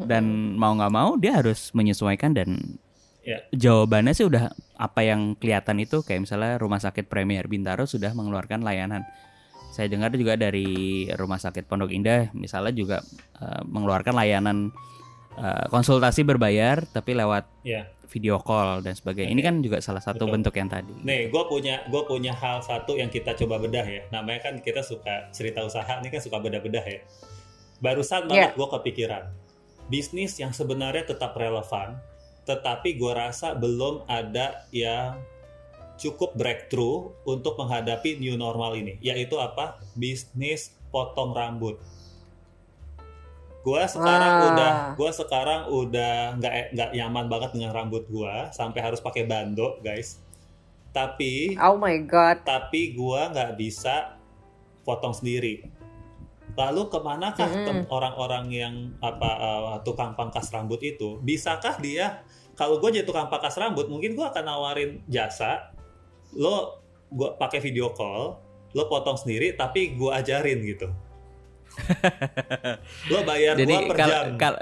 Dan 0.00 0.24
mau 0.54 0.74
nggak 0.74 0.90
mau 0.90 1.14
dia 1.14 1.38
harus 1.38 1.70
menyesuaikan 1.70 2.34
dan 2.34 2.78
Ya. 3.20 3.36
jawabannya 3.52 4.16
sih 4.16 4.24
udah 4.24 4.48
apa 4.80 5.04
yang 5.04 5.36
kelihatan 5.36 5.76
itu 5.76 6.00
kayak 6.00 6.24
misalnya 6.24 6.56
rumah 6.56 6.80
sakit 6.80 7.04
Premier 7.04 7.44
Bintaro 7.44 7.84
sudah 7.84 8.16
mengeluarkan 8.16 8.64
layanan. 8.64 9.04
Saya 9.70 9.92
dengar 9.92 10.08
juga 10.10 10.40
dari 10.40 11.04
rumah 11.14 11.36
sakit 11.36 11.68
Pondok 11.68 11.92
Indah 11.92 12.32
misalnya 12.32 12.72
juga 12.72 13.04
eh, 13.36 13.62
mengeluarkan 13.68 14.16
layanan 14.16 14.72
eh, 15.38 15.64
konsultasi 15.70 16.26
berbayar 16.26 16.82
tapi 16.88 17.14
lewat 17.14 17.44
Iya. 17.62 17.86
video 18.10 18.42
call 18.42 18.82
dan 18.82 18.98
sebagainya. 18.98 19.30
Ini 19.30 19.42
kan 19.44 19.54
juga 19.62 19.78
salah 19.78 20.02
satu 20.02 20.26
Betul. 20.26 20.34
bentuk 20.34 20.54
yang 20.58 20.66
tadi. 20.66 20.90
Nih, 21.06 21.30
gue 21.30 21.42
punya 21.46 21.86
gue 21.86 22.02
punya 22.08 22.34
hal 22.34 22.58
satu 22.58 22.98
yang 22.98 23.06
kita 23.06 23.38
coba 23.38 23.62
bedah 23.62 23.86
ya. 23.86 24.02
Namanya 24.10 24.50
kan 24.50 24.54
kita 24.58 24.82
suka 24.82 25.30
cerita 25.30 25.62
usaha, 25.62 26.02
ini 26.02 26.10
kan 26.10 26.18
suka 26.18 26.42
bedah-bedah 26.42 26.82
ya. 26.82 27.00
Barusan 27.78 28.26
banget 28.26 28.58
gue 28.58 28.66
kepikiran 28.66 29.24
bisnis 29.90 30.38
yang 30.38 30.54
sebenarnya 30.54 31.10
tetap 31.10 31.34
relevan, 31.34 31.98
tetapi 32.46 32.94
gue 32.94 33.12
rasa 33.12 33.58
belum 33.58 34.06
ada 34.06 34.64
yang 34.70 35.18
cukup 35.98 36.32
breakthrough 36.38 37.12
untuk 37.26 37.58
menghadapi 37.58 38.16
new 38.22 38.38
normal 38.38 38.78
ini, 38.78 38.96
yaitu 39.02 39.36
apa? 39.36 39.82
Bisnis 39.98 40.72
potong 40.88 41.34
rambut. 41.34 41.76
Gua 43.60 43.84
sekarang 43.84 44.34
Wah. 44.40 44.48
udah, 44.48 44.72
gua 44.96 45.10
sekarang 45.12 45.60
udah 45.68 46.40
nggak 46.40 46.54
nggak 46.72 46.90
nyaman 46.96 47.26
banget 47.28 47.50
dengan 47.52 47.70
rambut 47.76 48.08
gua, 48.08 48.48
sampai 48.56 48.80
harus 48.80 49.04
pakai 49.04 49.28
bando, 49.28 49.76
guys. 49.84 50.20
Tapi 50.90 51.54
Oh 51.60 51.76
my 51.76 52.00
god. 52.08 52.42
tapi 52.42 52.96
gua 52.96 53.28
nggak 53.30 53.60
bisa 53.60 54.16
potong 54.82 55.12
sendiri. 55.12 55.68
Lalu 56.56 56.90
ke 56.90 56.98
manakah 56.98 57.46
tem- 57.46 57.86
orang-orang 57.86 58.46
yang 58.50 58.74
apa 58.98 59.30
uh, 59.38 59.76
tukang 59.86 60.18
pangkas 60.18 60.50
rambut 60.50 60.82
itu? 60.82 61.20
Bisakah 61.22 61.78
dia 61.78 62.26
kalau 62.58 62.76
gue 62.76 62.92
jadi 62.92 63.08
tukang 63.08 63.32
pangkas 63.32 63.56
rambut, 63.56 63.88
mungkin 63.88 64.12
gua 64.12 64.28
akan 64.28 64.44
nawarin 64.44 65.00
jasa, 65.08 65.72
lo 66.36 66.84
gua 67.08 67.32
pakai 67.40 67.56
video 67.56 67.96
call, 67.96 68.36
lo 68.76 68.84
potong 68.84 69.16
sendiri, 69.16 69.56
tapi 69.56 69.96
gua 69.96 70.20
ajarin 70.20 70.60
gitu. 70.68 70.92
Lo 73.08 73.20
bayar 73.22 73.54
Jadi 73.54 73.74
gua 73.74 73.86
per 73.86 73.96
kalau 73.96 74.20
jam. 74.20 74.36
kalau 74.36 74.60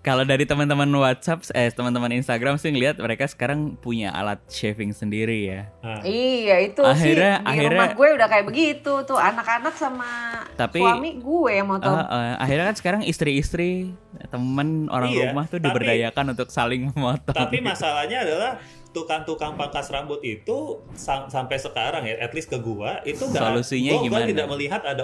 kalau 0.00 0.24
dari 0.24 0.48
teman-teman 0.48 0.88
WhatsApp 0.88 1.44
eh 1.52 1.68
teman-teman 1.68 2.08
Instagram 2.14 2.56
sih 2.56 2.72
ngelihat 2.72 2.96
mereka 2.96 3.28
sekarang 3.28 3.76
punya 3.76 4.08
alat 4.10 4.40
shaving 4.48 4.90
sendiri 4.90 5.44
ya. 5.46 5.68
Nah, 5.78 6.00
Iya 6.00 6.56
itu 6.62 6.80
Akhirnya- 6.80 7.36
sih 7.36 7.44
di 7.44 7.50
akhirnya- 7.52 7.76
rumah 7.76 7.92
gue 7.92 8.08
udah 8.16 8.26
kayak 8.26 8.46
begitu 8.46 8.92
tuh 9.04 9.20
anak-anak 9.20 9.76
sama 9.76 10.40
Tapi- 10.56 10.80
suami 10.80 11.20
gue 11.20 11.50
yang 11.52 11.68
motong. 11.68 11.92
Eh, 11.92 12.06
eh, 12.08 12.34
akhirnya 12.34 12.64
kan 12.66 12.76
sekarang 12.76 13.02
istri-istri 13.04 13.92
teman 14.32 14.88
orang 14.88 15.12
Iya, 15.12 15.20
rumah 15.28 15.44
tuh 15.44 15.60
tapi- 15.60 15.68
diberdayakan 15.68 16.24
untuk 16.32 16.48
saling 16.48 16.88
memotong. 16.88 17.36
Tapi 17.36 17.60
masalahnya 17.60 18.24
adalah 18.24 18.56
tukang-tukang 18.90 19.54
pangkas 19.54 19.86
rambut 19.94 20.18
itu 20.26 20.82
sam- 20.98 21.30
sampai 21.30 21.62
sekarang 21.62 22.02
ya, 22.06 22.18
at 22.18 22.34
least 22.34 22.50
ke 22.50 22.58
gua 22.58 22.98
itu 23.06 23.22
nggak. 23.22 23.62
Solusinya 23.62 23.92
gua, 23.94 23.98
gua 23.98 24.06
gimana? 24.06 24.26
tidak 24.26 24.46
melihat 24.50 24.82
ada 24.82 25.02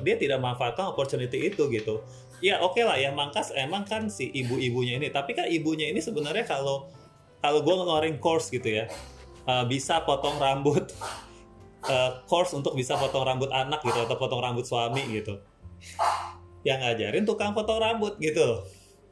dia 0.00 0.16
tidak 0.16 0.38
memanfaatkan 0.40 0.84
opportunity 0.88 1.52
itu 1.52 1.68
gitu. 1.68 2.00
Ya 2.40 2.60
oke 2.64 2.80
lah 2.80 2.96
yang 2.96 3.12
mangkas 3.12 3.52
emang 3.52 3.84
kan 3.84 4.08
si 4.08 4.32
ibu-ibunya 4.32 4.96
ini, 4.96 5.12
tapi 5.12 5.36
kan 5.36 5.48
ibunya 5.48 5.92
ini 5.92 6.00
sebenarnya 6.00 6.48
kalau 6.48 6.88
kalau 7.44 7.60
gua 7.60 7.84
ngeluarin 7.84 8.16
course 8.16 8.48
gitu 8.48 8.72
ya, 8.82 8.88
eh, 9.44 9.64
bisa 9.68 10.00
potong 10.08 10.40
rambut, 10.40 10.88
eh, 11.92 12.10
course 12.24 12.56
untuk 12.56 12.72
bisa 12.72 12.96
potong 12.96 13.28
rambut 13.28 13.52
anak 13.52 13.84
gitu 13.84 14.00
atau 14.00 14.16
potong 14.16 14.40
rambut 14.40 14.64
suami 14.64 15.04
gitu. 15.12 15.36
Yang 16.64 16.78
ngajarin 16.82 17.24
tukang 17.28 17.52
potong 17.52 17.84
rambut 17.84 18.16
gitu 18.16 18.64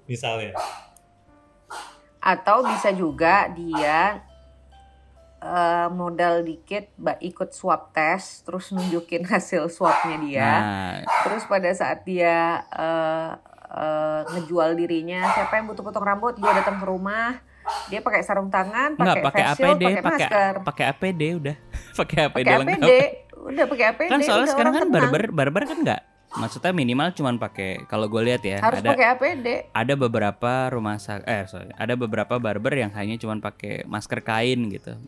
misalnya. 0.08 0.56
Atau 2.24 2.64
bisa 2.64 2.88
juga 2.96 3.52
dia 3.52 4.24
eh, 5.44 5.88
modal 5.92 6.40
dikit 6.40 6.88
ikut 7.20 7.52
swab 7.52 7.92
test 7.92 8.48
terus 8.48 8.72
nunjukin 8.72 9.28
hasil 9.32 9.68
swabnya 9.68 10.16
dia. 10.24 10.52
Nah, 10.56 10.94
Terus 11.28 11.44
pada 11.44 11.68
saat 11.76 12.00
dia 12.08 12.64
eh, 12.72 13.30
eh, 13.68 14.20
ngejual 14.32 14.72
dirinya, 14.72 15.28
siapa 15.36 15.60
yang 15.60 15.68
butuh 15.68 15.84
potong 15.84 16.08
rambut, 16.08 16.40
dia 16.40 16.48
datang 16.56 16.80
ke 16.80 16.86
rumah, 16.88 17.44
dia 17.92 18.00
pakai 18.00 18.24
sarung 18.24 18.48
tangan, 18.48 18.96
pakai 18.96 19.20
pakai 19.20 19.42
face 19.44 19.56
shield, 19.60 19.76
APD, 19.76 19.84
pakai 19.84 20.02
masker, 20.08 20.52
pakai 20.64 20.84
APD 20.96 21.22
udah. 21.36 21.56
pakai 21.92 22.18
APD 22.24 22.44
pakai 22.48 22.56
lengkap. 22.64 22.88
APD, 22.88 22.92
udah 23.52 23.64
pakai 23.68 23.84
APD. 23.92 24.08
Kan 24.08 24.20
soalnya 24.24 24.48
sekarang 24.48 24.72
kan 24.80 24.88
barber 24.88 25.22
barber 25.28 25.64
kan 25.68 25.78
nggak 25.84 26.13
maksudnya 26.34 26.74
minimal 26.74 27.14
cuman 27.14 27.38
pakai 27.38 27.86
kalau 27.86 28.10
gue 28.10 28.22
lihat 28.26 28.42
ya 28.42 28.58
harus 28.58 28.82
ada 28.82 28.90
pakai 28.94 29.06
APD. 29.14 29.46
ada 29.70 29.94
beberapa 29.94 30.52
rumah 30.74 30.98
sakit 30.98 31.26
eh 31.30 31.42
sorry 31.46 31.70
ada 31.78 31.94
beberapa 31.94 32.42
barber 32.42 32.74
yang 32.74 32.90
hanya 32.94 33.14
cuman 33.14 33.38
pakai 33.38 33.86
masker 33.86 34.20
kain 34.26 34.66
gitu 34.70 34.98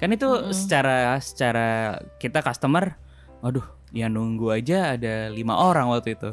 kan 0.00 0.08
itu 0.08 0.24
Mm-mm. 0.24 0.56
secara 0.56 1.20
secara 1.20 2.00
kita 2.16 2.40
customer 2.40 2.96
waduh 3.44 3.64
yang 3.92 4.16
nunggu 4.16 4.56
aja 4.56 4.96
ada 4.96 5.28
lima 5.28 5.60
orang 5.60 5.92
waktu 5.92 6.16
itu 6.16 6.32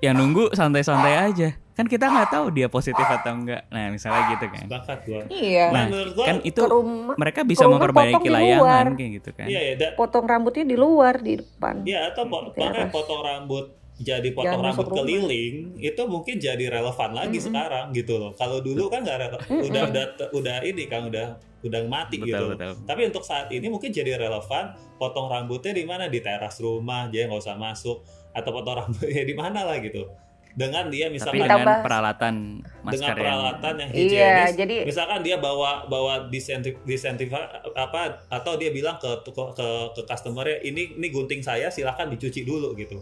yang 0.00 0.16
nunggu 0.16 0.56
santai-santai 0.56 1.14
aja 1.20 1.48
kan 1.80 1.86
kita 1.86 2.04
nggak 2.06 2.28
tahu 2.28 2.46
dia 2.50 2.68
positif 2.68 3.00
atau 3.00 3.32
enggak 3.34 3.64
nah 3.66 3.88
misalnya 3.88 4.22
gitu 4.30 4.46
kan 4.46 4.64
Sepakat 4.66 4.98
gua. 5.02 5.20
Iya. 5.26 5.64
nah 5.70 5.84
menurut 5.86 6.12
gua 6.12 6.24
kan 6.26 6.36
itu 6.42 6.60
rumah 6.62 7.16
mereka 7.16 7.40
bisa 7.42 7.64
memperbaiki 7.64 8.28
layangan 8.28 8.86
kayak 8.92 9.12
gitu 9.16 9.30
kan 9.32 9.46
Iya 9.46 9.60
ya, 9.62 9.72
da- 9.74 9.94
potong 9.94 10.24
rambutnya 10.24 10.62
di 10.62 10.76
luar 10.76 11.16
di 11.18 11.40
depan. 11.40 11.80
Iya 11.82 12.12
atau 12.12 12.28
po- 12.28 12.52
bahkan 12.52 12.88
potong 12.88 13.20
rambut 13.20 13.64
jadi 13.96 14.28
potong 14.30 14.60
Jangan 14.60 14.64
rambut 14.66 14.76
masuk 14.76 14.86
rumah. 14.86 14.98
keliling 15.02 15.54
itu 15.78 16.02
mungkin 16.04 16.34
jadi 16.36 16.64
relevan 16.70 17.10
lagi 17.10 17.32
Mm-mm. 17.34 17.46
sekarang 17.46 17.86
gitu 17.92 18.14
loh. 18.16 18.32
Kalau 18.32 18.60
dulu 18.60 18.88
kan 18.88 19.00
nggak 19.00 19.16
udah 19.62 19.82
udah 19.86 20.04
udah 20.32 20.56
ini 20.62 20.84
kan 20.84 21.04
udah 21.06 21.26
udah 21.60 21.80
mati 21.86 22.16
betul 22.16 22.26
gitu. 22.26 22.44
betul 22.50 22.72
Tapi 22.82 23.00
untuk 23.06 23.20
saat 23.20 23.48
ini 23.48 23.68
mungkin 23.68 23.88
jadi 23.90 24.16
relevan 24.16 24.72
potong 24.96 25.28
rambutnya 25.28 25.72
di 25.72 25.84
mana 25.84 26.04
di 26.06 26.16
teras 26.18 26.56
rumah 26.58 27.08
dia 27.08 27.24
nggak 27.24 27.36
usah 27.38 27.56
masuk 27.56 28.00
atau 28.30 28.50
potong 28.50 28.76
rambutnya 28.80 29.20
di 29.22 29.34
mana 29.34 29.64
lah 29.64 29.76
gitu. 29.78 30.08
Dengan 30.50 30.90
dia 30.90 31.06
misalkan 31.06 31.46
Ditambah- 31.46 31.62
dengan 31.62 31.86
peralatan 31.86 32.34
dengan 32.58 32.82
masker 32.82 33.14
yang 33.14 33.16
peralatan 33.16 33.74
yang 33.78 33.90
Iya, 33.90 34.00
higienis 34.02 34.52
jadi 34.58 34.76
misalkan 34.82 35.18
dia 35.22 35.36
bawa 35.38 35.86
bawa 35.86 36.26
disentif 36.26 36.74
disentif 36.82 37.30
apa 37.78 38.26
atau 38.26 38.58
dia 38.58 38.74
bilang 38.74 38.98
ke 38.98 39.10
ke 39.22 39.30
ke, 39.30 39.68
ke 39.94 40.00
customernya 40.10 40.58
ini 40.66 40.98
ini 40.98 41.06
gunting 41.14 41.38
saya 41.38 41.70
silahkan 41.70 42.10
dicuci 42.10 42.42
dulu 42.42 42.74
gitu 42.74 42.98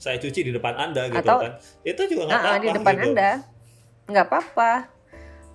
saya 0.00 0.16
cuci 0.16 0.48
di 0.48 0.52
depan 0.54 0.78
anda 0.78 1.10
gitu 1.12 1.20
Atau- 1.20 1.44
kan 1.44 1.52
itu 1.84 2.02
juga 2.08 2.22
nggak 2.30 2.40
ah, 2.40 2.44
apa-apa 2.46 2.62
di 2.62 2.68
depan 2.72 2.94
gitu. 2.96 3.08
Anda. 3.12 3.30
nggak 4.08 4.26
apa-apa. 4.32 4.72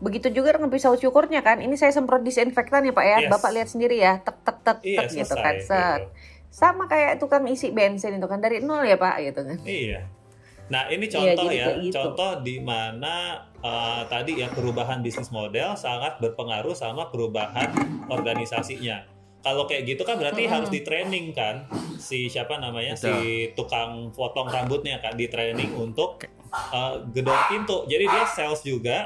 Begitu 0.04 0.28
juga 0.36 0.52
dengan 0.54 0.68
pisau 0.68 0.94
cukurnya 1.00 1.40
kan. 1.42 1.64
Ini 1.64 1.74
saya 1.80 1.96
semprot 1.96 2.22
disinfektan 2.28 2.84
ya 2.84 2.92
Pak 2.92 3.06
ya. 3.08 3.18
Yes. 3.24 3.32
Bapak 3.32 3.50
lihat 3.56 3.68
sendiri 3.72 3.98
ya. 3.98 4.20
Tek 4.20 4.36
tek 4.44 4.58
tek 4.62 4.78
iya 4.84 5.00
tek 5.08 5.16
gitu 5.16 5.32
selesai 5.32 5.42
kan. 5.42 5.56
Set. 5.64 6.00
gitu. 6.04 6.08
Sama 6.54 6.84
kayak 6.86 7.18
tukang 7.18 7.48
isi 7.50 7.72
bensin 7.72 8.20
itu 8.20 8.28
kan 8.30 8.44
dari 8.44 8.60
nol 8.62 8.84
ya 8.86 9.00
Pak 9.00 9.16
gitu 9.26 9.42
kan. 9.48 9.58
iya 9.64 10.06
nah 10.72 10.88
ini 10.88 11.06
Iya, 11.06 11.14
contoh 11.36 11.48
ya. 11.52 11.66
kayak 11.68 11.76
gitu. 11.84 11.96
contoh 11.96 12.32
di 12.42 12.56
mana 12.60 13.16
eh, 13.60 14.02
tadi 14.08 14.40
ya 14.40 14.48
perubahan 14.48 15.04
bisnis 15.04 15.28
model 15.30 15.76
sangat 15.76 16.18
berpengaruh 16.24 16.72
sama 16.74 17.12
perubahan 17.12 17.68
organisasinya. 18.08 19.04
Kalau 19.44 19.68
kayak 19.68 19.84
gitu 19.84 20.08
kan 20.08 20.16
berarti 20.16 20.48
Mm-mm. 20.48 20.56
harus 20.56 20.70
di 20.72 20.88
training 20.88 21.36
kan? 21.36 21.68
Si 22.00 22.32
siapa 22.32 22.64
namanya? 22.64 22.96
Betul. 22.96 23.12
si 23.12 23.14
tukang 23.60 24.08
potong 24.16 24.48
rambutnya 24.48 25.04
kan 25.04 25.20
di 25.20 25.28
training 25.28 25.76
untuk 25.76 26.24
uh, 26.72 27.04
gedor 27.12 27.36
pintu. 27.52 27.84
Jadi 27.84 28.08
dia 28.08 28.24
sales 28.24 28.64
juga. 28.64 29.04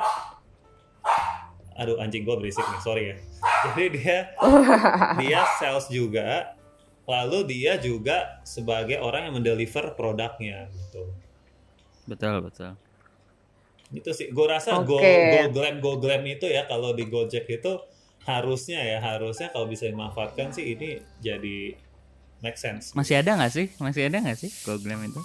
Aduh 1.73 1.97
anjing 1.97 2.21
gua 2.21 2.37
berisik 2.37 2.61
nih 2.61 2.81
sorry 2.81 3.03
ya. 3.09 3.15
Jadi 3.65 3.83
dia 3.97 4.17
dia 5.21 5.41
sales 5.57 5.89
juga 5.89 6.53
lalu 7.07 7.47
dia 7.47 7.79
juga 7.79 8.43
sebagai 8.43 8.99
orang 8.99 9.31
yang 9.31 9.39
mendeliver 9.39 9.95
produknya 9.95 10.67
gitu 10.75 11.07
betul 12.07 12.41
betul 12.41 12.71
Itu 13.87 14.11
sih, 14.11 14.27
gue 14.35 14.45
rasa 14.47 14.83
go 14.83 14.99
Oke. 14.99 15.31
go 15.31 15.41
glam 15.55 15.79
go 15.79 15.95
glam 15.95 16.23
itu 16.27 16.43
ya 16.43 16.67
kalau 16.67 16.91
di 16.91 17.07
Gojek 17.07 17.47
itu 17.47 17.71
harusnya 18.27 18.83
ya 18.83 18.99
harusnya 18.99 19.47
kalau 19.55 19.71
bisa 19.71 19.87
dimanfaatkan 19.87 20.51
sih 20.51 20.75
ini 20.75 20.99
jadi 21.23 21.71
make 22.43 22.59
sense. 22.59 22.91
Masih 22.91 23.23
ada 23.23 23.39
nggak 23.39 23.51
sih? 23.55 23.71
Masih 23.79 24.11
ada 24.11 24.19
nggak 24.19 24.35
sih 24.35 24.51
Google 24.67 25.07
itu? 25.07 25.21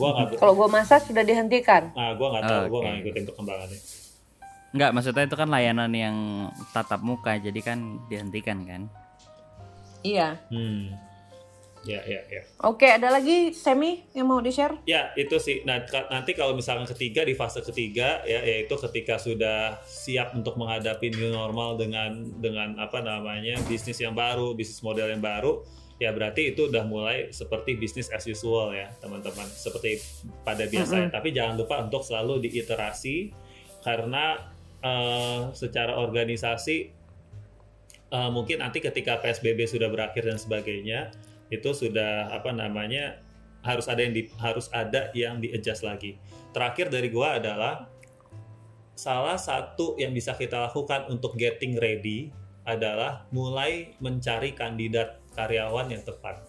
Gua 0.00 0.16
nggak, 0.16 0.40
Kalau 0.40 0.54
gue 0.56 0.68
masak 0.72 1.04
sudah 1.04 1.20
dihentikan. 1.20 1.92
nah 1.92 2.14
gue 2.16 2.24
nggak 2.24 2.44
tahu, 2.46 2.62
gue 2.72 2.78
Oke. 2.78 2.84
nggak 2.88 2.94
ngikutin 3.04 3.24
perkembangannya. 3.28 3.80
Nggak, 4.70 4.90
maksudnya 4.94 5.24
itu 5.26 5.36
kan 5.36 5.48
layanan 5.50 5.90
yang 5.92 6.16
tatap 6.70 7.02
muka, 7.02 7.36
jadi 7.36 7.60
kan 7.60 7.98
dihentikan 8.06 8.62
kan? 8.64 8.82
Iya. 10.00 10.38
Hmm, 10.48 10.94
ya 11.80 12.00
ya 12.04 12.20
ya. 12.28 12.42
Oke, 12.60 12.84
ada 12.84 13.08
lagi 13.08 13.56
Semi 13.56 14.04
yang 14.12 14.28
mau 14.28 14.40
di-share? 14.44 14.84
Ya 14.84 15.16
itu 15.16 15.40
sih. 15.40 15.64
Nah 15.64 15.80
nanti 16.12 16.36
kalau 16.36 16.52
misalkan 16.52 16.84
ketiga 16.84 17.24
di 17.24 17.32
fase 17.32 17.64
ketiga 17.64 18.20
ya 18.28 18.44
yaitu 18.44 18.76
ketika 18.76 19.16
sudah 19.16 19.80
siap 19.88 20.36
untuk 20.36 20.60
menghadapi 20.60 21.08
new 21.16 21.32
normal 21.32 21.80
dengan 21.80 22.20
dengan 22.36 22.76
apa 22.76 23.00
namanya 23.00 23.56
bisnis 23.64 23.96
yang 23.96 24.12
baru, 24.12 24.52
bisnis 24.52 24.84
model 24.84 25.08
yang 25.08 25.24
baru, 25.24 25.64
ya 25.96 26.12
berarti 26.12 26.52
itu 26.52 26.68
udah 26.68 26.84
mulai 26.84 27.32
seperti 27.32 27.80
bisnis 27.80 28.12
as 28.12 28.28
usual 28.28 28.76
ya 28.76 28.92
teman-teman, 29.00 29.48
seperti 29.48 30.04
pada 30.44 30.68
biasanya. 30.68 31.08
Tapi 31.08 31.32
jangan 31.32 31.56
lupa 31.56 31.80
untuk 31.80 32.04
selalu 32.04 32.44
diiterasi 32.44 33.32
karena 33.80 34.36
eh, 34.84 35.40
secara 35.56 35.96
organisasi 35.96 36.76
eh, 38.12 38.30
mungkin 38.32 38.60
nanti 38.60 38.84
ketika 38.84 39.16
PSBB 39.24 39.64
sudah 39.64 39.88
berakhir 39.88 40.28
dan 40.28 40.36
sebagainya 40.36 41.29
itu 41.50 41.70
sudah 41.74 42.30
apa 42.30 42.54
namanya 42.54 43.18
harus 43.60 43.90
ada 43.90 44.00
yang 44.00 44.14
di, 44.16 44.22
harus 44.40 44.72
ada 44.72 45.12
yang 45.12 45.42
di 45.42 45.52
adjust 45.52 45.84
lagi. 45.84 46.16
Terakhir 46.54 46.88
dari 46.88 47.12
gua 47.12 47.36
adalah 47.36 47.90
salah 48.96 49.36
satu 49.36 50.00
yang 50.00 50.14
bisa 50.16 50.32
kita 50.32 50.70
lakukan 50.70 51.10
untuk 51.12 51.36
getting 51.36 51.76
ready 51.76 52.32
adalah 52.64 53.26
mulai 53.34 53.96
mencari 54.00 54.54
kandidat 54.54 55.20
karyawan 55.34 55.90
yang 55.90 56.02
tepat. 56.04 56.40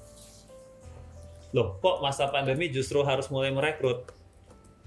Loh, 1.52 1.80
kok 1.84 2.00
masa 2.00 2.32
pandemi 2.32 2.72
justru 2.72 3.04
harus 3.04 3.28
mulai 3.28 3.52
merekrut? 3.52 4.08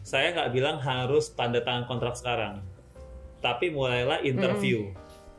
Saya 0.05 0.33
nggak 0.33 0.53
bilang 0.53 0.77
harus 0.81 1.33
tanda 1.33 1.61
tangan 1.65 1.89
kontrak 1.89 2.17
sekarang, 2.17 2.61
tapi 3.41 3.73
mulailah 3.73 4.25
interview, 4.25 4.93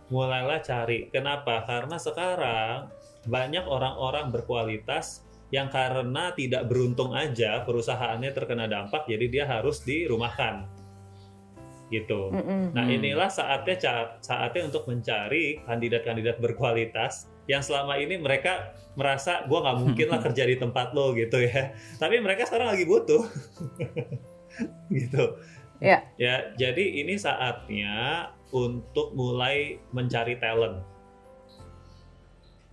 mulailah 0.09 0.61
cari. 0.61 1.09
Kenapa? 1.09 1.65
Karena 1.65 1.97
sekarang 1.97 2.89
banyak 3.25 3.65
orang-orang 3.65 4.29
berkualitas 4.29 5.25
yang 5.53 5.69
karena 5.69 6.33
tidak 6.33 6.65
beruntung 6.65 7.13
aja 7.13 7.61
perusahaannya 7.63 8.33
terkena 8.33 8.65
dampak 8.65 9.05
jadi 9.05 9.25
dia 9.29 9.45
harus 9.45 9.81
dirumahkan 9.85 10.65
gitu. 11.93 12.33
Mm-mm. 12.33 12.73
Nah 12.73 12.85
inilah 12.89 13.29
saatnya 13.29 13.77
saatnya 14.17 14.73
untuk 14.73 14.89
mencari 14.89 15.61
kandidat-kandidat 15.69 16.41
berkualitas 16.41 17.29
yang 17.45 17.61
selama 17.61 18.01
ini 18.01 18.17
mereka 18.17 18.73
merasa 18.97 19.45
gua 19.45 19.69
nggak 19.69 19.77
mungkin 19.85 20.07
lah 20.09 20.19
kerja 20.25 20.43
di 20.49 20.57
tempat 20.57 20.97
lo 20.97 21.13
gitu 21.13 21.37
ya. 21.45 21.77
Tapi 22.01 22.17
mereka 22.25 22.49
sekarang 22.49 22.73
lagi 22.73 22.85
butuh 22.89 23.23
gitu. 24.97 25.37
Ya. 25.77 26.09
Ya 26.17 26.57
jadi 26.57 27.05
ini 27.05 27.21
saatnya 27.21 28.33
untuk 28.55 29.11
mulai 29.11 29.83
mencari 29.91 30.39
talent 30.39 30.79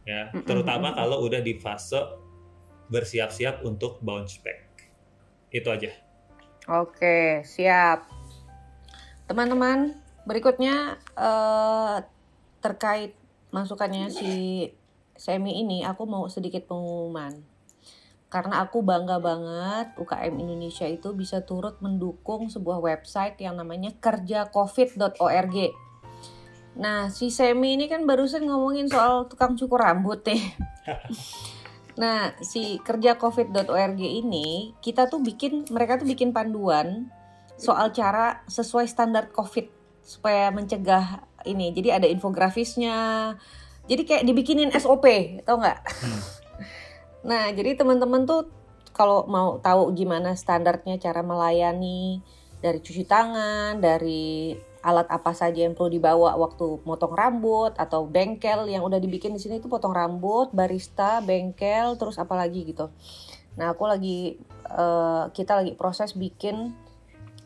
ya 0.06 0.30
terutama 0.46 0.94
kalau 0.94 1.26
udah 1.26 1.42
di 1.42 1.58
fase 1.58 1.98
bersiap-siap 2.86 3.66
untuk 3.66 3.98
bounce 4.02 4.38
back 4.42 4.90
itu 5.50 5.66
aja 5.66 5.90
Oke, 6.70 7.42
siap. 7.42 8.06
Teman-teman, 9.26 9.98
berikutnya 10.22 10.94
eh, 11.18 11.96
terkait 12.62 13.18
masukannya 13.50 14.06
si 14.06 14.32
Semi 15.18 15.58
ini, 15.58 15.82
aku 15.82 16.06
mau 16.06 16.30
sedikit 16.30 16.70
pengumuman. 16.70 17.42
Karena 18.32 18.64
aku 18.64 18.80
bangga 18.80 19.20
banget 19.20 19.92
UKM 20.00 20.40
Indonesia 20.40 20.88
itu 20.88 21.12
bisa 21.12 21.44
turut 21.44 21.76
mendukung 21.84 22.48
sebuah 22.48 22.80
website 22.80 23.36
yang 23.44 23.60
namanya 23.60 23.92
kerjacovid.org. 24.00 25.56
Nah, 26.80 27.12
si 27.12 27.28
Semi 27.28 27.76
ini 27.76 27.92
kan 27.92 28.08
barusan 28.08 28.48
ngomongin 28.48 28.88
soal 28.88 29.28
tukang 29.28 29.52
cukur 29.60 29.84
rambut 29.84 30.24
nih. 30.24 30.40
Nah, 31.92 32.32
si 32.40 32.80
kerjacovid.org 32.80 34.00
ini 34.00 34.72
kita 34.80 35.12
tuh 35.12 35.20
bikin 35.20 35.68
mereka 35.68 36.00
tuh 36.00 36.08
bikin 36.08 36.32
panduan 36.32 37.12
soal 37.60 37.92
cara 37.92 38.40
sesuai 38.48 38.88
standar 38.88 39.28
COVID 39.28 39.68
supaya 40.00 40.48
mencegah 40.48 41.20
ini. 41.44 41.68
Jadi 41.76 41.88
ada 41.92 42.08
infografisnya. 42.08 42.96
Jadi 43.84 44.02
kayak 44.08 44.24
dibikinin 44.24 44.72
SOP, 44.72 45.04
tau 45.44 45.60
nggak? 45.60 45.78
Hmm. 45.84 46.41
Nah, 47.22 47.54
jadi 47.54 47.78
teman-teman 47.78 48.26
tuh 48.26 48.50
kalau 48.92 49.24
mau 49.30 49.56
tahu 49.62 49.94
gimana 49.96 50.36
standarnya 50.36 51.00
cara 51.00 51.24
melayani 51.24 52.20
dari 52.62 52.78
cuci 52.78 53.02
tangan, 53.08 53.80
dari 53.82 54.54
alat 54.82 55.06
apa 55.06 55.30
saja 55.30 55.62
yang 55.62 55.78
perlu 55.78 55.94
dibawa 55.94 56.34
waktu 56.34 56.82
motong 56.82 57.14
rambut 57.14 57.72
atau 57.78 58.02
bengkel 58.02 58.66
yang 58.66 58.82
udah 58.82 58.98
dibikin 58.98 59.30
di 59.30 59.40
sini 59.40 59.62
itu 59.62 59.70
potong 59.70 59.94
rambut, 59.94 60.50
barista, 60.50 61.22
bengkel, 61.22 61.94
terus 61.96 62.18
apa 62.18 62.34
lagi 62.34 62.66
gitu. 62.66 62.90
Nah, 63.56 63.74
aku 63.74 63.86
lagi 63.86 64.36
eh, 64.66 65.24
kita 65.30 65.62
lagi 65.62 65.72
proses 65.78 66.18
bikin 66.18 66.74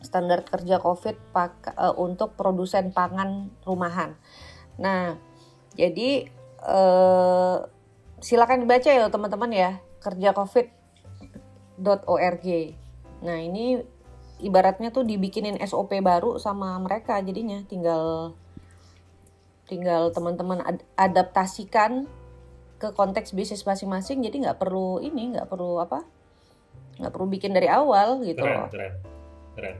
standar 0.00 0.44
kerja 0.48 0.80
COVID 0.80 1.16
pak, 1.36 1.52
eh, 1.76 1.94
untuk 2.00 2.34
produsen 2.34 2.90
pangan 2.96 3.52
rumahan. 3.68 4.16
Nah, 4.80 5.20
jadi 5.76 6.28
eh, 6.64 7.58
silakan 8.20 8.60
dibaca 8.64 8.90
ya 8.90 9.08
teman-teman 9.08 9.52
ya. 9.52 9.80
kerjacovid.org. 9.96 12.46
Nah, 13.26 13.42
ini 13.42 13.82
ibaratnya 14.38 14.94
tuh 14.94 15.02
dibikinin 15.02 15.58
SOP 15.64 15.98
baru 15.98 16.38
sama 16.38 16.78
mereka 16.78 17.18
jadinya. 17.24 17.64
Tinggal 17.66 18.36
tinggal 19.66 20.14
teman-teman 20.14 20.62
ad- 20.62 20.86
adaptasikan 20.94 22.06
ke 22.78 22.94
konteks 22.94 23.34
bisnis 23.34 23.66
masing-masing. 23.66 24.22
Jadi 24.22 24.46
nggak 24.46 24.62
perlu 24.62 25.02
ini 25.02 25.34
nggak 25.34 25.50
perlu 25.50 25.82
apa 25.82 26.06
nggak 26.96 27.12
perlu 27.12 27.28
bikin 27.28 27.52
dari 27.52 27.68
awal 27.68 28.24
gitu 28.24 28.40
keren 28.40 28.72
keren 28.72 28.92
keren. 29.58 29.76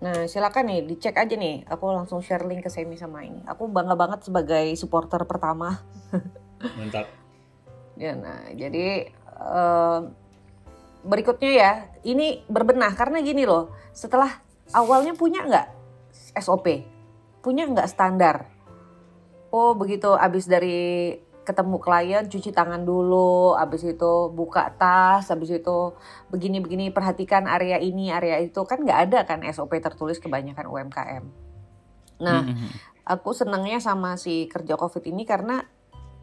Nah 0.00 0.26
silakan 0.30 0.70
nih 0.70 0.86
dicek 0.86 1.18
aja 1.18 1.34
nih. 1.36 1.66
Aku 1.68 1.92
langsung 1.92 2.22
share 2.24 2.46
link 2.48 2.64
ke 2.64 2.70
Semi 2.72 2.96
sama 2.96 3.26
ini. 3.26 3.42
Aku 3.44 3.68
bangga 3.68 3.98
banget 3.98 4.24
sebagai 4.24 4.72
supporter 4.80 5.20
pertama. 5.28 5.84
Mantap 6.78 7.17
Ya, 7.98 8.14
nah, 8.14 8.46
jadi 8.54 9.10
em, 9.34 10.14
berikutnya 11.02 11.50
ya, 11.50 11.72
ini 12.06 12.46
berbenah 12.46 12.94
karena 12.94 13.18
gini 13.18 13.42
loh, 13.42 13.74
setelah 13.90 14.38
awalnya 14.70 15.18
punya 15.18 15.42
nggak 15.42 15.66
SOP, 16.38 16.86
punya 17.42 17.66
nggak 17.66 17.90
standar. 17.90 18.46
Oh 19.50 19.74
begitu, 19.74 20.14
abis 20.14 20.46
dari 20.46 21.18
ketemu 21.48 21.80
klien 21.80 22.28
cuci 22.28 22.52
tangan 22.52 22.84
dulu, 22.84 23.56
abis 23.56 23.96
itu 23.96 24.12
buka 24.28 24.68
tas, 24.76 25.32
abis 25.32 25.64
itu 25.64 25.96
begini-begini 26.28 26.92
perhatikan 26.92 27.48
area 27.48 27.80
ini, 27.80 28.12
area 28.12 28.36
itu 28.36 28.60
kan 28.68 28.84
nggak 28.84 29.00
ada 29.08 29.24
kan 29.24 29.40
SOP 29.48 29.80
tertulis 29.80 30.20
kebanyakan 30.20 30.68
UMKM. 30.68 31.24
Nah, 32.20 32.44
Mhm. 32.44 32.68
aku 33.08 33.32
senangnya 33.32 33.80
sama 33.80 34.20
si 34.20 34.44
kerja 34.44 34.76
covid 34.76 35.00
ini 35.08 35.24
karena 35.24 35.64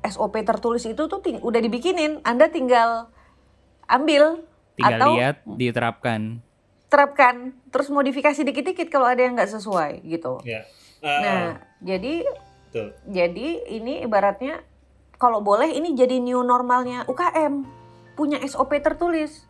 SOP 0.05 0.41
tertulis 0.41 0.85
itu 0.85 1.03
tuh 1.05 1.19
ting- 1.19 1.41
udah 1.41 1.59
dibikinin. 1.59 2.21
Anda 2.21 2.47
tinggal 2.47 3.09
ambil 3.85 4.45
tinggal 4.73 4.99
atau 5.01 5.09
lihat 5.13 5.35
diterapkan. 5.45 6.39
terapkan. 6.87 7.51
Terus 7.73 7.89
modifikasi 7.89 8.39
dikit-dikit 8.39 8.87
kalau 8.87 9.09
ada 9.09 9.19
yang 9.19 9.35
nggak 9.35 9.51
sesuai 9.51 10.05
gitu. 10.05 10.39
Ya. 10.47 10.63
Nah 11.01 11.21
Ah, 11.21 11.51
jadi 11.83 12.23
betul. 12.69 12.93
jadi 13.05 13.47
ini 13.67 14.05
ibaratnya 14.05 14.63
kalau 15.15 15.39
boleh 15.39 15.69
ini 15.69 15.95
jadi 15.95 16.19
new 16.19 16.41
normalnya 16.41 17.03
UKM 17.05 17.65
punya 18.15 18.39
SOP 18.43 18.79
tertulis. 18.79 19.43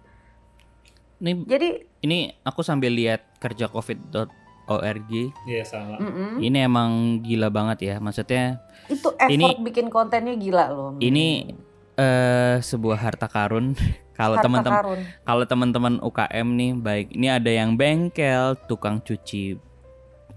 Ini 1.21 1.47
jadi 1.47 1.85
ini 2.01 2.33
aku 2.43 2.59
sambil 2.61 2.91
lihat 2.91 3.23
kerja 3.39 3.69
covid.org. 4.65 5.11
iya 5.45 5.63
sama 5.63 5.95
mm-mm, 5.97 6.41
Ini 6.41 6.65
emang 6.65 6.91
gila 7.21 7.47
banget 7.47 7.77
ya. 7.83 7.95
Maksudnya 7.97 8.59
itu 8.85 9.09
effort 9.11 9.31
Ini- 9.31 9.57
bikin 9.61 9.87
kontennya 9.87 10.33
gila 10.33 10.69
loh 10.69 10.91
Ini 10.97 11.53
eh 11.95 12.57
sebuah 12.59 12.97
harta 12.99 13.25
karun. 13.25 13.77
Kalau 14.17 14.39
teman-teman 14.39 14.79
karun. 14.79 14.99
kalau 15.21 15.43
teman-teman 15.43 15.93
UKM 15.99 16.47
nih 16.49 16.71
baik 16.73 17.07
ini 17.11 17.27
ada 17.27 17.51
yang 17.51 17.75
bengkel, 17.75 18.55
tukang 18.63 18.97
cuci 18.97 19.59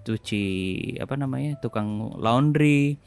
cuci 0.03 0.47
apa 0.99 1.15
namanya? 1.15 1.55
tukang 1.59 1.87
laundry 2.15 2.99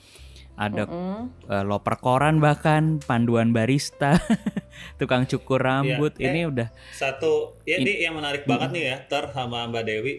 ada 0.61 0.85
Mm-mm. 0.85 1.33
eh, 1.49 1.63
loper 1.63 1.97
koran 1.97 2.37
bahkan 2.37 3.01
panduan 3.01 3.49
barista, 3.49 4.21
tukang 5.01 5.25
cukur 5.25 5.57
rambut. 5.57 6.13
Iya, 6.15 6.21
eh. 6.21 6.29
Ini 6.29 6.41
udah 6.45 6.67
Satu, 6.91 7.57
ya 7.63 7.81
ini 7.81 7.97
yang 7.99 8.13
menarik 8.13 8.45
banget 8.45 8.69
nih 8.69 8.83
ya, 8.85 8.97
Ter 9.03 9.25
sama 9.31 9.65
Mbak 9.65 9.83
Dewi. 9.83 10.13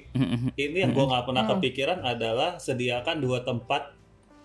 Ini 0.52 0.76
yang 0.80 0.90
gue 0.90 1.04
nggak 1.04 1.24
pernah 1.24 1.44
Hmm. 1.44 1.52
kepikiran 1.56 1.98
adalah 2.02 2.58
sediakan 2.58 3.16
dua 3.18 3.40
tempat 3.40 3.94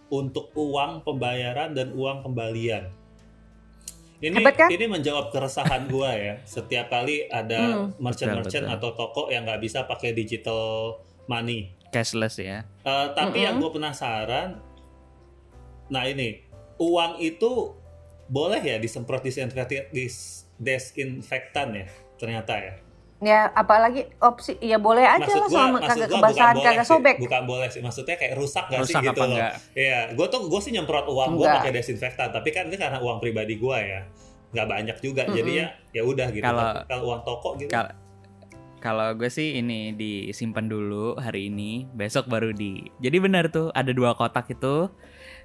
untuk 0.07 0.53
uang 0.53 1.01
pembayaran 1.01 1.73
dan 1.73 1.91
uang 1.91 2.21
kembalian. 2.21 2.93
Ini 4.17 4.33
Hebat 4.35 4.55
kan? 4.55 4.69
ini 4.71 4.85
menjawab 4.87 5.29
keresahan 5.29 5.85
gue 5.93 6.09
ya. 6.09 6.35
Setiap 6.43 6.89
kali 6.89 7.25
ada 7.27 7.85
Hmm. 7.85 7.97
merchant-merchant 7.97 8.65
Betul, 8.65 8.75
atau 8.75 8.89
toko 8.93 9.21
yang 9.27 9.45
nggak 9.45 9.61
bisa 9.61 9.81
pakai 9.83 10.13
digital 10.13 10.97
money. 11.25 11.73
cashless 11.87 12.35
ya. 12.37 12.67
Eh, 12.83 13.07
tapi 13.13 13.39
yang 13.39 13.55
Mm-mm. 13.55 13.63
gue 13.63 13.71
penasaran, 13.73 14.59
nah 15.87 16.03
ini 16.03 16.43
uang 16.77 17.17
itu 17.19 17.73
boleh 18.27 18.59
ya 18.59 18.75
disemprot 18.77 19.23
disinfektan, 19.23 19.87
dis, 19.95 20.45
desinfektan 20.59 21.73
ya 21.73 21.85
ternyata 22.19 22.53
ya. 22.59 22.73
Ya 23.17 23.49
apalagi 23.49 24.05
opsi 24.21 24.61
ya 24.61 24.77
boleh 24.77 25.01
aja 25.01 25.25
lah 25.25 25.49
selama 25.49 25.81
kagak 25.81 26.05
gua 26.05 26.21
kebasahan 26.21 26.53
bukan 26.53 26.61
kagak 26.61 26.61
boleh 26.61 26.85
sih, 26.85 26.91
sobek. 26.93 27.15
bukan 27.17 27.41
boleh 27.49 27.67
sih 27.73 27.81
maksudnya 27.81 28.13
kayak 28.13 28.37
rusak 28.37 28.65
gak 28.69 28.85
Rusak 28.85 29.01
sih 29.01 29.09
gitu 29.09 29.21
loh 29.25 29.37
enggak? 29.41 29.53
Iya, 29.73 29.99
gue 30.13 30.27
tuh 30.29 30.41
gue 30.45 30.61
sih 30.61 30.71
nyemprot 30.77 31.05
uang 31.09 31.29
gue 31.33 31.47
pakai 31.49 31.71
desinfektan, 31.73 32.29
tapi 32.29 32.49
kan 32.53 32.69
ini 32.69 32.77
karena 32.77 33.01
uang 33.01 33.17
pribadi 33.17 33.57
gue 33.57 33.77
ya, 33.81 34.05
nggak 34.53 34.67
banyak 34.69 34.97
juga, 35.01 35.25
jadi 35.33 35.49
Mm-mm. 35.49 35.61
ya 35.65 35.67
ya 35.97 36.01
udah 36.05 36.27
gitu. 36.29 36.45
Kalau- 36.45 37.05
uang 37.09 37.21
toko 37.25 37.49
gitu, 37.57 37.73
Kal- 37.73 37.89
Kalau 38.87 39.11
gue 39.19 39.27
sih 39.27 39.59
ini 39.59 39.91
disimpan 39.91 40.71
dulu 40.71 41.19
hari 41.19 41.51
ini, 41.51 41.83
besok 41.91 42.31
baru 42.31 42.55
di. 42.55 42.87
Jadi 43.03 43.19
benar 43.19 43.51
tuh 43.51 43.67
ada 43.75 43.91
dua 43.91 44.15
kotak 44.15 44.47
itu, 44.47 44.87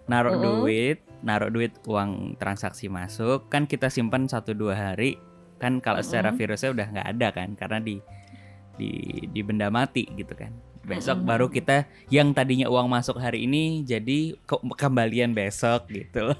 naruh 0.06 0.38
Mm-mm. 0.38 0.62
duit, 0.62 1.02
naruh 1.26 1.50
duit 1.50 1.74
uang 1.90 2.38
transaksi 2.38 2.86
masuk, 2.86 3.50
kan 3.50 3.66
kita 3.66 3.90
simpan 3.90 4.30
satu 4.30 4.54
dua 4.54 4.78
hari, 4.78 5.18
kan 5.58 5.82
kalau 5.82 6.06
secara 6.06 6.30
Mm-mm. 6.30 6.38
virusnya 6.38 6.70
udah 6.70 6.86
nggak 6.94 7.08
ada 7.18 7.28
kan, 7.34 7.48
karena 7.58 7.82
di 7.82 7.98
di 8.78 8.90
di 9.26 9.40
benda 9.42 9.74
mati 9.74 10.06
gitu 10.14 10.38
kan. 10.38 10.54
Besok 10.86 11.18
Mm-mm. 11.18 11.26
baru 11.26 11.46
kita 11.50 11.90
yang 12.14 12.30
tadinya 12.30 12.70
uang 12.70 12.86
masuk 12.86 13.18
hari 13.18 13.50
ini 13.50 13.82
jadi 13.82 14.38
ke- 14.38 14.62
kembalian 14.78 15.34
besok 15.34 15.90
gitu, 15.90 16.30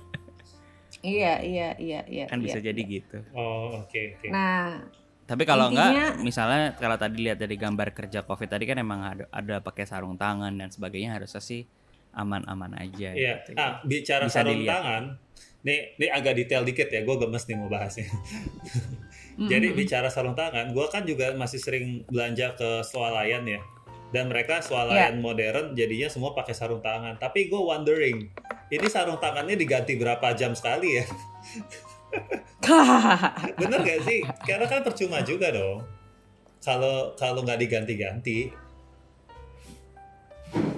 Iya 1.03 1.42
iya 1.42 1.74
iya 1.82 2.07
iya. 2.07 2.24
kan 2.30 2.38
bisa 2.38 2.62
iya, 2.62 2.70
jadi 2.70 2.78
iya. 2.86 2.94
gitu. 3.03 3.18
oh 3.34 3.82
oke 3.82 4.00
oke. 4.22 4.26
Nah 4.30 4.86
Tapi 5.22 5.42
kalau 5.46 5.70
Intinya- 5.70 5.88
enggak, 5.88 6.12
misalnya 6.20 6.62
kalau 6.76 6.96
tadi 6.98 7.16
lihat 7.22 7.38
dari 7.38 7.54
gambar 7.54 7.88
kerja 7.94 8.26
COVID 8.26 8.48
tadi 8.50 8.64
kan 8.66 8.76
emang 8.82 9.00
ada, 9.00 9.24
ada 9.30 9.56
pakai 9.62 9.86
sarung 9.86 10.18
tangan 10.18 10.50
dan 10.52 10.68
sebagainya 10.68 11.14
harusnya 11.14 11.40
sih 11.40 11.62
aman-aman 12.12 12.76
aja. 12.76 13.14
Iya, 13.16 13.40
gitu. 13.46 13.56
ah 13.56 13.80
bicara 13.86 14.28
Bisa 14.28 14.44
sarung 14.44 14.60
dilihat. 14.60 14.72
tangan, 14.82 15.02
nih 15.64 15.96
ini 15.96 16.06
agak 16.12 16.34
detail 16.36 16.62
dikit 16.66 16.88
ya, 16.92 17.00
gue 17.06 17.16
gemes 17.16 17.44
nih 17.48 17.56
mau 17.56 17.70
bahasnya. 17.72 18.04
Jadi 19.32 19.72
mm-mm. 19.72 19.80
bicara 19.80 20.12
sarung 20.12 20.36
tangan, 20.36 20.76
gue 20.76 20.86
kan 20.92 21.08
juga 21.08 21.32
masih 21.32 21.56
sering 21.56 22.04
belanja 22.04 22.52
ke 22.52 22.84
swalayan 22.84 23.48
ya. 23.48 23.64
Dan 24.12 24.28
mereka 24.28 24.60
swalayan 24.60 25.24
modern 25.24 25.72
jadinya 25.72 26.04
semua 26.12 26.36
pakai 26.36 26.52
sarung 26.52 26.84
tangan. 26.84 27.16
Tapi 27.16 27.48
gue 27.48 27.56
wondering, 27.56 28.28
ini 28.68 28.86
sarung 28.92 29.16
tangannya 29.16 29.56
diganti 29.56 29.96
berapa 29.96 30.36
jam 30.36 30.52
sekali 30.52 31.00
ya? 31.00 31.06
Bener 33.60 33.80
gak 33.82 34.00
sih? 34.06 34.20
Karena 34.46 34.66
kan 34.70 34.80
percuma 34.86 35.20
juga 35.26 35.50
dong. 35.50 35.82
Kalau 36.62 37.18
kalau 37.18 37.42
nggak 37.42 37.58
diganti-ganti, 37.58 38.54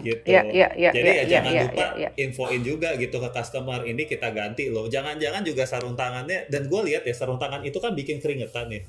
gitu. 0.04 0.28
Iya 0.28 0.42
iya 0.52 0.68
iya. 0.76 0.90
Jadi 0.92 1.08
iya, 1.08 1.14
ya 1.14 1.24
iya, 1.24 1.32
jangan 1.32 1.52
iya, 1.52 1.62
lupa 1.66 1.84
iya, 1.84 1.88
iya. 1.98 2.08
infoin 2.20 2.60
juga 2.62 2.88
gitu 3.00 3.16
ke 3.18 3.28
customer 3.32 3.80
ini 3.88 4.02
kita 4.04 4.28
ganti 4.30 4.68
loh. 4.68 4.86
Jangan-jangan 4.86 5.42
juga 5.42 5.64
sarung 5.64 5.96
tangannya 5.96 6.46
dan 6.52 6.68
gue 6.68 6.80
lihat 6.92 7.02
ya 7.08 7.14
sarung 7.16 7.40
tangan 7.40 7.64
itu 7.64 7.78
kan 7.80 7.96
bikin 7.96 8.20
keringetan 8.20 8.68
ya. 8.70 8.82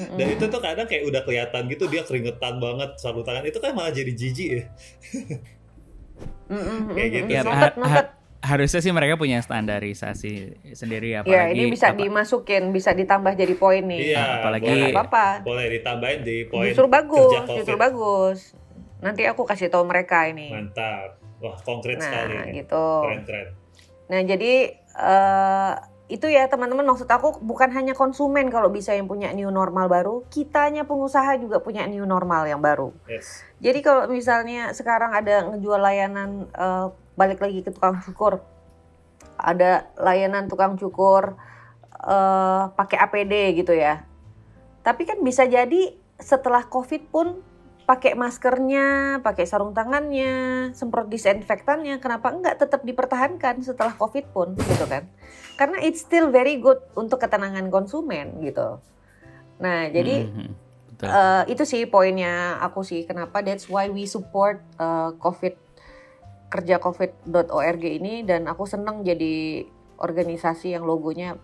Mm-mm. 0.00 0.16
Dan 0.16 0.26
itu 0.32 0.44
tuh 0.48 0.60
kadang 0.64 0.86
kayak 0.88 1.04
udah 1.06 1.22
kelihatan 1.24 1.62
gitu 1.68 1.84
dia 1.86 2.02
keringetan 2.04 2.56
banget 2.58 2.90
sarung 2.98 3.24
tangan 3.24 3.44
itu 3.46 3.58
kan 3.62 3.72
malah 3.72 3.92
jadi 3.94 4.12
jijik 4.12 4.48
ya. 4.50 4.64
Kayak 6.96 7.08
gitu 7.14 7.30
Ya, 7.30 7.42
sih. 7.46 8.19
Harusnya 8.40 8.80
sih 8.80 8.88
mereka 8.88 9.14
punya 9.14 9.36
standarisasi 9.38 10.32
sendiri 10.72 11.12
apalagi 11.14 11.36
Ya 11.36 11.44
ini 11.50 11.68
bisa 11.68 11.92
apa- 11.92 12.00
dimasukin, 12.00 12.72
bisa 12.72 12.90
ditambah 12.90 13.32
jadi 13.34 13.52
poin 13.52 13.84
nih. 13.84 14.16
Iya, 14.16 14.24
apalagi- 14.40 14.64
boleh, 14.64 14.80
Nggak 14.82 14.96
apa-apa. 14.96 15.26
boleh 15.44 15.66
ditambahin 15.70 16.20
di 16.20 16.36
poin 16.44 16.66
Justru 16.66 16.86
bagus, 16.86 17.20
kerja 17.28 17.40
COVID. 17.42 17.56
justru 17.58 17.76
bagus. 17.76 18.38
Nanti 18.98 19.22
aku 19.24 19.42
kasih 19.44 19.68
tahu 19.68 19.84
mereka 19.84 20.24
ini. 20.24 20.48
Mantap. 20.48 21.20
Wah, 21.38 21.56
konkret 21.58 21.96
sekali 21.96 22.32
Nah, 22.32 22.44
ini. 22.46 22.52
gitu. 22.58 22.86
Keren-keren. 23.02 23.48
Nah, 24.06 24.20
jadi 24.22 24.52
eh 24.90 25.72
itu 26.10 26.26
ya 26.26 26.44
teman-teman 26.44 26.82
maksud 26.84 27.06
aku 27.06 27.38
bukan 27.38 27.70
hanya 27.70 27.94
konsumen 27.94 28.48
kalau 28.48 28.66
bisa 28.66 28.90
yang 28.90 29.06
punya 29.06 29.30
new 29.30 29.46
normal 29.48 29.86
baru, 29.86 30.26
kitanya 30.26 30.82
pengusaha 30.82 31.38
juga 31.38 31.60
punya 31.60 31.86
new 31.86 32.02
normal 32.02 32.44
yang 32.44 32.58
baru. 32.58 32.90
Yes. 33.06 33.46
Jadi 33.58 33.78
kalau 33.78 34.04
misalnya 34.06 34.72
sekarang 34.72 35.12
ada 35.12 35.46
ngejual 35.46 35.78
layanan 35.78 36.50
eh, 36.50 36.86
balik 37.20 37.44
lagi 37.44 37.60
ke 37.60 37.68
tukang 37.68 38.00
cukur, 38.00 38.40
ada 39.36 39.92
layanan 40.00 40.48
tukang 40.48 40.80
cukur 40.80 41.36
eh, 42.00 42.62
pakai 42.72 42.96
APD 42.96 43.60
gitu 43.60 43.76
ya. 43.76 44.08
Tapi 44.80 45.04
kan 45.04 45.20
bisa 45.20 45.44
jadi 45.44 45.92
setelah 46.16 46.64
COVID 46.64 47.02
pun 47.12 47.44
pakai 47.84 48.14
maskernya, 48.14 49.18
pakai 49.18 49.50
sarung 49.50 49.74
tangannya, 49.74 50.70
semprot 50.78 51.10
disinfektannya, 51.10 51.98
kenapa 51.98 52.30
enggak 52.30 52.62
tetap 52.62 52.86
dipertahankan 52.86 53.66
setelah 53.66 53.98
COVID 53.98 54.30
pun 54.30 54.54
gitu 54.54 54.86
kan? 54.86 55.10
Karena 55.58 55.82
it's 55.82 56.06
still 56.06 56.30
very 56.30 56.62
good 56.62 56.78
untuk 56.94 57.18
ketenangan 57.18 57.66
konsumen 57.68 58.38
gitu. 58.46 58.78
Nah 59.58 59.90
jadi 59.90 60.30
Mhm, 60.30 60.48
betul. 60.94 61.06
Eh, 61.10 61.44
itu 61.50 61.62
sih 61.66 61.82
poinnya 61.90 62.62
aku 62.62 62.86
sih 62.86 63.02
kenapa 63.04 63.42
that's 63.42 63.66
why 63.66 63.90
we 63.90 64.06
support 64.06 64.62
eh, 64.78 65.10
covid 65.18 65.58
kerja 66.50 66.76
covid.org 66.76 67.82
ini 67.82 68.20
dan 68.20 68.44
aku 68.44 68.66
seneng 68.66 69.00
jadi 69.00 69.62
organisasi 69.96 70.74
yang 70.74 70.82
logonya 70.82 71.38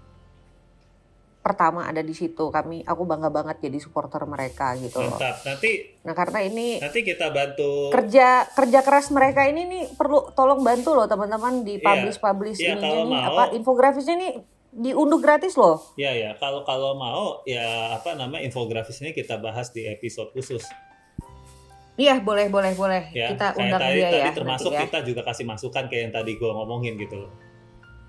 pertama 1.38 1.86
ada 1.86 2.02
di 2.02 2.10
situ 2.10 2.50
kami 2.50 2.82
aku 2.82 3.06
bangga 3.06 3.30
banget 3.30 3.62
jadi 3.62 3.78
supporter 3.78 4.18
mereka 4.26 4.74
gitu 4.74 4.98
loh 4.98 5.14
Mantap. 5.14 5.46
Nanti 5.46 5.94
nah 6.02 6.10
karena 6.10 6.38
ini 6.42 6.82
nanti 6.82 7.06
kita 7.06 7.30
bantu 7.30 7.94
kerja 7.94 8.50
kerja 8.50 8.80
keras 8.82 9.14
mereka 9.14 9.46
ini 9.46 9.62
nih 9.62 9.84
perlu 9.94 10.34
tolong 10.34 10.58
bantu 10.60 10.90
loh 10.92 11.06
teman-teman 11.06 11.62
di 11.62 11.78
Iya. 11.78 11.86
publish 11.86 12.18
publish 12.18 12.58
Iya, 12.58 12.74
ininya 12.74 12.82
kalau 12.84 13.04
nih 13.04 13.14
mau. 13.16 13.30
apa 13.30 13.42
infografisnya 13.54 14.14
nih 14.16 14.32
diunduh 14.76 15.22
gratis 15.22 15.54
loh 15.54 15.78
Ya 15.94 16.10
ya, 16.12 16.34
kalau 16.34 16.60
kalau 16.60 16.92
mau 16.92 17.40
ya 17.46 17.94
apa 17.94 18.12
nama 18.12 18.42
infografis 18.42 18.98
ini 18.98 19.14
kita 19.14 19.38
bahas 19.38 19.70
di 19.70 19.86
episode 19.86 20.34
khusus 20.34 20.66
iya 21.96 22.20
boleh 22.20 22.46
boleh 22.48 22.72
boleh 22.76 23.02
ya. 23.10 23.32
kita 23.32 23.52
Kayak 23.52 23.60
undang 23.60 23.80
tadi, 23.80 23.96
dia 23.96 24.08
tadi 24.08 24.20
ya 24.20 24.30
termasuk 24.32 24.70
ya. 24.72 24.80
kita 24.84 24.98
juga 25.02 25.20
kasih 25.24 25.44
masukan 25.48 25.84
kayak 25.88 26.02
yang 26.08 26.14
tadi 26.14 26.32
gue 26.36 26.50
ngomongin 26.50 26.94
gitu 26.96 27.16
loh. 27.24 27.32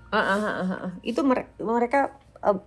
Ah, 0.08 0.16
ah, 0.16 0.40
ah, 0.40 0.54
ah, 0.64 0.72
ah. 0.88 0.92
itu 1.04 1.20
mere- 1.20 1.52
mereka 1.60 2.12
eh, 2.40 2.58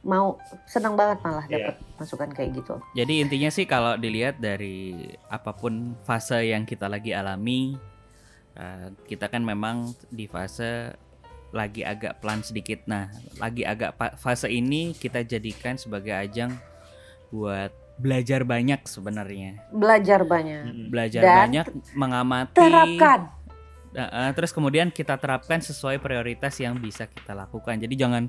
mau 0.00 0.36
senang 0.64 0.96
banget 0.96 1.20
malah 1.20 1.44
Iya. 1.44 1.56
dapat 1.72 1.76
masukan 1.96 2.28
kayak 2.32 2.50
gitu. 2.60 2.74
Jadi 2.92 3.20
intinya 3.20 3.48
sih 3.48 3.64
kalau 3.64 3.96
dilihat 3.96 4.40
dari 4.40 5.08
apa 5.28 5.52
pun 5.52 5.96
fase 6.04 6.48
yang 6.48 6.64
kita 6.64 6.88
lagi 6.88 7.12
alami, 7.12 7.76
eh, 8.56 8.88
kita 9.04 9.28
kan 9.28 9.44
memang 9.44 9.92
di 10.08 10.24
fase 10.24 10.92
lagi 11.50 11.82
agak 11.82 12.20
pelan 12.20 12.40
sedikit. 12.40 12.84
Nah, 12.86 13.10
lagi 13.36 13.66
agak 13.66 13.96
fase 14.16 14.46
ini 14.46 14.92
kita 14.92 15.20
jadikan 15.20 15.74
sebagai 15.74 16.14
ajang 16.14 16.54
buat 17.28 17.72
belajar 18.00 18.48
banyak 18.48 18.80
sebenarnya. 18.88 19.60
Belajar 19.70 20.24
banyak. 20.24 20.88
Belajar 20.88 21.22
Dan 21.22 21.36
banyak 21.44 21.66
mengamati. 21.92 22.56
Terapkan. 22.56 23.20
Nah, 23.90 24.08
eh, 24.08 24.32
terus 24.32 24.50
kemudian 24.56 24.88
kita 24.88 25.20
terapkan 25.20 25.60
sesuai 25.60 26.00
prioritas 26.00 26.56
yang 26.58 26.80
bisa 26.80 27.04
kita 27.06 27.36
lakukan. 27.36 27.76
Jadi 27.76 27.94
jangan 27.94 28.24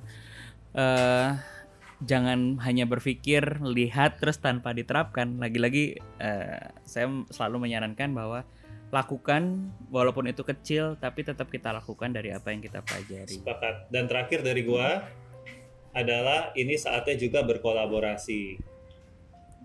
eh 0.71 1.31
jangan 2.01 2.57
hanya 2.65 2.89
berpikir 2.89 3.61
lihat 3.63 4.19
terus 4.19 4.41
tanpa 4.43 4.75
diterapkan. 4.75 5.39
Lagi-lagi 5.39 5.95
eh, 6.19 6.63
saya 6.83 7.07
selalu 7.31 7.69
menyarankan 7.69 8.11
bahwa 8.11 8.43
lakukan 8.91 9.71
walaupun 9.87 10.27
itu 10.27 10.43
kecil 10.43 10.99
tapi 10.99 11.23
tetap 11.23 11.47
kita 11.47 11.71
lakukan 11.71 12.11
dari 12.11 12.35
apa 12.35 12.51
yang 12.51 12.59
kita 12.59 12.83
pelajari. 12.83 13.39
Sepakat. 13.39 13.87
Dan 13.87 14.11
terakhir 14.11 14.43
dari 14.43 14.67
gua 14.67 15.07
adalah 15.95 16.51
ini 16.55 16.75
saatnya 16.75 17.15
juga 17.15 17.43
berkolaborasi. 17.43 18.70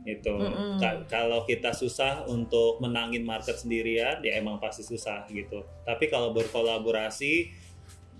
Itu. 0.06 0.38
Mm-mm. 0.38 0.78
Ka- 0.78 1.02
kalau 1.10 1.42
kita 1.42 1.74
susah 1.74 2.22
untuk 2.30 2.78
menangin 2.78 3.26
market 3.26 3.58
sendirian, 3.58 4.22
ya 4.22 4.38
emang 4.38 4.62
pasti 4.62 4.86
susah 4.86 5.26
gitu. 5.34 5.66
Tapi 5.82 6.06
kalau 6.06 6.30
berkolaborasi, 6.30 7.50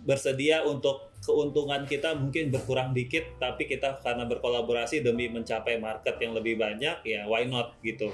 bersedia 0.03 0.67
untuk 0.67 1.15
keuntungan 1.23 1.87
kita 1.87 2.19
mungkin 2.19 2.51
berkurang 2.51 2.91
dikit, 2.91 3.39
tapi 3.39 3.71
kita 3.71 4.03
karena 4.03 4.27
berkolaborasi 4.27 5.03
demi 5.03 5.31
mencapai 5.31 5.79
market 5.79 6.19
yang 6.19 6.35
lebih 6.35 6.59
banyak, 6.59 7.07
ya 7.07 7.23
why 7.31 7.47
not 7.47 7.79
gitu. 7.87 8.11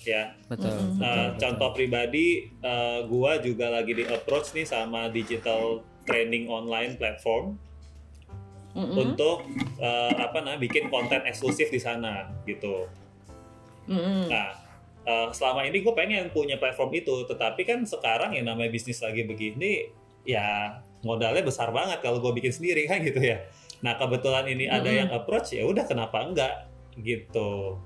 ya. 0.00 0.32
Betul. 0.48 0.68
Betul, 0.68 0.96
Uh, 0.96 0.96
betul. 0.96 1.40
contoh 1.40 1.70
pribadi, 1.76 2.48
uh, 2.64 3.04
gua 3.04 3.36
juga 3.40 3.68
lagi 3.68 3.92
di 3.92 4.04
approach 4.08 4.56
nih 4.56 4.64
sama 4.64 5.12
digital 5.12 5.84
training 6.08 6.48
online 6.48 6.96
platform 6.96 7.60
Mm-mm. 8.70 8.94
untuk 8.94 9.50
uh, 9.82 10.14
apa 10.14 10.46
namanya 10.46 10.62
bikin 10.62 10.86
konten 10.86 11.26
eksklusif 11.26 11.74
di 11.74 11.82
sana 11.82 12.30
gitu. 12.46 12.86
Mm-mm. 13.90 14.30
Nah, 14.30 14.54
uh, 15.02 15.28
selama 15.34 15.66
ini 15.66 15.82
gue 15.82 15.90
pengen 15.90 16.30
punya 16.30 16.54
platform 16.54 16.94
itu, 16.94 17.26
tetapi 17.26 17.66
kan 17.66 17.82
sekarang 17.82 18.38
yang 18.38 18.46
namanya 18.46 18.70
bisnis 18.70 19.02
lagi 19.02 19.26
begini, 19.26 19.90
ya 20.22 20.78
modalnya 21.02 21.42
besar 21.42 21.74
banget 21.74 21.98
kalau 21.98 22.22
gue 22.22 22.30
bikin 22.38 22.54
sendiri 22.54 22.86
kan 22.86 23.02
gitu 23.02 23.18
ya. 23.18 23.42
Nah 23.82 23.98
kebetulan 23.98 24.46
ini 24.46 24.70
ada 24.70 24.86
Mm-mm. 24.86 25.00
yang 25.02 25.10
approach, 25.10 25.56
ya 25.56 25.66
udah 25.66 25.88
kenapa 25.88 26.22
enggak 26.22 26.54
gitu. 27.00 27.80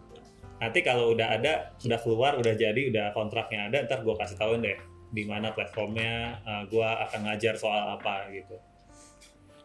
Nanti 0.61 0.85
kalau 0.85 1.17
udah 1.17 1.29
ada, 1.41 1.73
udah 1.81 1.99
keluar, 2.05 2.37
udah 2.37 2.55
jadi, 2.55 2.93
udah 2.93 3.17
kontraknya 3.17 3.73
ada, 3.73 3.89
ntar 3.89 4.05
gue 4.05 4.15
kasih 4.17 4.37
tahu 4.37 4.61
deh 4.61 4.77
di 5.15 5.23
mana 5.25 5.55
platformnya, 5.55 6.43
uh, 6.43 6.63
gue 6.67 6.85
akan 6.85 7.21
ngajar 7.31 7.55
soal 7.57 7.97
apa 7.97 8.29
gitu. 8.35 8.59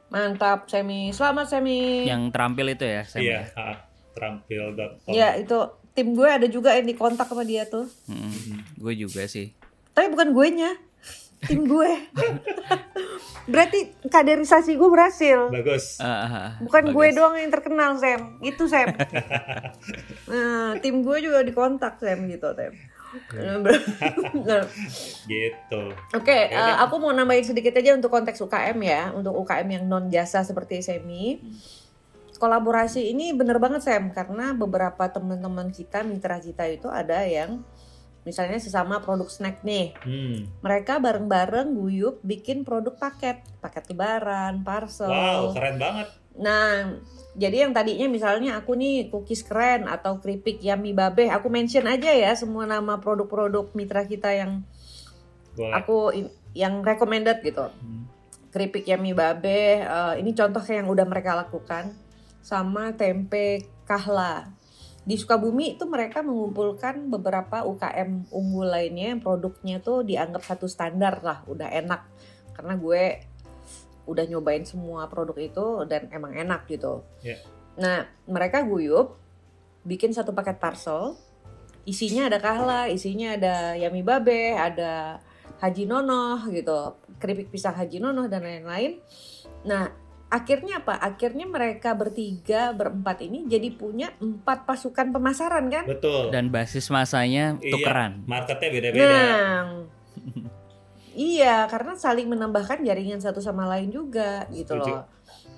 Mantap, 0.10 0.66
Semi. 0.66 1.14
Selamat, 1.14 1.46
Semi. 1.48 2.06
Yang 2.06 2.34
terampil 2.34 2.68
itu 2.74 2.86
ya, 2.86 3.02
Sam, 3.06 3.20
Iya, 3.22 3.32
ya? 3.32 3.42
ha, 3.54 3.66
terampil.com. 4.14 5.10
Ya, 5.10 5.30
itu 5.38 5.58
tim 5.94 6.14
gue 6.14 6.26
ada 6.26 6.48
juga 6.48 6.74
yang 6.74 6.86
di 6.86 6.96
kontak 6.96 7.30
sama 7.30 7.46
dia 7.46 7.70
tuh. 7.70 7.86
Mm-mm. 8.10 8.58
Gue 8.76 8.94
juga 8.94 9.30
sih. 9.30 9.54
Tapi 9.94 10.10
bukan 10.10 10.34
gue 10.34 10.48
nya, 10.50 10.72
tim 11.46 11.62
gue. 11.64 11.92
Berarti 13.52 13.80
kaderisasi 14.06 14.78
gue 14.78 14.90
berhasil. 14.90 15.50
Bagus. 15.50 15.98
Ah, 15.98 16.06
ah, 16.06 16.30
ah, 16.30 16.50
Bukan 16.62 16.90
bagus. 16.90 16.96
gue 16.96 17.08
doang 17.14 17.36
yang 17.36 17.50
terkenal, 17.50 17.98
Sam. 17.98 18.38
Itu, 18.42 18.66
Sam. 18.66 18.94
nah, 20.30 20.78
tim 20.78 21.02
gue 21.02 21.18
juga 21.20 21.42
dikontak, 21.42 21.98
Sam, 21.98 22.26
gitu, 22.26 22.50
Sam. 22.54 22.74
Nah, 23.34 24.64
Gitu. 25.26 25.82
Oke, 26.14 26.38
Ya 26.46 26.54
eh, 26.54 26.56
udah. 26.56 26.86
aku 26.86 26.96
mau 26.98 27.10
nambahin 27.10 27.46
sedikit 27.46 27.74
aja 27.74 27.94
untuk 27.94 28.10
konteks 28.10 28.38
UKM 28.40 28.78
ya, 28.82 29.10
untuk 29.12 29.34
UKM 29.36 29.68
yang 29.68 29.84
non 29.86 30.08
jasa 30.08 30.42
seperti 30.42 30.82
Semi. 30.82 31.42
Kolaborasi 32.40 33.12
ini 33.12 33.36
bener 33.36 33.60
banget 33.60 33.84
Sam, 33.84 34.16
karena 34.16 34.56
beberapa 34.56 35.12
teman-teman 35.12 35.76
kita, 35.76 36.08
mitra 36.08 36.40
kita 36.40 36.72
itu 36.72 36.88
ada 36.88 37.28
yang 37.28 37.68
misalnya 38.24 38.62
sesama 38.62 39.02
produk 39.02 39.28
snack 39.28 39.60
nih, 39.62 39.92
Hmm. 40.00 40.48
mereka 40.62 41.02
bareng-bareng 41.02 41.74
guyup 41.74 42.22
bikin 42.22 42.64
produk 42.64 42.96
paket, 42.96 43.44
paket 43.60 43.92
lebaran, 43.92 44.64
parcel. 44.64 45.12
Wow, 45.12 45.52
keren 45.52 45.76
banget. 45.76 46.08
Nah, 46.40 46.96
jadi 47.36 47.68
yang 47.68 47.76
tadinya 47.76 48.08
misalnya 48.08 48.58
aku 48.58 48.74
nih 48.74 49.12
cookies 49.12 49.44
keren 49.44 49.86
atau 49.86 50.18
keripik 50.24 50.64
yummy 50.64 50.96
babe, 50.96 51.28
aku 51.28 51.52
mention 51.52 51.86
aja 51.86 52.10
ya 52.10 52.32
semua 52.34 52.64
nama 52.64 52.98
produk-produk 52.98 53.70
mitra 53.76 54.08
kita 54.08 54.32
yang 54.32 54.64
Boleh. 55.54 55.74
aku 55.76 55.98
yang 56.56 56.82
recommended 56.82 57.44
gitu. 57.44 57.68
Hmm. 57.68 58.08
Keripik 58.50 58.88
yummy 58.88 59.14
babe, 59.14 59.84
eh, 59.84 60.14
ini 60.18 60.34
contoh 60.34 60.64
yang 60.66 60.90
udah 60.90 61.06
mereka 61.06 61.38
lakukan 61.38 61.94
sama 62.42 62.96
tempe 62.96 63.68
kahla. 63.86 64.50
Di 65.06 65.18
Sukabumi 65.18 65.78
itu 65.78 65.86
mereka 65.86 66.22
mengumpulkan 66.22 67.10
beberapa 67.10 67.66
UKM 67.66 68.30
unggul 68.30 68.68
lainnya 68.70 69.16
yang 69.16 69.22
produknya 69.22 69.82
tuh 69.82 70.06
dianggap 70.06 70.46
satu 70.46 70.70
standar 70.70 71.22
lah, 71.22 71.42
udah 71.50 71.66
enak. 71.72 72.06
Karena 72.54 72.74
gue 72.78 73.04
udah 74.10 74.26
nyobain 74.26 74.66
semua 74.66 75.06
produk 75.06 75.38
itu 75.38 75.68
dan 75.86 76.10
emang 76.10 76.34
enak 76.34 76.66
gitu. 76.66 77.06
Ya. 77.22 77.38
Nah, 77.78 78.10
mereka 78.26 78.66
guyup 78.66 79.22
bikin 79.86 80.12
satu 80.12 80.34
paket 80.34 80.58
parcel. 80.58 81.14
Isinya 81.86 82.28
ada 82.28 82.42
kahla, 82.42 82.90
isinya 82.90 83.38
ada 83.38 83.78
yummy 83.78 84.02
babe, 84.02 84.58
ada 84.58 85.22
haji 85.62 85.86
nonoh 85.86 86.42
gitu, 86.50 86.98
keripik 87.18 87.50
pisang 87.50 87.76
haji 87.78 88.02
nonoh 88.02 88.28
dan 88.28 88.44
lain-lain. 88.44 89.00
Nah, 89.66 89.92
akhirnya 90.30 90.86
apa? 90.86 91.02
Akhirnya 91.02 91.50
mereka 91.50 91.98
bertiga, 91.98 92.72
berempat 92.72 93.26
ini 93.26 93.50
jadi 93.50 93.74
punya 93.74 94.14
empat 94.22 94.64
pasukan 94.70 95.10
pemasaran 95.10 95.66
kan? 95.68 95.86
Betul. 95.90 96.30
Dan 96.30 96.54
basis 96.54 96.88
masanya 96.94 97.58
Iya. 97.60 97.74
tukeran. 97.74 98.24
Marketnya 98.30 98.70
beda-beda. 98.70 99.10
Nah, 99.10 99.64
iya 101.20 101.68
karena 101.68 102.00
saling 102.00 102.32
menambahkan 102.32 102.80
jaringan 102.80 103.20
satu 103.20 103.44
sama 103.44 103.68
lain 103.68 103.92
juga 103.92 104.48
gitu 104.56 104.80
Setuju. 104.80 104.94
loh. 104.96 105.04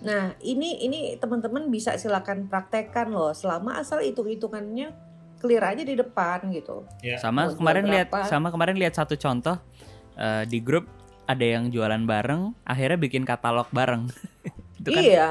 Nah 0.01 0.33
ini 0.41 0.81
ini 0.81 0.99
teman-teman 1.21 1.69
bisa 1.69 1.93
silakan 2.01 2.49
praktekkan 2.49 3.13
loh 3.13 3.29
selama 3.37 3.77
asal 3.77 4.01
hitung-hitungannya 4.01 4.89
clear 5.37 5.61
aja 5.61 5.85
di 5.85 5.93
depan 5.93 6.49
gitu. 6.49 6.89
Ya. 7.05 7.21
Sama 7.21 7.53
Mau 7.53 7.57
kemarin 7.61 7.85
lihat 7.85 8.09
sama 8.25 8.49
kemarin 8.49 8.77
lihat 8.81 8.97
satu 8.97 9.13
contoh 9.13 9.61
eh, 10.17 10.43
di 10.49 10.57
grup 10.57 10.89
ada 11.29 11.45
yang 11.45 11.69
jualan 11.69 12.01
bareng, 12.03 12.51
akhirnya 12.65 12.97
bikin 12.97 13.23
katalog 13.23 13.69
bareng. 13.69 14.09
itu 14.81 14.89
kan 14.89 15.03
iya, 15.05 15.29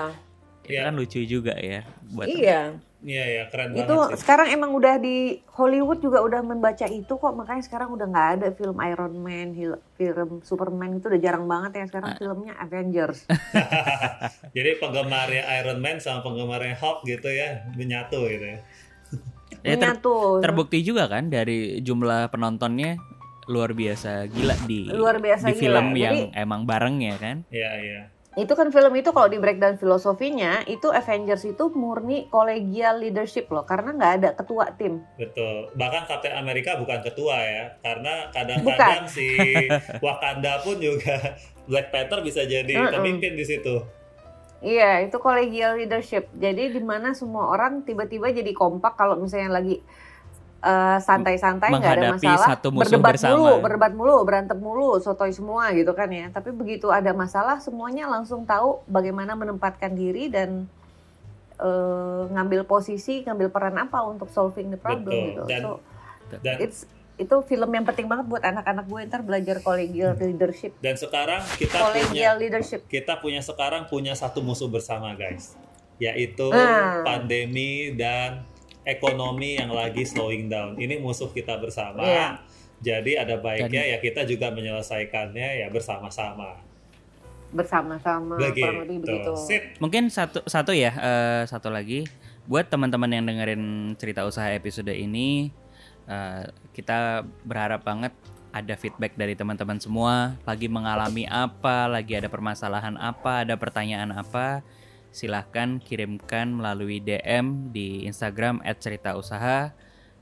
itu 0.62 0.70
Iya. 0.70 0.80
kan 0.86 0.92
lucu 0.94 1.18
juga 1.26 1.54
ya 1.58 1.82
buat 2.14 2.30
iya. 2.30 2.78
Iya 3.00 3.24
ya 3.26 3.42
keren 3.48 3.72
Itu 3.72 3.88
banget 3.90 4.08
sih. 4.10 4.20
sekarang 4.20 4.48
emang 4.50 4.70
udah 4.70 4.94
di 4.96 5.16
Hollywood 5.50 5.98
juga 5.98 6.20
udah 6.20 6.40
membaca 6.42 6.84
itu 6.84 7.08
kok 7.10 7.32
makanya 7.32 7.62
sekarang 7.62 7.88
udah 7.90 8.04
nggak 8.04 8.28
ada 8.34 8.48
film 8.52 8.76
Iron 8.78 9.14
Man, 9.16 9.56
film 9.94 10.28
Superman 10.40 10.94
itu 10.94 11.08
udah 11.08 11.16
jarang 11.18 11.44
banget 11.44 11.70
ya 11.72 11.78
Ah. 11.78 11.88
sekarang 11.88 12.10
filmnya 12.14 12.52
Avengers. 12.54 13.24
Jadi 14.56 14.70
penggemarnya 14.76 15.42
Iron 15.58 15.78
Man 15.78 15.96
sama 15.96 16.20
penggemarnya 16.20 16.76
Hulk 16.76 17.04
gitu 17.04 17.26
ya 17.26 17.64
menyatu 17.72 18.20
gitu 18.26 18.46
ya. 18.46 18.58
Ya, 19.60 19.74
ter- 19.74 19.96
Menyatu. 19.96 20.40
terbukti 20.40 20.80
juga 20.80 21.04
kan 21.06 21.26
dari 21.26 21.80
jumlah 21.80 22.28
penontonnya 22.28 23.00
luar 23.46 23.72
biasa 23.72 24.28
gila 24.28 24.54
di 24.62 24.86
Luar 24.86 25.18
biasa 25.18 25.48
di 25.48 25.52
gila. 25.52 25.58
film 25.58 25.86
Jadi- 25.90 26.00
yang 26.00 26.16
emang 26.32 26.62
bareng 26.62 27.00
ya 27.00 27.16
kan. 27.16 27.36
Iya 27.48 27.70
iya. 27.80 28.00
Itu 28.38 28.54
kan 28.54 28.70
film 28.70 28.94
itu 28.94 29.10
kalau 29.10 29.26
di 29.26 29.42
breakdown 29.42 29.74
filosofinya 29.74 30.62
itu 30.70 30.86
Avengers 30.86 31.42
itu 31.42 31.66
murni 31.74 32.30
kolegial 32.30 33.02
leadership 33.02 33.50
loh 33.50 33.66
karena 33.66 33.90
nggak 33.90 34.12
ada 34.22 34.30
ketua 34.38 34.70
tim 34.78 35.02
Betul. 35.18 35.66
Bahkan 35.74 36.06
Captain 36.06 36.38
Amerika 36.38 36.78
bukan 36.78 37.02
ketua 37.02 37.34
ya, 37.42 37.64
karena 37.82 38.30
kadang-kadang 38.30 39.10
si 39.10 39.26
Wakanda 40.04 40.62
pun 40.62 40.78
juga 40.78 41.34
Black 41.70 41.90
Panther 41.90 42.22
bisa 42.22 42.46
jadi 42.46 42.70
Mm-mm. 42.70 42.94
pemimpin 42.94 43.34
di 43.34 43.42
situ. 43.42 43.82
iya 44.60 45.00
itu 45.00 45.16
kolegial 45.16 45.80
leadership 45.80 46.28
jadi 46.36 46.68
di 46.70 46.84
mana 46.84 47.16
semua 47.16 47.48
orang 47.50 47.80
tiba-tiba 47.82 48.28
jadi 48.28 48.52
kompak 48.52 48.92
kalau 48.94 49.16
misalnya 49.16 49.56
lagi 49.56 49.80
eh, 50.60 50.98
santai-santai 50.98 51.68
nggak 51.70 51.94
ada 51.96 52.08
masalah. 52.14 52.48
satu 52.50 52.68
musuh 52.68 52.84
berdebat 52.92 53.12
bersama. 53.14 53.32
mulu 53.34 53.52
berdebat 53.58 53.92
mulu 53.92 54.16
berantem 54.22 54.56
mulu 54.56 54.96
sotoy 54.96 55.30
semua 55.30 55.72
gitu 55.72 55.92
kan 55.92 56.06
ya. 56.06 56.28
Tapi 56.28 56.50
begitu 56.50 56.88
ada 56.88 57.10
masalah 57.12 57.58
semuanya 57.58 58.06
langsung 58.06 58.44
tahu 58.44 58.84
bagaimana 58.86 59.32
menempatkan 59.32 59.92
diri 59.92 60.28
dan 60.28 60.68
eh, 61.56 62.22
ngambil 62.28 62.64
posisi 62.64 63.20
ngambil 63.20 63.48
peran 63.48 63.76
apa 63.78 64.00
untuk 64.02 64.28
solving 64.28 64.68
the 64.68 64.78
problem 64.78 65.08
Betul. 65.08 65.26
gitu. 65.26 65.42
Dan- 65.46 65.64
so 65.64 65.72
Dan 66.30 66.56
it's 66.58 66.86
itu 67.16 67.36
film 67.42 67.68
yang 67.68 67.84
penting 67.84 68.08
banget 68.08 68.24
buat 68.24 68.40
anak-anak 68.40 68.84
gue. 68.86 69.00
Ntar 69.04 69.20
belajar 69.20 69.56
kolegial 69.60 70.16
leadership. 70.16 70.72
Dan 70.78 70.96
sekarang 70.96 71.44
kita 71.54 71.76
punya 71.90 72.32
leadership. 72.32 72.80
kita 72.86 73.18
punya 73.18 73.40
sekarang 73.40 73.84
punya 73.84 74.16
satu 74.16 74.40
musuh 74.40 74.64
bersama 74.66 75.12
guys, 75.12 75.52
yaitu 75.96 76.48
Ah. 76.48 77.04
pandemi 77.04 77.92
dan 77.92 78.40
ekonomi 78.84 79.60
yang 79.60 79.70
lagi 79.70 80.02
slowing 80.04 80.48
down. 80.48 80.76
Ini 80.76 81.00
musuh 81.00 81.28
kita 81.30 81.56
bersama. 81.60 82.02
Iya. 82.04 82.28
Jadi 82.80 83.12
ada 83.20 83.36
baiknya 83.36 83.84
ya 83.92 83.98
kita 84.00 84.24
juga 84.24 84.48
menyelesaikannya 84.52 85.64
ya 85.64 85.68
bersama-sama. 85.68 86.68
bersama-sama 87.50 88.38
begitu 88.38 89.02
Begitu. 89.02 89.32
Sip. 89.34 89.62
Mungkin 89.82 90.06
satu 90.06 90.38
satu 90.46 90.70
ya 90.70 90.94
eh, 90.94 91.42
satu 91.50 91.66
lagi 91.66 92.06
buat 92.46 92.70
teman-teman 92.70 93.10
yang 93.10 93.26
dengerin 93.26 93.94
cerita 93.98 94.22
usaha 94.22 94.46
episode 94.54 94.94
ini 94.94 95.50
eh, 96.06 96.46
kita 96.70 97.26
berharap 97.42 97.82
banget 97.82 98.14
ada 98.50 98.74
feedback 98.74 99.14
dari 99.14 99.34
teman-teman 99.38 99.78
semua 99.78 100.38
lagi 100.42 100.66
mengalami 100.66 101.26
apa, 101.26 101.86
lagi 101.86 102.18
ada 102.18 102.26
permasalahan 102.30 102.98
apa, 102.98 103.46
ada 103.46 103.54
pertanyaan 103.54 104.10
apa, 104.14 104.62
silahkan 105.10 105.82
kirimkan 105.82 106.54
melalui 106.54 107.02
DM 107.02 107.74
di 107.74 108.06
Instagram 108.06 108.62
@ceritausaha 108.62 109.74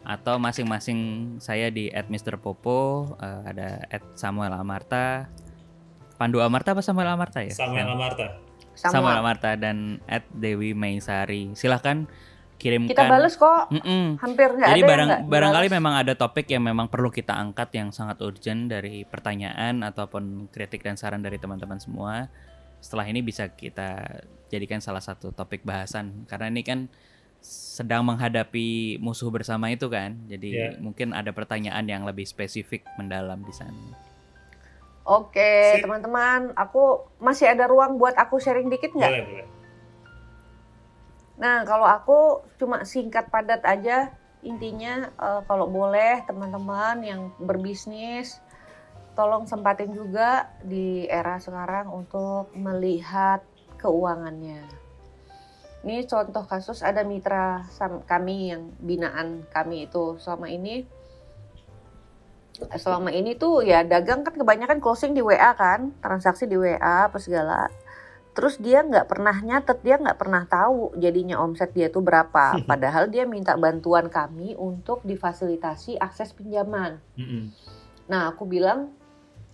atau 0.02 0.40
masing-masing 0.40 1.36
saya 1.40 1.68
di 1.68 1.92
@mrpopo, 1.92 3.12
eh, 3.20 3.40
ada 3.44 3.68
@samuel 4.16 4.56
amarta, 4.56 5.28
Pandu 6.18 6.42
Amarta 6.42 6.74
apa 6.74 6.82
Samuel 6.82 7.14
Amarta 7.14 7.46
ya? 7.46 7.54
Samuel 7.54 7.94
Amarta. 7.94 8.26
Samuel 8.74 9.22
Amarta 9.22 9.54
dan 9.54 10.02
at 10.10 10.26
Dewi 10.34 10.74
Maisari. 10.74 11.54
Silahkan 11.54 12.10
kirimkan. 12.58 12.90
kita 12.90 13.06
bales 13.06 13.38
kok 13.38 13.70
Mm-mm. 13.70 14.18
hampir 14.18 14.50
nggak 14.50 14.66
Jadi 14.74 14.82
ada 14.82 14.90
barang, 14.90 15.08
yang 15.08 15.18
nggak 15.22 15.30
barangkali 15.30 15.66
dibales. 15.70 15.78
memang 15.78 15.94
ada 15.94 16.12
topik 16.18 16.46
yang 16.50 16.62
memang 16.66 16.90
perlu 16.90 17.06
kita 17.14 17.38
angkat 17.38 17.70
yang 17.78 17.94
sangat 17.94 18.18
urgent 18.18 18.66
dari 18.66 19.06
pertanyaan 19.06 19.86
ataupun 19.86 20.50
kritik 20.50 20.82
dan 20.82 20.98
saran 20.98 21.22
dari 21.22 21.38
teman-teman 21.38 21.78
semua. 21.78 22.26
Setelah 22.78 23.06
ini 23.10 23.20
bisa 23.24 23.50
kita 23.50 24.22
jadikan 24.48 24.80
salah 24.80 25.02
satu 25.02 25.34
topik 25.34 25.66
bahasan 25.66 26.24
karena 26.24 26.48
ini 26.48 26.62
kan 26.64 26.88
sedang 27.42 28.02
menghadapi 28.02 28.98
musuh 28.98 29.30
bersama 29.30 29.70
itu 29.70 29.86
kan. 29.86 30.18
Jadi 30.26 30.50
Yeah. 30.50 30.72
mungkin 30.82 31.14
ada 31.14 31.30
pertanyaan 31.30 31.86
yang 31.86 32.02
lebih 32.02 32.26
spesifik 32.26 32.82
mendalam 32.98 33.42
di 33.46 33.54
sana. 33.54 33.94
Oke, 35.08 35.80
teman-teman, 35.80 36.52
aku 36.52 37.00
masih 37.16 37.48
ada 37.48 37.64
ruang 37.64 37.96
buat 37.96 38.12
aku 38.12 38.36
sharing 38.36 38.68
dikit 38.68 38.92
nggak? 38.92 39.08
Boleh, 39.08 39.24
boleh. 39.24 39.46
Nah, 41.40 41.64
kalau 41.64 41.88
aku 41.88 42.44
cuma 42.60 42.84
singkat 42.84 43.30
padat 43.32 43.64
aja, 43.64 44.12
intinya 44.44 45.08
eh, 45.08 45.40
kalau 45.48 45.64
boleh 45.64 46.20
teman-teman 46.28 47.00
yang 47.00 47.20
berbisnis, 47.40 48.36
tolong 49.18 49.50
sempatin 49.50 49.90
juga 49.90 50.46
di 50.62 51.02
era 51.10 51.42
sekarang 51.42 51.90
untuk 51.90 52.54
melihat 52.54 53.42
keuangannya. 53.82 54.62
Ini 55.82 56.06
contoh 56.06 56.46
kasus 56.46 56.86
ada 56.86 57.02
mitra 57.02 57.66
kami 58.06 58.54
yang 58.54 58.70
binaan 58.78 59.42
kami 59.50 59.90
itu 59.90 60.22
selama 60.22 60.46
ini 60.46 60.86
selama 62.78 63.10
ini 63.10 63.34
tuh 63.34 63.62
ya 63.66 63.82
dagang 63.82 64.22
kan 64.22 64.34
kebanyakan 64.38 64.78
closing 64.78 65.18
di 65.18 65.22
WA 65.22 65.54
kan, 65.58 65.94
transaksi 65.98 66.46
di 66.46 66.54
WA 66.54 67.10
apa 67.10 67.18
segala. 67.18 67.66
Terus 68.34 68.58
dia 68.62 68.86
nggak 68.86 69.10
pernah 69.10 69.34
nyatet, 69.34 69.82
dia 69.82 69.98
nggak 69.98 70.18
pernah 70.18 70.46
tahu 70.46 70.94
jadinya 70.94 71.42
omset 71.42 71.74
dia 71.74 71.90
tuh 71.90 72.06
berapa. 72.06 72.54
Padahal 72.70 73.10
dia 73.10 73.26
minta 73.26 73.58
bantuan 73.58 74.06
kami 74.06 74.54
untuk 74.54 75.02
difasilitasi 75.02 75.98
akses 75.98 76.34
pinjaman. 76.34 77.02
Nah 78.10 78.30
aku 78.30 78.46
bilang 78.46 78.97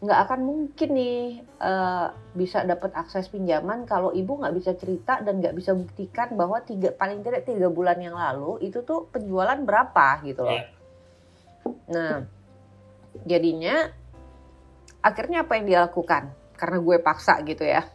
nggak 0.04 0.20
akan 0.28 0.40
mungkin 0.44 0.88
nih 0.92 1.40
eh, 1.40 2.06
bisa 2.36 2.60
dapat 2.68 2.92
akses 2.92 3.32
pinjaman 3.32 3.88
kalau 3.88 4.12
ibu 4.12 4.36
nggak 4.36 4.54
bisa 4.60 4.76
cerita 4.76 5.24
dan 5.24 5.40
nggak 5.40 5.56
bisa 5.56 5.72
buktikan 5.72 6.36
bahwa 6.36 6.60
tiga 6.60 6.92
paling 6.92 7.24
tidak 7.24 7.48
tiga 7.48 7.72
bulan 7.72 7.96
yang 7.96 8.12
lalu 8.12 8.60
itu 8.60 8.84
tuh 8.84 9.08
penjualan 9.08 9.56
berapa 9.64 10.20
gitu 10.28 10.44
loh. 10.44 10.60
Iya. 10.60 10.64
Nah 11.88 12.12
jadinya 13.24 13.88
akhirnya 15.00 15.48
apa 15.48 15.52
yang 15.56 15.64
dia 15.64 15.80
lakukan? 15.88 16.28
Karena 16.54 16.78
gue 16.84 16.96
paksa 17.00 17.40
gitu 17.48 17.64
ya. 17.64 17.88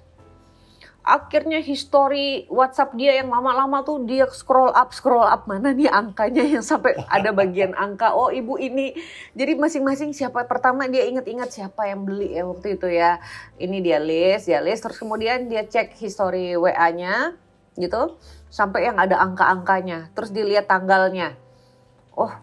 Akhirnya 1.00 1.64
history 1.64 2.44
WhatsApp 2.52 2.94
dia 2.94 3.18
yang 3.24 3.32
lama-lama 3.32 3.82
tuh 3.82 4.04
dia 4.04 4.28
scroll 4.30 4.70
up 4.76 4.92
scroll 4.92 5.24
up. 5.24 5.48
Mana 5.48 5.72
nih 5.72 5.88
angkanya 5.88 6.44
yang 6.44 6.62
sampai 6.62 7.00
ada 7.16 7.32
bagian 7.32 7.72
angka? 7.74 8.12
Oh 8.14 8.30
ibu 8.30 8.60
ini. 8.60 8.94
Jadi 9.34 9.56
masing-masing 9.56 10.12
siapa? 10.12 10.44
Pertama 10.46 10.86
dia 10.92 11.08
inget-inget 11.08 11.50
siapa 11.50 11.88
yang 11.88 12.04
beli 12.04 12.36
ya 12.36 12.44
waktu 12.44 12.76
itu 12.76 12.88
ya. 12.92 13.18
Ini 13.58 13.78
dia 13.80 13.98
list 13.98 14.52
ya 14.52 14.60
list. 14.60 14.86
Terus 14.86 15.00
kemudian 15.00 15.48
dia 15.48 15.64
cek 15.66 15.96
history 15.98 16.60
WA-nya 16.60 17.34
gitu. 17.80 18.20
Sampai 18.52 18.92
yang 18.92 19.00
ada 19.00 19.24
angka-angkanya. 19.24 20.12
Terus 20.14 20.30
dilihat 20.36 20.68
tanggalnya. 20.68 21.34
Oh 22.14 22.36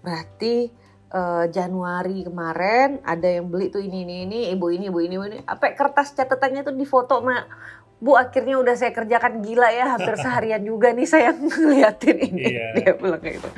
berarti 0.00 0.72
eh, 1.12 1.44
Januari 1.52 2.24
kemarin 2.24 3.04
ada 3.04 3.28
yang 3.28 3.52
beli 3.52 3.68
tuh 3.68 3.84
ini 3.84 4.08
ini 4.08 4.16
ini. 4.24 4.40
Ibu 4.56 4.66
ini 4.72 4.84
ibu 4.88 4.98
ini 4.98 5.14
ibu 5.14 5.24
ini. 5.30 5.38
Apa 5.44 5.76
kertas 5.76 6.16
catatannya 6.16 6.66
tuh 6.66 6.74
difoto 6.74 7.20
mak 7.20 7.44
Bu 8.00 8.16
akhirnya 8.16 8.56
udah 8.56 8.74
saya 8.74 8.96
kerjakan 8.96 9.44
gila 9.44 9.68
ya 9.68 9.94
hampir 9.94 10.16
seharian 10.24 10.64
juga 10.64 10.90
nih 10.90 11.04
saya 11.04 11.36
ngeliatin 11.36 12.16
ini 12.16 12.44
Iya. 12.56 12.66
dia 12.80 12.90
bilang 12.96 13.20
kayak 13.20 13.44
gitu 13.44 13.48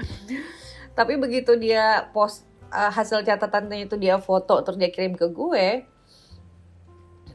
tapi 0.93 1.17
begitu 1.17 1.57
dia 1.57 2.11
post 2.11 2.43
eh, 2.69 2.91
hasil 2.91 3.23
catatannya 3.23 3.87
itu 3.87 3.97
dia 3.97 4.19
foto 4.19 4.61
terus 4.61 4.77
dia 4.77 4.91
kirim 4.91 5.15
ke 5.15 5.31
gue 5.31 5.87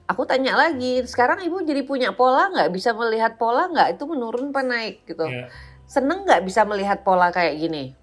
aku 0.05 0.23
tanya 0.23 0.55
lagi 0.55 1.03
sekarang 1.03 1.43
ibu 1.43 1.59
jadi 1.63 1.83
punya 1.83 2.13
pola 2.13 2.47
nggak 2.47 2.69
bisa 2.69 2.93
melihat 2.93 3.35
pola 3.35 3.67
nggak 3.67 3.97
itu 3.97 4.03
menurun 4.05 4.51
apa 4.51 4.61
naik 4.63 5.03
gitu 5.03 5.25
Iya. 5.25 5.47
seneng 5.83 6.23
nggak 6.23 6.43
bisa 6.43 6.63
melihat 6.63 6.99
pola 7.01 7.31
kayak 7.31 7.55
gini? 7.57 7.95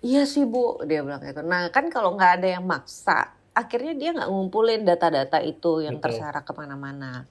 Iya 0.00 0.24
sih 0.24 0.48
bu, 0.48 0.80
dia 0.88 1.04
bilang 1.04 1.20
gitu. 1.20 1.44
Nah 1.44 1.68
kan 1.68 1.92
kalau 1.92 2.16
nggak 2.16 2.40
ada 2.40 2.48
yang 2.56 2.64
maksa, 2.64 3.36
akhirnya 3.52 3.92
dia 3.92 4.10
nggak 4.16 4.32
ngumpulin 4.32 4.80
data-data 4.80 5.44
itu 5.44 5.84
yang 5.84 6.00
Betul. 6.00 6.16
terserak 6.16 6.40
ke 6.42 6.52
mana-mana. 6.56 7.28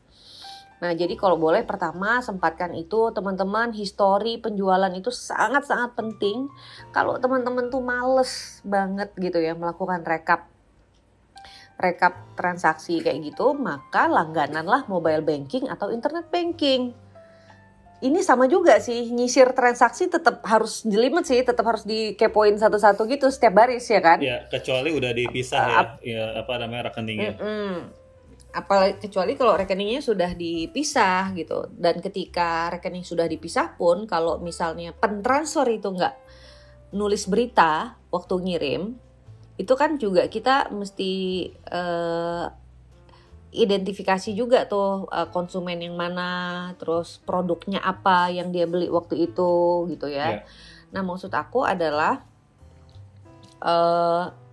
Nah 0.80 0.95
jadi 0.95 1.13
kalau 1.19 1.36
boleh 1.36 1.67
pertama 1.67 2.23
sempatkan 2.23 2.71
itu 2.75 3.11
teman-teman 3.11 3.75
histori 3.75 4.39
penjualan 4.39 4.91
itu 4.95 5.11
sangat-sangat 5.11 5.95
penting. 5.95 6.47
Kalau 6.95 7.19
teman-teman 7.19 7.67
tuh 7.67 7.84
males 7.84 8.63
banget 8.63 9.11
gitu 9.19 9.39
ya 9.43 9.55
melakukan 9.55 10.03
rekap 10.07 10.47
rekap 11.80 12.36
transaksi 12.36 12.99
kayak 12.99 13.32
gitu, 13.32 13.55
maka 13.55 14.11
langgananlah 14.11 14.84
mobile 14.91 15.23
banking 15.23 15.67
atau 15.71 15.91
internet 15.91 16.27
banking 16.27 16.91
ini 17.99 18.23
sama 18.23 18.47
juga 18.47 18.80
sih 18.80 19.11
nyisir 19.11 19.51
transaksi 19.51 20.07
tetap 20.07 20.39
harus 20.47 20.88
jelimet 20.88 21.27
sih 21.27 21.43
tetap 21.43 21.67
harus 21.67 21.84
dikepoin 21.84 22.55
satu-satu 22.55 23.03
gitu 23.11 23.27
setiap 23.27 23.59
baris 23.59 23.84
ya 23.91 23.99
kan 23.99 24.23
Ya, 24.23 24.47
kecuali 24.47 24.95
udah 24.95 25.11
dipisah 25.11 25.67
ya, 25.67 25.84
ya 26.03 26.23
apa 26.39 26.55
namanya 26.59 26.91
rekeningnya. 26.91 27.36
Mm-mm. 27.36 27.75
Apalagi 28.50 28.97
kecuali 28.97 29.38
kalau 29.38 29.54
rekeningnya 29.54 30.02
sudah 30.02 30.34
dipisah 30.34 31.38
gitu 31.38 31.70
dan 31.78 32.02
ketika 32.02 32.74
rekening 32.74 33.06
sudah 33.06 33.30
dipisah 33.30 33.78
pun 33.78 34.10
kalau 34.10 34.41
misalnya 34.41 34.89
pentransfer 34.89 35.70
itu 35.70 35.93
nggak 35.93 36.18
nulis 36.97 37.30
berita 37.30 37.93
waktu 38.10 38.34
ngirim 38.41 38.97
itu 39.62 39.74
kan 39.78 40.02
juga 40.02 40.26
kita 40.26 40.74
mesti 40.74 41.14
eh, 41.54 42.45
identifikasi 43.54 44.34
juga 44.34 44.66
tuh 44.66 45.06
eh, 45.14 45.30
konsumen 45.30 45.78
yang 45.78 45.93
mana 45.93 46.74
terus 46.82 47.22
produknya 47.22 47.86
apa 47.86 48.34
yang 48.34 48.50
dia 48.50 48.66
beli 48.66 48.89
waktu 48.89 49.30
itu 49.30 49.86
gitu 49.93 50.10
ya 50.10 50.41
Ya. 50.41 50.41
nah 50.89 51.06
maksud 51.06 51.30
aku 51.30 51.70
adalah 51.70 52.26
eh 53.62 54.49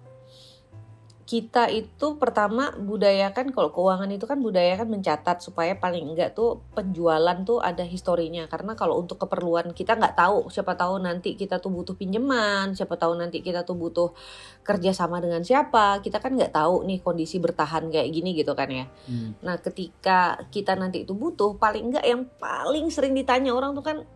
kita 1.27 1.67
itu 1.75 2.23
pertama 2.23 2.71
budayakan 2.79 3.51
kalau 3.51 3.75
keuangan 3.75 4.07
itu 4.15 4.31
kan 4.31 4.39
budayakan 4.39 4.87
mencatat 4.87 5.43
supaya 5.43 5.75
paling 5.75 6.15
enggak 6.15 6.39
tuh 6.39 6.63
penjualan 6.71 7.35
tuh 7.43 7.59
ada 7.59 7.83
historinya. 7.83 8.47
Karena 8.47 8.79
kalau 8.79 9.03
untuk 9.03 9.19
keperluan 9.27 9.75
kita 9.75 9.99
nggak 9.99 10.15
tahu 10.15 10.47
siapa 10.55 10.79
tahu 10.79 11.03
nanti 11.03 11.35
kita 11.35 11.59
tuh 11.59 11.75
butuh 11.75 11.99
pinjaman 11.99 12.79
siapa 12.79 12.95
tahu 12.95 13.19
nanti 13.19 13.43
kita 13.43 13.67
tuh 13.67 13.75
butuh 13.75 14.15
kerja 14.63 14.95
sama 14.95 15.19
dengan 15.19 15.43
siapa 15.43 15.99
kita 15.99 16.23
kan 16.23 16.39
nggak 16.39 16.55
tahu 16.55 16.87
nih 16.87 17.03
kondisi 17.03 17.43
bertahan 17.43 17.91
kayak 17.91 18.07
gini 18.15 18.31
gitu 18.39 18.55
kan 18.55 18.71
ya. 18.71 18.87
Hmm. 19.11 19.35
nah 19.43 19.59
ketika 19.59 20.39
kita 20.55 20.79
nanti 20.79 21.03
itu 21.03 21.11
butuh 21.11 21.59
paling 21.59 21.91
enggak 21.91 22.07
yang 22.07 22.23
paling 22.39 22.87
sering 22.95 23.19
ditanya 23.19 23.51
orang 23.51 23.75
tuh 23.75 23.83
kan 23.83 24.07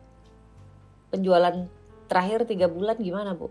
penjualan 1.10 1.66
terakhir 2.06 2.46
tiga 2.46 2.70
bulan 2.70 2.94
gimana 3.02 3.34
bu 3.34 3.50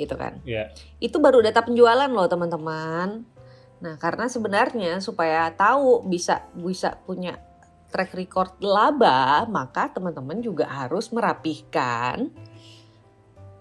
gitu 0.00 0.16
kan 0.16 0.40
Ya. 0.48 0.72
itu 0.96 1.20
baru 1.20 1.44
data 1.44 1.60
penjualan 1.60 2.08
loh 2.08 2.24
teman-teman. 2.24 3.28
Nah 3.80 3.94
karena 3.96 4.28
sebenarnya 4.28 5.00
supaya 5.00 5.52
tahu 5.52 6.04
bisa 6.08 6.48
bisa 6.56 6.96
punya 7.04 7.36
track 7.90 8.12
record 8.14 8.52
laba, 8.62 9.44
maka 9.50 9.90
teman-teman 9.90 10.40
juga 10.40 10.68
harus 10.68 11.10
merapihkan 11.10 12.30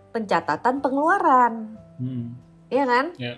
pencatatan 0.09 0.81
pengeluaran, 0.81 1.77
Hmm. 2.01 2.33
ya 2.69 2.85
kan? 2.85 3.13
Ya. 3.17 3.37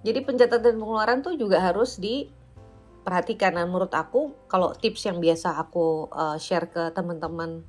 Jadi 0.00 0.24
pencatatan 0.24 0.78
pengeluaran 0.80 1.20
tuh 1.20 1.36
juga 1.36 1.60
harus 1.60 1.98
diperhatikan. 2.00 3.58
Dan 3.58 3.68
menurut 3.68 3.92
aku 3.92 4.32
kalau 4.48 4.72
tips 4.72 5.04
yang 5.04 5.20
biasa 5.20 5.60
aku 5.60 6.08
uh, 6.08 6.38
share 6.40 6.70
ke 6.72 6.88
teman-teman 6.96 7.66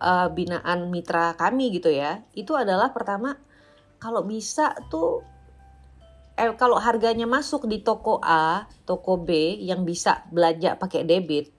uh, 0.00 0.28
binaan 0.32 0.90
mitra 0.90 1.34
kami 1.34 1.74
gitu 1.74 1.90
ya, 1.92 2.22
itu 2.34 2.54
adalah 2.54 2.90
pertama 2.94 3.38
kalau 3.98 4.22
bisa 4.22 4.74
tuh 4.90 5.22
eh 6.38 6.54
kalau 6.54 6.78
harganya 6.78 7.26
masuk 7.26 7.66
di 7.66 7.82
toko 7.82 8.22
A, 8.22 8.70
toko 8.86 9.18
B 9.18 9.58
yang 9.58 9.82
bisa 9.82 10.22
belanja 10.30 10.78
pakai 10.78 11.02
debit, 11.02 11.50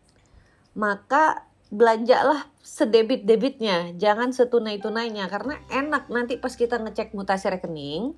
maka 0.72 1.44
belanjalah 1.70 2.48
sedebit-debitnya, 2.64 3.94
jangan 4.00 4.32
setunai-tunainya 4.32 5.28
karena 5.30 5.60
enak 5.70 6.08
nanti 6.10 6.40
pas 6.40 6.56
kita 6.56 6.80
ngecek 6.80 7.12
mutasi 7.14 7.52
rekening 7.52 8.16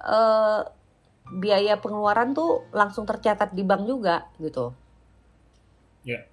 eh, 0.00 0.60
biaya 1.28 1.76
pengeluaran 1.78 2.32
tuh 2.32 2.64
langsung 2.72 3.04
tercatat 3.04 3.52
di 3.52 3.60
bank 3.62 3.84
juga 3.84 4.26
gitu. 4.40 4.72
Ya. 6.02 6.24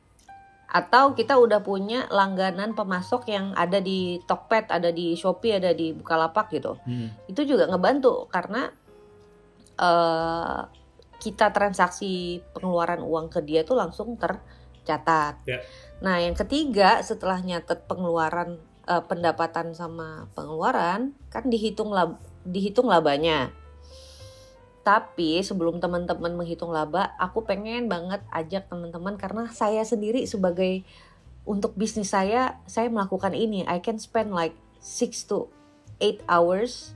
Atau 0.66 1.16
kita 1.16 1.38
udah 1.40 1.62
punya 1.64 2.10
langganan 2.12 2.74
pemasok 2.74 3.30
yang 3.32 3.54
ada 3.56 3.80
di 3.80 4.20
Tokped, 4.26 4.74
ada 4.74 4.92
di 4.92 5.16
Shopee, 5.16 5.62
ada 5.62 5.72
di 5.72 5.94
Bukalapak 5.94 6.52
gitu. 6.52 6.76
Hmm. 6.84 7.14
Itu 7.30 7.46
juga 7.48 7.70
ngebantu 7.70 8.28
karena 8.28 8.70
eh 9.76 10.62
kita 11.16 11.50
transaksi 11.50 12.44
pengeluaran 12.54 13.02
uang 13.02 13.34
ke 13.34 13.40
dia 13.42 13.66
tuh 13.66 13.80
langsung 13.80 14.14
tercatat. 14.20 15.42
Ya. 15.48 15.58
Nah, 16.04 16.22
yang 16.22 16.38
ketiga 16.38 17.02
setelah 17.02 17.40
nyatet 17.42 17.88
pengeluaran 17.90 18.62
eh, 18.86 19.04
pendapatan 19.10 19.74
sama 19.74 20.30
pengeluaran 20.38 21.18
kan 21.34 21.50
dihitung 21.50 21.90
lab, 21.90 22.22
dihitung 22.46 22.86
labanya. 22.86 23.50
Tapi 24.86 25.42
sebelum 25.42 25.82
teman-teman 25.82 26.38
menghitung 26.38 26.70
laba, 26.70 27.18
aku 27.18 27.42
pengen 27.42 27.90
banget 27.90 28.22
ajak 28.30 28.70
teman-teman 28.70 29.18
karena 29.18 29.50
saya 29.50 29.82
sendiri 29.82 30.30
sebagai 30.30 30.86
untuk 31.46 31.74
bisnis 31.74 32.14
saya 32.14 32.62
saya 32.70 32.90
melakukan 32.90 33.34
ini 33.34 33.66
I 33.66 33.82
can 33.82 33.98
spend 33.98 34.34
like 34.34 34.54
6 34.82 35.30
to 35.30 35.50
8 35.98 36.26
hours 36.30 36.94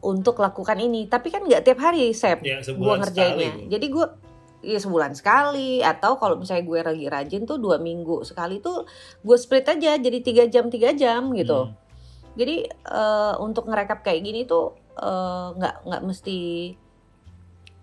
untuk 0.00 0.40
lakukan 0.40 0.78
ini 0.80 1.10
tapi 1.10 1.28
kan 1.28 1.44
nggak 1.44 1.66
tiap 1.66 1.78
hari 1.82 2.14
Sep 2.14 2.40
Ya, 2.40 2.62
gue 2.62 2.74
ngerjainnya 2.74 3.50
sekali. 3.54 3.68
Jadi 3.68 3.86
gue 3.90 4.06
ya 4.60 4.78
sebulan 4.80 5.12
sekali 5.16 5.80
atau 5.80 6.20
kalau 6.20 6.36
misalnya 6.36 6.64
gue 6.64 6.78
lagi 6.84 7.06
rajin 7.08 7.42
tuh 7.48 7.56
dua 7.56 7.80
minggu 7.80 8.22
sekali 8.28 8.60
tuh 8.60 8.84
gue 9.24 9.36
split 9.40 9.64
aja 9.64 9.96
jadi 9.96 10.18
tiga 10.20 10.44
jam 10.52 10.68
tiga 10.68 10.92
jam 10.92 11.32
gitu 11.32 11.72
Hmm. 11.72 11.74
jadi 12.36 12.68
eh, 12.68 13.34
untuk 13.40 13.66
ngerekap 13.66 14.04
kayak 14.04 14.20
gini 14.20 14.44
tuh 14.44 14.76
eh, 15.00 15.46
nggak 15.56 15.74
nggak 15.88 16.02
mesti 16.04 16.38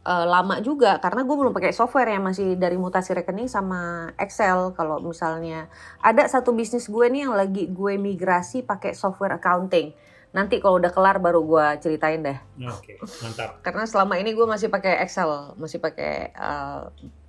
eh, 0.07 0.25
lama 0.25 0.63
juga 0.63 1.03
karena 1.03 1.27
gue 1.27 1.35
belum 1.35 1.51
pakai 1.51 1.75
software 1.75 2.15
yang 2.15 2.23
masih 2.23 2.55
dari 2.55 2.79
mutasi 2.79 3.11
rekening 3.11 3.51
sama 3.51 4.11
Excel. 4.15 4.71
Kalau 4.71 5.03
misalnya 5.03 5.67
ada 5.99 6.23
satu 6.31 6.55
bisnis 6.55 6.87
gue 6.87 7.05
nih 7.11 7.27
yang 7.27 7.35
lagi 7.35 7.67
gue 7.67 7.93
migrasi 7.99 8.63
pakai 8.63 8.95
software 8.95 9.35
accounting. 9.35 9.91
Nanti 10.31 10.63
kalau 10.63 10.79
udah 10.79 10.91
kelar 10.95 11.19
baru 11.19 11.43
gue 11.43 11.65
ceritain 11.83 12.23
deh. 12.23 12.39
Oke, 12.71 12.99
mantap. 13.23 13.59
karena 13.63 13.83
selama 13.83 14.15
ini 14.15 14.31
gue 14.31 14.47
masih 14.47 14.71
pakai 14.71 15.03
Excel 15.03 15.55
masih 15.59 15.83
pakai 15.83 16.31
eh, 16.31 16.81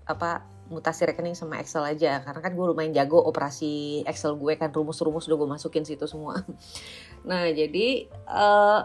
apa 0.07 0.47
mutasi 0.68 1.09
rekening 1.09 1.35
sama 1.35 1.59
Excel 1.59 1.83
aja. 1.83 2.22
Karena 2.22 2.41
kan 2.45 2.53
gue 2.55 2.66
lumayan 2.68 2.95
jago 2.95 3.18
operasi 3.18 4.05
Excel 4.07 4.39
gue 4.39 4.55
kan 4.55 4.70
rumus-rumus 4.70 5.26
udah 5.26 5.37
gue 5.37 5.49
masukin 5.51 5.83
situ 5.83 6.07
semua. 6.07 6.39
Nah 7.18 7.51
jadi 7.51 8.07
eh, 8.14 8.81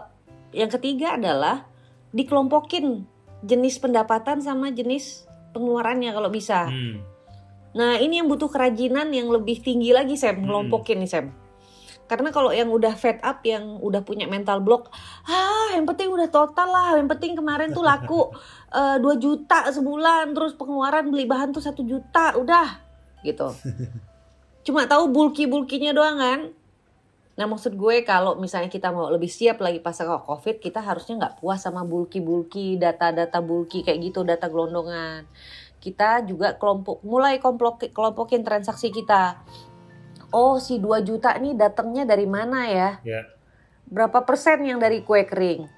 yang 0.54 0.70
ketiga 0.70 1.14
adalah 1.14 1.70
dikelompokin 2.10 3.13
jenis 3.44 3.76
pendapatan 3.76 4.40
sama 4.40 4.72
jenis 4.72 5.28
pengeluarannya 5.52 6.10
kalau 6.10 6.32
bisa 6.32 6.66
Hmm. 6.72 7.04
Nah 7.74 7.98
ini 7.98 8.22
yang 8.22 8.30
butuh 8.30 8.46
kerajinan 8.46 9.10
yang 9.10 9.26
lebih 9.26 9.58
tinggi 9.58 9.90
lagi 9.90 10.14
Sam, 10.14 10.38
Hmm. 10.38 10.46
ngelompokin 10.46 10.94
nih 11.02 11.10
Sam. 11.10 11.26
Karena 12.06 12.30
kalau 12.30 12.52
yang 12.54 12.70
udah 12.70 12.94
fed 12.94 13.18
up, 13.24 13.42
yang 13.42 13.80
udah 13.80 14.04
punya 14.04 14.30
mental 14.30 14.62
block, 14.62 14.92
ah 15.26 15.72
yang 15.74 15.82
penting 15.82 16.12
udah 16.12 16.30
total 16.30 16.68
lah, 16.70 17.00
yang 17.00 17.10
penting 17.10 17.34
kemarin 17.34 17.74
tuh 17.74 17.82
laku 17.82 18.30
eh, 18.78 18.96
2 19.02 19.18
juta 19.18 19.66
sebulan, 19.72 20.30
terus 20.36 20.54
pengeluaran 20.54 21.10
beli 21.10 21.26
bahan 21.26 21.50
tuh 21.50 21.64
satu 21.64 21.82
juta, 21.82 22.38
udah 22.38 22.78
gitu. 23.26 23.50
Cuma 24.68 24.86
tahu 24.86 25.10
bulky-bulkinya 25.10 25.90
doang 25.90 26.20
kan. 26.20 26.40
Nah 27.34 27.50
maksud 27.50 27.74
gue 27.74 28.06
kalau 28.06 28.38
misalnya 28.38 28.70
kita 28.70 28.94
mau 28.94 29.10
lebih 29.10 29.26
siap 29.26 29.58
lagi 29.58 29.82
pasca 29.82 30.06
covid, 30.22 30.62
kita 30.62 30.78
harusnya 30.78 31.18
nggak 31.18 31.34
puas 31.42 31.62
sama 31.62 31.82
bulky-bulky, 31.82 32.78
data-data 32.78 33.42
bulky 33.42 33.82
kayak 33.82 34.12
gitu, 34.12 34.22
data 34.22 34.46
gelondongan 34.46 35.26
kita 35.84 36.24
juga 36.24 36.56
kelompok 36.56 37.04
mulai 37.04 37.36
kelompok 37.36 37.92
kelompokin 37.92 38.40
transaksi 38.40 38.88
kita. 38.88 39.44
Oh, 40.32 40.56
si 40.56 40.80
2 40.80 41.04
juta 41.04 41.36
nih 41.36 41.52
datangnya 41.52 42.08
dari 42.08 42.24
mana 42.24 42.64
ya? 42.66 42.90
Ya. 43.04 43.28
Berapa 43.84 44.24
persen 44.24 44.64
yang 44.64 44.80
dari 44.80 45.04
kue 45.04 45.28
kering? 45.28 45.68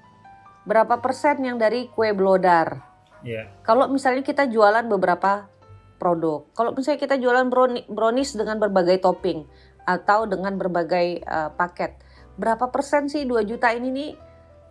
Berapa 0.63 1.03
persen 1.03 1.43
yang 1.43 1.59
dari 1.59 1.91
kue 1.91 2.15
blodar? 2.15 2.81
Ya. 3.21 3.51
Kalau 3.67 3.91
misalnya 3.91 4.23
kita 4.23 4.47
jualan 4.47 4.87
beberapa 4.87 5.51
produk. 5.99 6.47
Kalau 6.55 6.71
misalnya 6.71 7.03
kita 7.03 7.19
jualan 7.19 7.51
browni- 7.51 7.85
brownies 7.91 8.33
dengan 8.33 8.57
berbagai 8.63 9.03
topping 9.03 9.43
atau 9.87 10.27
dengan 10.27 10.59
berbagai 10.59 11.23
eh, 11.23 11.49
paket. 11.55 11.95
Berapa 12.35 12.67
persen 12.69 13.07
sih 13.07 13.23
2 13.23 13.47
juta 13.47 13.71
ini 13.71 13.89
nih 13.89 14.11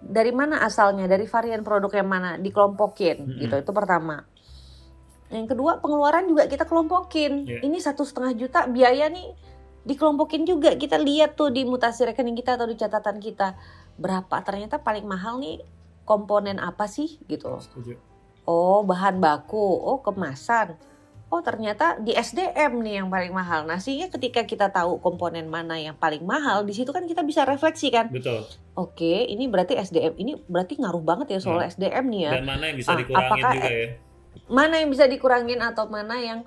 dari 0.05 0.31
mana 0.31 0.61
asalnya? 0.63 1.09
Dari 1.09 1.25
varian 1.25 1.65
produk 1.65 1.91
yang 1.97 2.07
mana? 2.07 2.37
Dikelompokin 2.37 3.25
Mm-mm. 3.25 3.41
gitu. 3.41 3.55
Itu 3.57 3.73
pertama. 3.73 4.23
Yang 5.33 5.57
kedua 5.57 5.83
pengeluaran 5.83 6.29
juga 6.31 6.47
kita 6.47 6.69
kelompokin. 6.69 7.49
Iya. 7.49 7.61
Ini 7.65 7.79
satu 7.81 8.05
setengah 8.07 8.37
juta 8.37 8.69
biaya 8.71 9.11
nih 9.11 9.35
dikelompokin 9.89 10.47
juga. 10.47 10.77
Kita 10.77 11.01
lihat 11.01 11.35
tuh 11.35 11.51
di 11.51 11.67
mutasi 11.67 12.07
rekening 12.07 12.39
kita 12.39 12.55
atau 12.55 12.69
di 12.69 12.77
catatan 12.79 13.19
kita 13.19 13.59
berapa 13.97 14.37
ternyata 14.45 14.79
paling 14.79 15.09
mahal 15.09 15.41
nih 15.41 15.65
komponen 16.07 16.63
apa 16.63 16.87
sih 16.87 17.19
gitu. 17.27 17.59
Setuju. 17.59 17.99
Oh, 18.47 18.87
bahan 18.87 19.19
baku. 19.19 19.59
Oh, 19.59 19.99
kemasan. 20.07 20.79
Oh, 21.27 21.43
ternyata 21.43 21.99
di 21.99 22.15
SDM 22.15 22.79
nih 22.81 23.03
yang 23.03 23.09
paling 23.11 23.35
mahal. 23.35 23.67
Nah, 23.67 23.77
sehingga 23.77 24.07
ketika 24.09 24.47
kita 24.47 24.71
tahu 24.71 25.03
komponen 25.03 25.51
mana 25.51 25.75
yang 25.75 25.93
paling 25.93 26.23
mahal, 26.23 26.63
di 26.63 26.71
situ 26.71 26.95
kan 26.95 27.03
kita 27.03 27.27
bisa 27.27 27.43
refleksi 27.43 27.91
kan. 27.91 28.07
Betul. 28.09 28.47
Oke, 28.73 29.27
ini 29.27 29.51
berarti 29.51 29.75
SDM. 29.75 30.15
Ini 30.15 30.47
berarti 30.47 30.79
ngaruh 30.79 31.03
banget 31.03 31.35
ya 31.35 31.41
soal 31.43 31.59
Ya. 31.59 31.67
SDM 31.67 32.05
nih 32.07 32.21
ya. 32.23 32.33
Dan 32.33 32.45
mana 32.47 32.65
yang 32.65 32.79
bisa 32.79 32.91
Ah, 32.91 32.97
dikurangin 32.97 33.27
apakah- 33.33 33.55
juga 33.55 33.69
ya? 33.69 33.89
Mana 34.47 34.75
yang 34.79 34.91
bisa 34.93 35.05
dikurangin 35.05 35.61
atau 35.61 35.85
mana 35.87 36.17
yang 36.17 36.41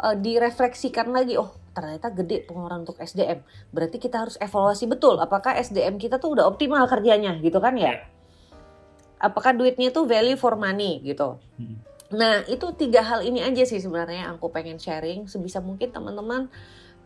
eh, 0.00 0.16
direfleksikan 0.16 1.12
lagi. 1.12 1.36
Oh, 1.36 1.52
ternyata 1.70 2.08
gede 2.10 2.42
pengeluaran 2.42 2.82
untuk 2.82 2.96
SDM. 2.98 3.44
Berarti 3.68 4.00
kita 4.00 4.16
harus 4.18 4.34
evaluasi 4.36 4.88
betul 4.88 5.14
apakah 5.16 5.54
SDM 5.54 5.94
kita 5.94 6.16
tuh 6.16 6.32
udah 6.32 6.44
optimal 6.44 6.82
kerjanya 6.86 7.36
gitu 7.38 7.60
kan 7.60 7.76
ya. 7.76 7.94
Ya. 7.94 8.08
Apakah 9.20 9.52
duitnya 9.52 9.92
tuh 9.92 10.02
value 10.02 10.34
for 10.34 10.56
money 10.56 10.98
gitu. 11.02 11.38
Hmm. 11.54 11.78
Nah, 12.12 12.44
itu 12.44 12.66
tiga 12.76 13.00
hal 13.00 13.24
ini 13.24 13.40
aja 13.40 13.64
sih 13.64 13.80
sebenarnya 13.80 14.28
yang 14.28 14.32
aku 14.36 14.52
pengen 14.52 14.76
sharing 14.76 15.24
sebisa 15.24 15.64
mungkin 15.64 15.88
teman-teman 15.90 16.52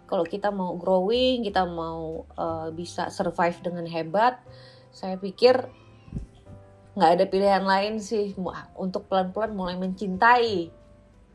kalau 0.07 0.23
kita 0.23 0.55
mau 0.55 0.75
growing, 0.79 1.43
kita 1.43 1.67
mau 1.67 2.25
eh, 2.39 2.69
bisa 2.75 3.11
survive 3.11 3.59
dengan 3.63 3.87
hebat, 3.91 4.39
saya 4.95 5.19
pikir 5.19 5.67
nggak 6.97 7.11
ada 7.21 7.25
pilihan 7.29 7.65
lain 7.67 8.01
sih 8.01 8.33
untuk 8.79 9.05
pelan-pelan 9.11 9.53
mulai 9.53 9.77
mencintai 9.77 10.73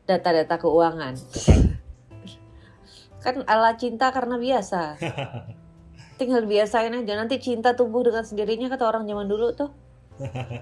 data-data 0.09 0.57
keuangan. 0.57 1.13
Kan 3.21 3.45
ala 3.45 3.77
cinta 3.77 4.09
karena 4.09 4.41
biasa. 4.41 4.97
Tinggal 6.19 6.49
biasain 6.49 6.93
aja 6.97 7.13
nanti 7.13 7.37
cinta 7.37 7.77
tumbuh 7.77 8.01
dengan 8.01 8.25
sendirinya 8.25 8.73
kata 8.73 8.89
orang 8.89 9.05
zaman 9.05 9.29
dulu 9.29 9.53
tuh. 9.53 9.69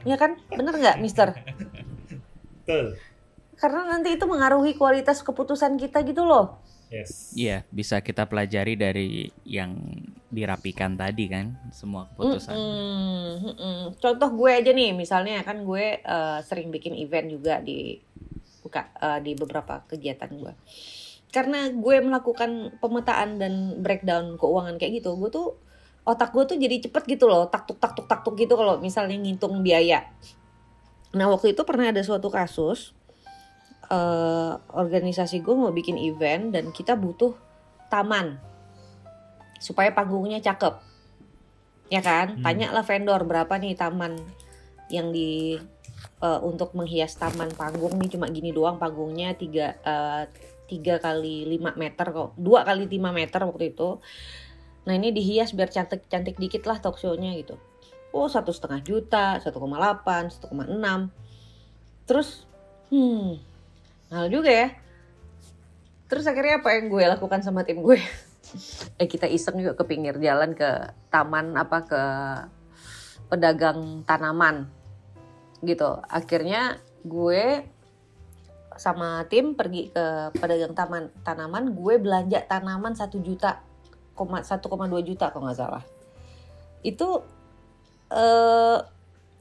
Ya 0.03 0.19
kan? 0.19 0.39
Bener 0.51 0.75
nggak, 0.75 0.99
Mister? 0.99 1.31
Betul. 2.69 3.01
Karena 3.57 3.81
nanti 3.89 4.13
itu 4.13 4.29
mengaruhi 4.29 4.77
kualitas 4.77 5.25
keputusan 5.25 5.73
kita 5.81 6.05
gitu 6.05 6.21
loh. 6.21 6.61
Yes. 6.93 7.33
Iya, 7.33 7.65
bisa 7.69 8.01
kita 8.01 8.29
pelajari 8.29 8.73
dari 8.77 9.29
yang 9.45 9.73
dirapikan 10.29 10.93
tadi 10.97 11.29
kan, 11.29 11.57
semua 11.73 12.05
keputusan. 12.13 12.53
Mm-mm, 12.53 13.29
mm-mm. 13.45 13.79
Contoh 13.97 14.29
gue 14.33 14.51
aja 14.53 14.69
nih, 14.73 14.93
misalnya 14.93 15.41
kan 15.41 15.65
gue 15.65 16.01
eh, 16.01 16.39
sering 16.45 16.69
bikin 16.69 16.93
event 16.97 17.29
juga 17.29 17.57
di 17.61 17.97
buka 18.61 18.89
eh, 19.01 19.19
di 19.21 19.33
beberapa 19.33 19.85
kegiatan 19.85 20.29
gue. 20.29 20.53
Karena 21.29 21.69
gue 21.69 21.95
melakukan 22.01 22.81
pemetaan 22.81 23.37
dan 23.37 23.53
breakdown 23.81 24.37
keuangan 24.37 24.81
kayak 24.81 25.01
gitu, 25.01 25.13
gue 25.17 25.29
tuh 25.29 25.57
otak 26.09 26.33
gue 26.33 26.41
tuh 26.47 26.57
jadi 26.57 26.89
cepet 26.89 27.05
gitu 27.05 27.29
loh, 27.29 27.45
taktuk 27.53 27.77
taktuk 27.77 28.09
taktuk 28.09 28.33
gitu 28.33 28.57
kalau 28.57 28.81
misalnya 28.81 29.13
ngitung 29.13 29.61
biaya. 29.61 30.09
Nah 31.13 31.25
waktu 31.29 31.57
itu 31.57 31.65
pernah 31.65 31.89
ada 31.89 32.01
suatu 32.05 32.29
kasus 32.29 32.93
eh, 33.89 34.53
organisasi 34.73 35.41
gue 35.41 35.55
mau 35.57 35.73
bikin 35.73 35.97
event 35.97 36.53
dan 36.53 36.69
kita 36.69 36.93
butuh 36.93 37.33
taman 37.89 38.37
supaya 39.57 39.89
panggungnya 39.89 40.39
cakep. 40.39 40.77
Ya 41.89 42.05
kan? 42.05 42.37
Hmm. 42.37 42.45
tanyalah 42.45 42.85
vendor 42.85 43.25
berapa 43.25 43.49
nih 43.57 43.73
taman 43.73 44.21
yang 44.93 45.09
di 45.09 45.57
eh, 46.21 46.39
untuk 46.45 46.77
menghias 46.77 47.17
taman 47.17 47.49
panggung 47.57 47.97
nih. 47.97 48.13
Cuma 48.13 48.29
gini 48.29 48.53
doang 48.53 48.77
panggungnya 48.77 49.33
tiga 49.33 49.73
eh, 49.81 50.29
tiga 50.69 51.01
kali 51.01 51.49
5 51.49 51.81
meter 51.81 52.07
kok. 52.13 52.37
Dua 52.37 52.61
kali 52.61 52.85
5 52.85 53.09
meter 53.09 53.41
waktu 53.41 53.73
itu. 53.73 53.97
Nah 54.85 54.93
ini 54.93 55.09
dihias 55.09 55.57
biar 55.57 55.73
cantik 55.73 56.05
cantik 56.05 56.37
dikit 56.37 56.69
lah 56.69 56.77
talk 56.77 57.01
show-nya 57.01 57.33
gitu 57.33 57.57
oh 58.13 58.27
satu 58.27 58.49
setengah 58.49 58.81
juta 58.81 59.37
1,8 59.41 59.53
1,6 59.53 60.49
terus 62.09 62.49
hmm 62.89 63.49
mahal 64.09 64.27
juga 64.27 64.49
ya. 64.51 64.67
Terus 66.09 66.25
akhirnya 66.25 66.57
apa 66.59 66.73
yang 66.73 66.89
gue 66.89 67.03
lakukan 67.05 67.39
sama 67.45 67.63
tim 67.63 67.79
gue? 67.79 68.01
Eh 68.97 69.05
kita 69.05 69.29
iseng 69.29 69.61
juga 69.61 69.77
ke 69.77 69.85
pinggir 69.85 70.17
jalan 70.17 70.57
ke 70.57 70.89
taman 71.13 71.53
apa 71.53 71.85
ke 71.85 72.03
pedagang 73.29 74.01
tanaman 74.09 74.65
gitu. 75.61 76.01
Akhirnya 76.09 76.81
gue 77.05 77.61
sama 78.73 79.21
tim 79.29 79.53
pergi 79.53 79.93
ke 79.93 80.33
pedagang 80.33 80.73
taman 80.73 81.13
tanaman. 81.21 81.77
Gue 81.77 82.01
belanja 82.01 82.41
tanaman 82.49 82.97
satu 82.97 83.21
juta 83.21 83.61
koma 84.17 84.41
1,2 84.41 84.65
juta 85.05 85.29
kalau 85.29 85.45
nggak 85.45 85.59
salah. 85.61 85.85
Itu 86.81 87.21
eh 88.09 88.77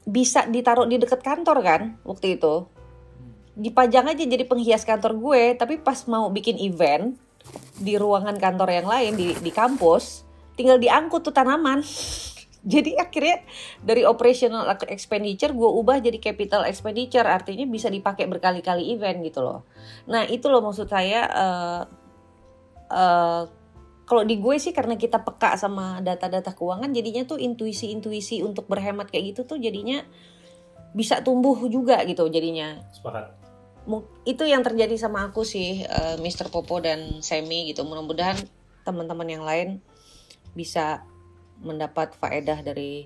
bisa 0.09 0.49
ditaruh 0.49 0.89
di 0.89 0.97
dekat 0.97 1.21
kantor 1.21 1.57
kan 1.61 1.81
waktu 2.01 2.41
itu. 2.41 2.65
Dipajang 3.59 4.09
aja 4.09 4.23
jadi 4.23 4.43
penghias 4.47 4.87
kantor 4.87 5.19
gue 5.19 5.43
tapi 5.59 5.77
pas 5.77 5.99
mau 6.09 6.31
bikin 6.33 6.57
event 6.57 7.13
di 7.77 7.95
ruangan 7.95 8.37
kantor 8.37 8.69
yang 8.71 8.87
lain 8.87 9.13
di 9.15 9.27
di 9.37 9.51
kampus 9.51 10.23
tinggal 10.57 10.81
diangkut 10.81 11.23
tuh 11.23 11.31
tanaman. 11.31 11.79
Jadi 12.59 12.91
akhirnya 12.99 13.39
dari 13.79 14.03
operational 14.03 14.67
expenditure 14.91 15.55
gue 15.55 15.69
ubah 15.79 16.03
jadi 16.03 16.19
capital 16.19 16.67
expenditure. 16.67 17.23
Artinya 17.23 17.63
bisa 17.63 17.87
dipakai 17.87 18.27
berkali-kali 18.27 18.91
event 18.91 19.23
gitu 19.23 19.39
loh. 19.39 19.63
Nah 20.11 20.27
itu 20.27 20.51
loh 20.51 20.59
maksud 20.59 20.91
saya 20.91 21.23
eh, 21.23 21.81
eh, 22.91 23.43
kalau 24.09 24.25
di 24.25 24.41
gue 24.41 24.57
sih 24.57 24.73
karena 24.73 24.97
kita 24.97 25.21
peka 25.21 25.53
sama 25.53 26.01
data-data 26.01 26.57
keuangan 26.57 26.89
jadinya 26.89 27.29
tuh 27.29 27.37
intuisi-intuisi 27.37 28.41
untuk 28.41 28.65
berhemat 28.65 29.13
kayak 29.13 29.37
gitu 29.37 29.45
tuh 29.45 29.61
jadinya 29.61 30.01
bisa 30.97 31.21
tumbuh 31.21 31.53
juga 31.69 32.01
gitu 32.09 32.25
jadinya 32.25 32.81
Sepakat. 32.89 33.37
Itu 34.25 34.49
yang 34.49 34.65
terjadi 34.65 34.97
sama 34.97 35.29
aku 35.29 35.45
sih 35.45 35.85
eh, 35.85 36.17
Mr. 36.17 36.49
Popo 36.49 36.81
dan 36.81 37.21
Semi 37.21 37.69
gitu 37.69 37.85
mudah-mudahan 37.85 38.41
teman-teman 38.81 39.29
yang 39.29 39.45
lain 39.45 39.77
bisa 40.57 41.05
mendapat 41.61 42.17
faedah 42.17 42.65
dari 42.65 43.05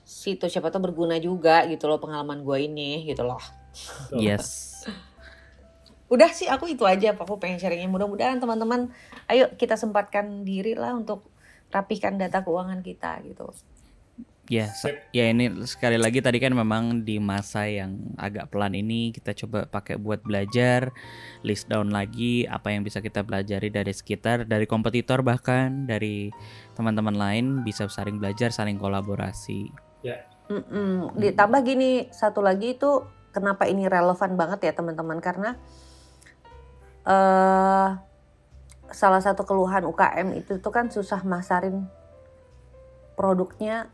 situ 0.00 0.48
siapa 0.48 0.72
tahu 0.72 0.88
berguna 0.88 1.20
juga 1.20 1.68
gitu 1.68 1.92
loh 1.92 2.00
pengalaman 2.00 2.40
gue 2.40 2.58
ini 2.64 3.04
gitu 3.04 3.20
loh. 3.20 3.42
Yes. 4.16 4.80
Udah 6.06 6.30
sih 6.30 6.46
aku 6.46 6.70
itu 6.70 6.86
aja 6.86 7.14
aku 7.14 7.38
pengen 7.42 7.58
sharingnya 7.58 7.90
mudah-mudahan 7.90 8.38
teman-teman 8.38 8.94
ayo 9.26 9.50
kita 9.58 9.74
sempatkan 9.74 10.46
diri 10.46 10.78
lah 10.78 10.94
untuk 10.94 11.26
rapihkan 11.74 12.14
data 12.14 12.46
keuangan 12.46 12.80
kita 12.80 13.18
gitu. 13.26 13.50
Ya, 14.46 14.70
ya 15.10 15.26
ini 15.26 15.66
sekali 15.66 15.98
lagi 15.98 16.22
tadi 16.22 16.38
kan 16.38 16.54
memang 16.54 17.02
di 17.02 17.18
masa 17.18 17.66
yang 17.66 18.14
agak 18.14 18.46
pelan 18.54 18.78
ini 18.78 19.10
kita 19.10 19.34
coba 19.34 19.66
pakai 19.66 19.98
buat 19.98 20.22
belajar, 20.22 20.94
list 21.42 21.66
down 21.66 21.90
lagi 21.90 22.46
apa 22.46 22.70
yang 22.70 22.86
bisa 22.86 23.02
kita 23.02 23.26
pelajari 23.26 23.74
dari 23.74 23.90
sekitar, 23.90 24.46
dari 24.46 24.70
kompetitor 24.70 25.26
bahkan 25.26 25.90
dari 25.90 26.30
teman-teman 26.78 27.18
lain 27.18 27.66
bisa 27.66 27.90
saling 27.90 28.22
belajar, 28.22 28.54
saling 28.54 28.78
kolaborasi. 28.78 29.66
Mm-mm. 30.46 31.18
Ditambah 31.18 31.66
gini, 31.66 32.06
satu 32.14 32.38
lagi 32.38 32.78
itu 32.78 33.02
kenapa 33.34 33.66
ini 33.66 33.90
relevan 33.90 34.38
banget 34.38 34.70
ya 34.70 34.72
teman-teman? 34.78 35.18
Karena 35.18 35.58
eh 37.06 37.90
salah 38.90 39.22
satu 39.22 39.42
keluhan 39.46 39.86
UKM 39.86 40.34
itu 40.38 40.58
tuh 40.58 40.72
kan 40.74 40.90
susah 40.90 41.22
masarin 41.22 41.86
produknya 43.18 43.90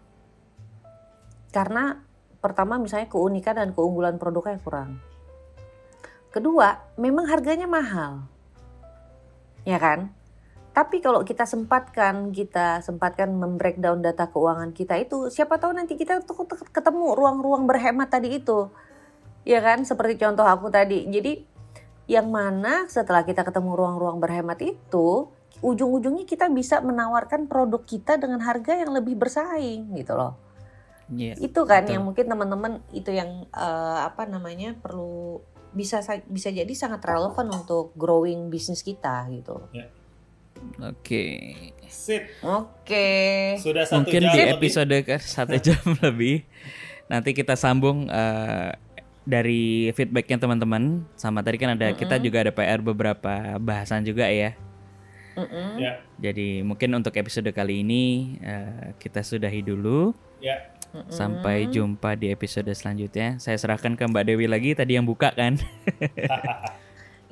karena 1.53 2.01
pertama 2.43 2.81
misalnya 2.81 3.07
keunikan 3.07 3.55
dan 3.55 3.71
keunggulan 3.71 4.19
produknya 4.19 4.59
kurang. 4.59 4.99
Kedua, 6.33 6.81
memang 6.97 7.29
harganya 7.29 7.69
mahal. 7.69 8.27
Ya 9.63 9.79
kan? 9.79 10.11
Tapi 10.73 11.05
kalau 11.05 11.21
kita 11.23 11.45
sempatkan, 11.45 12.33
kita 12.33 12.81
sempatkan 12.81 13.29
membreakdown 13.37 14.01
data 14.01 14.33
keuangan 14.33 14.73
kita 14.73 14.97
itu, 14.97 15.29
siapa 15.29 15.61
tahu 15.61 15.77
nanti 15.77 15.95
kita 16.01 16.25
tuh 16.25 16.49
ketemu 16.73 17.13
ruang-ruang 17.13 17.69
berhemat 17.69 18.09
tadi 18.09 18.41
itu. 18.41 18.73
Ya 19.45 19.61
kan? 19.61 19.85
Seperti 19.85 20.17
contoh 20.17 20.49
aku 20.49 20.73
tadi. 20.73 21.05
Jadi 21.13 21.52
yang 22.11 22.29
mana 22.29 22.87
setelah 22.91 23.23
kita 23.23 23.47
ketemu 23.47 23.79
ruang-ruang 23.79 24.19
berhemat 24.19 24.59
itu, 24.61 25.31
ujung-ujungnya 25.63 26.27
kita 26.27 26.51
bisa 26.51 26.83
menawarkan 26.83 27.47
produk 27.47 27.83
kita 27.83 28.19
dengan 28.19 28.43
harga 28.43 28.75
yang 28.75 28.91
lebih 28.91 29.15
bersaing 29.15 29.95
gitu 29.95 30.19
loh. 30.19 30.35
Iya. 31.13 31.39
Itu 31.39 31.63
kan 31.69 31.87
betul. 31.87 31.95
yang 31.95 32.03
mungkin 32.09 32.27
teman-teman 32.27 32.73
itu 32.91 33.13
yang 33.13 33.47
eh, 33.53 33.99
apa 34.03 34.27
namanya 34.27 34.75
perlu 34.75 35.45
bisa 35.73 36.03
sa- 36.05 36.25
bisa 36.27 36.53
jadi 36.53 36.69
sangat 36.73 37.01
relevan 37.05 37.49
untuk 37.49 37.95
growing 37.97 38.49
bisnis 38.49 38.83
kita 38.83 39.25
gitu. 39.31 39.61
Oke. 40.81 41.25
Sip. 41.89 42.23
Oke. 42.43 43.09
Sudah 43.59 43.85
satu 43.85 44.05
Mungkin 44.05 44.21
jam 44.23 44.33
di 44.33 44.41
lebih. 44.43 44.55
episode 44.57 44.97
ke 45.05 45.17
satu 45.19 45.57
jam 45.59 45.81
lebih 46.07 46.45
nanti 47.11 47.37
kita 47.37 47.55
sambung 47.55 48.09
eh, 48.09 48.73
dari 49.23 49.91
feedbacknya 49.95 50.39
teman-teman 50.43 51.07
sama 51.15 51.41
tadi 51.47 51.57
kan 51.59 51.79
ada 51.79 51.95
kita 51.95 52.19
Mm-mm. 52.19 52.27
juga 52.27 52.39
ada 52.43 52.53
PR 52.53 52.81
beberapa 52.83 53.57
bahasan 53.63 54.03
juga 54.03 54.27
ya. 54.27 54.55
Mm-mm. 55.33 55.81
Ya, 55.81 56.05
Jadi 56.21 56.61
mungkin 56.61 56.93
untuk 56.93 57.17
episode 57.17 57.49
kali 57.57 57.81
ini 57.81 58.37
eh, 58.43 58.93
kita 59.01 59.25
sudahi 59.25 59.65
dulu. 59.65 60.13
ya. 60.43 60.59
Mm-mm. 60.93 61.09
Sampai 61.09 61.73
jumpa 61.73 62.21
di 62.21 62.29
episode 62.29 62.69
selanjutnya. 62.77 63.41
Saya 63.41 63.57
serahkan 63.57 63.97
ke 63.97 64.05
Mbak 64.05 64.25
Dewi 64.29 64.45
lagi 64.45 64.77
tadi 64.77 65.01
yang 65.01 65.09
buka 65.09 65.33
kan. 65.33 65.57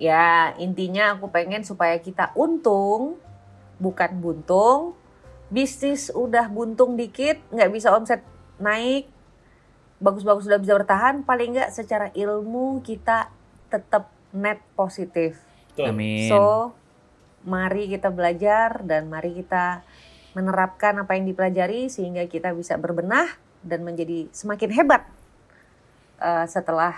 Ya, 0.00 0.56
intinya 0.56 1.12
aku 1.12 1.28
pengen 1.28 1.60
supaya 1.60 2.00
kita 2.00 2.32
untung, 2.32 3.20
bukan 3.76 4.16
buntung. 4.16 4.96
Bisnis 5.52 6.08
udah 6.08 6.48
buntung 6.48 6.96
dikit, 6.96 7.36
nggak 7.52 7.68
bisa 7.68 7.92
omset 7.92 8.24
naik, 8.56 9.12
bagus-bagus 10.00 10.48
sudah 10.48 10.58
bisa 10.58 10.74
bertahan, 10.74 11.22
paling 11.22 11.54
nggak 11.54 11.70
secara 11.70 12.08
ilmu 12.16 12.80
kita 12.80 13.28
tetap 13.68 14.08
net 14.32 14.58
positif. 14.74 15.38
Amin. 15.78 16.28
So, 16.28 16.72
mari 17.44 17.88
kita 17.88 18.08
belajar 18.12 18.84
dan 18.84 19.08
mari 19.08 19.36
kita 19.36 19.84
menerapkan 20.32 20.96
apa 21.00 21.16
yang 21.16 21.28
dipelajari 21.28 21.92
sehingga 21.92 22.26
kita 22.26 22.52
bisa 22.56 22.76
berbenah 22.76 23.28
dan 23.60 23.84
menjadi 23.84 24.30
semakin 24.32 24.70
hebat 24.72 25.02
eh, 26.20 26.46
setelah 26.48 26.96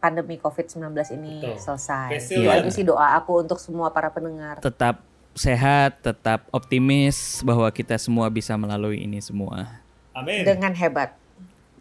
pandemi 0.00 0.40
COVID-19 0.40 0.90
ini 1.20 1.34
Betul. 1.44 1.56
selesai. 1.60 2.08
Resilient. 2.16 2.44
Itu 2.44 2.50
aja 2.50 2.70
sih 2.72 2.84
doa 2.88 3.06
aku 3.20 3.44
untuk 3.44 3.60
semua 3.60 3.92
para 3.92 4.08
pendengar. 4.08 4.58
Tetap 4.64 5.04
sehat, 5.36 6.00
tetap 6.00 6.48
optimis 6.50 7.44
bahwa 7.44 7.68
kita 7.70 7.94
semua 8.00 8.26
bisa 8.32 8.56
melalui 8.56 9.04
ini 9.04 9.20
semua. 9.20 9.80
Amin. 10.16 10.42
Dengan 10.42 10.72
hebat. 10.74 11.19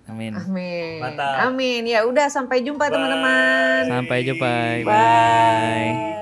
Amin. 0.10 0.34
Amin. 0.34 1.00
Mantap. 1.00 1.48
Amin. 1.48 1.82
Ya 1.86 2.04
udah 2.04 2.28
sampai 2.28 2.66
jumpa 2.66 2.90
teman-teman. 2.90 3.86
Sampai 3.86 4.26
jumpa. 4.26 4.50
Bye. 4.82 4.84
Bye. 4.84 6.19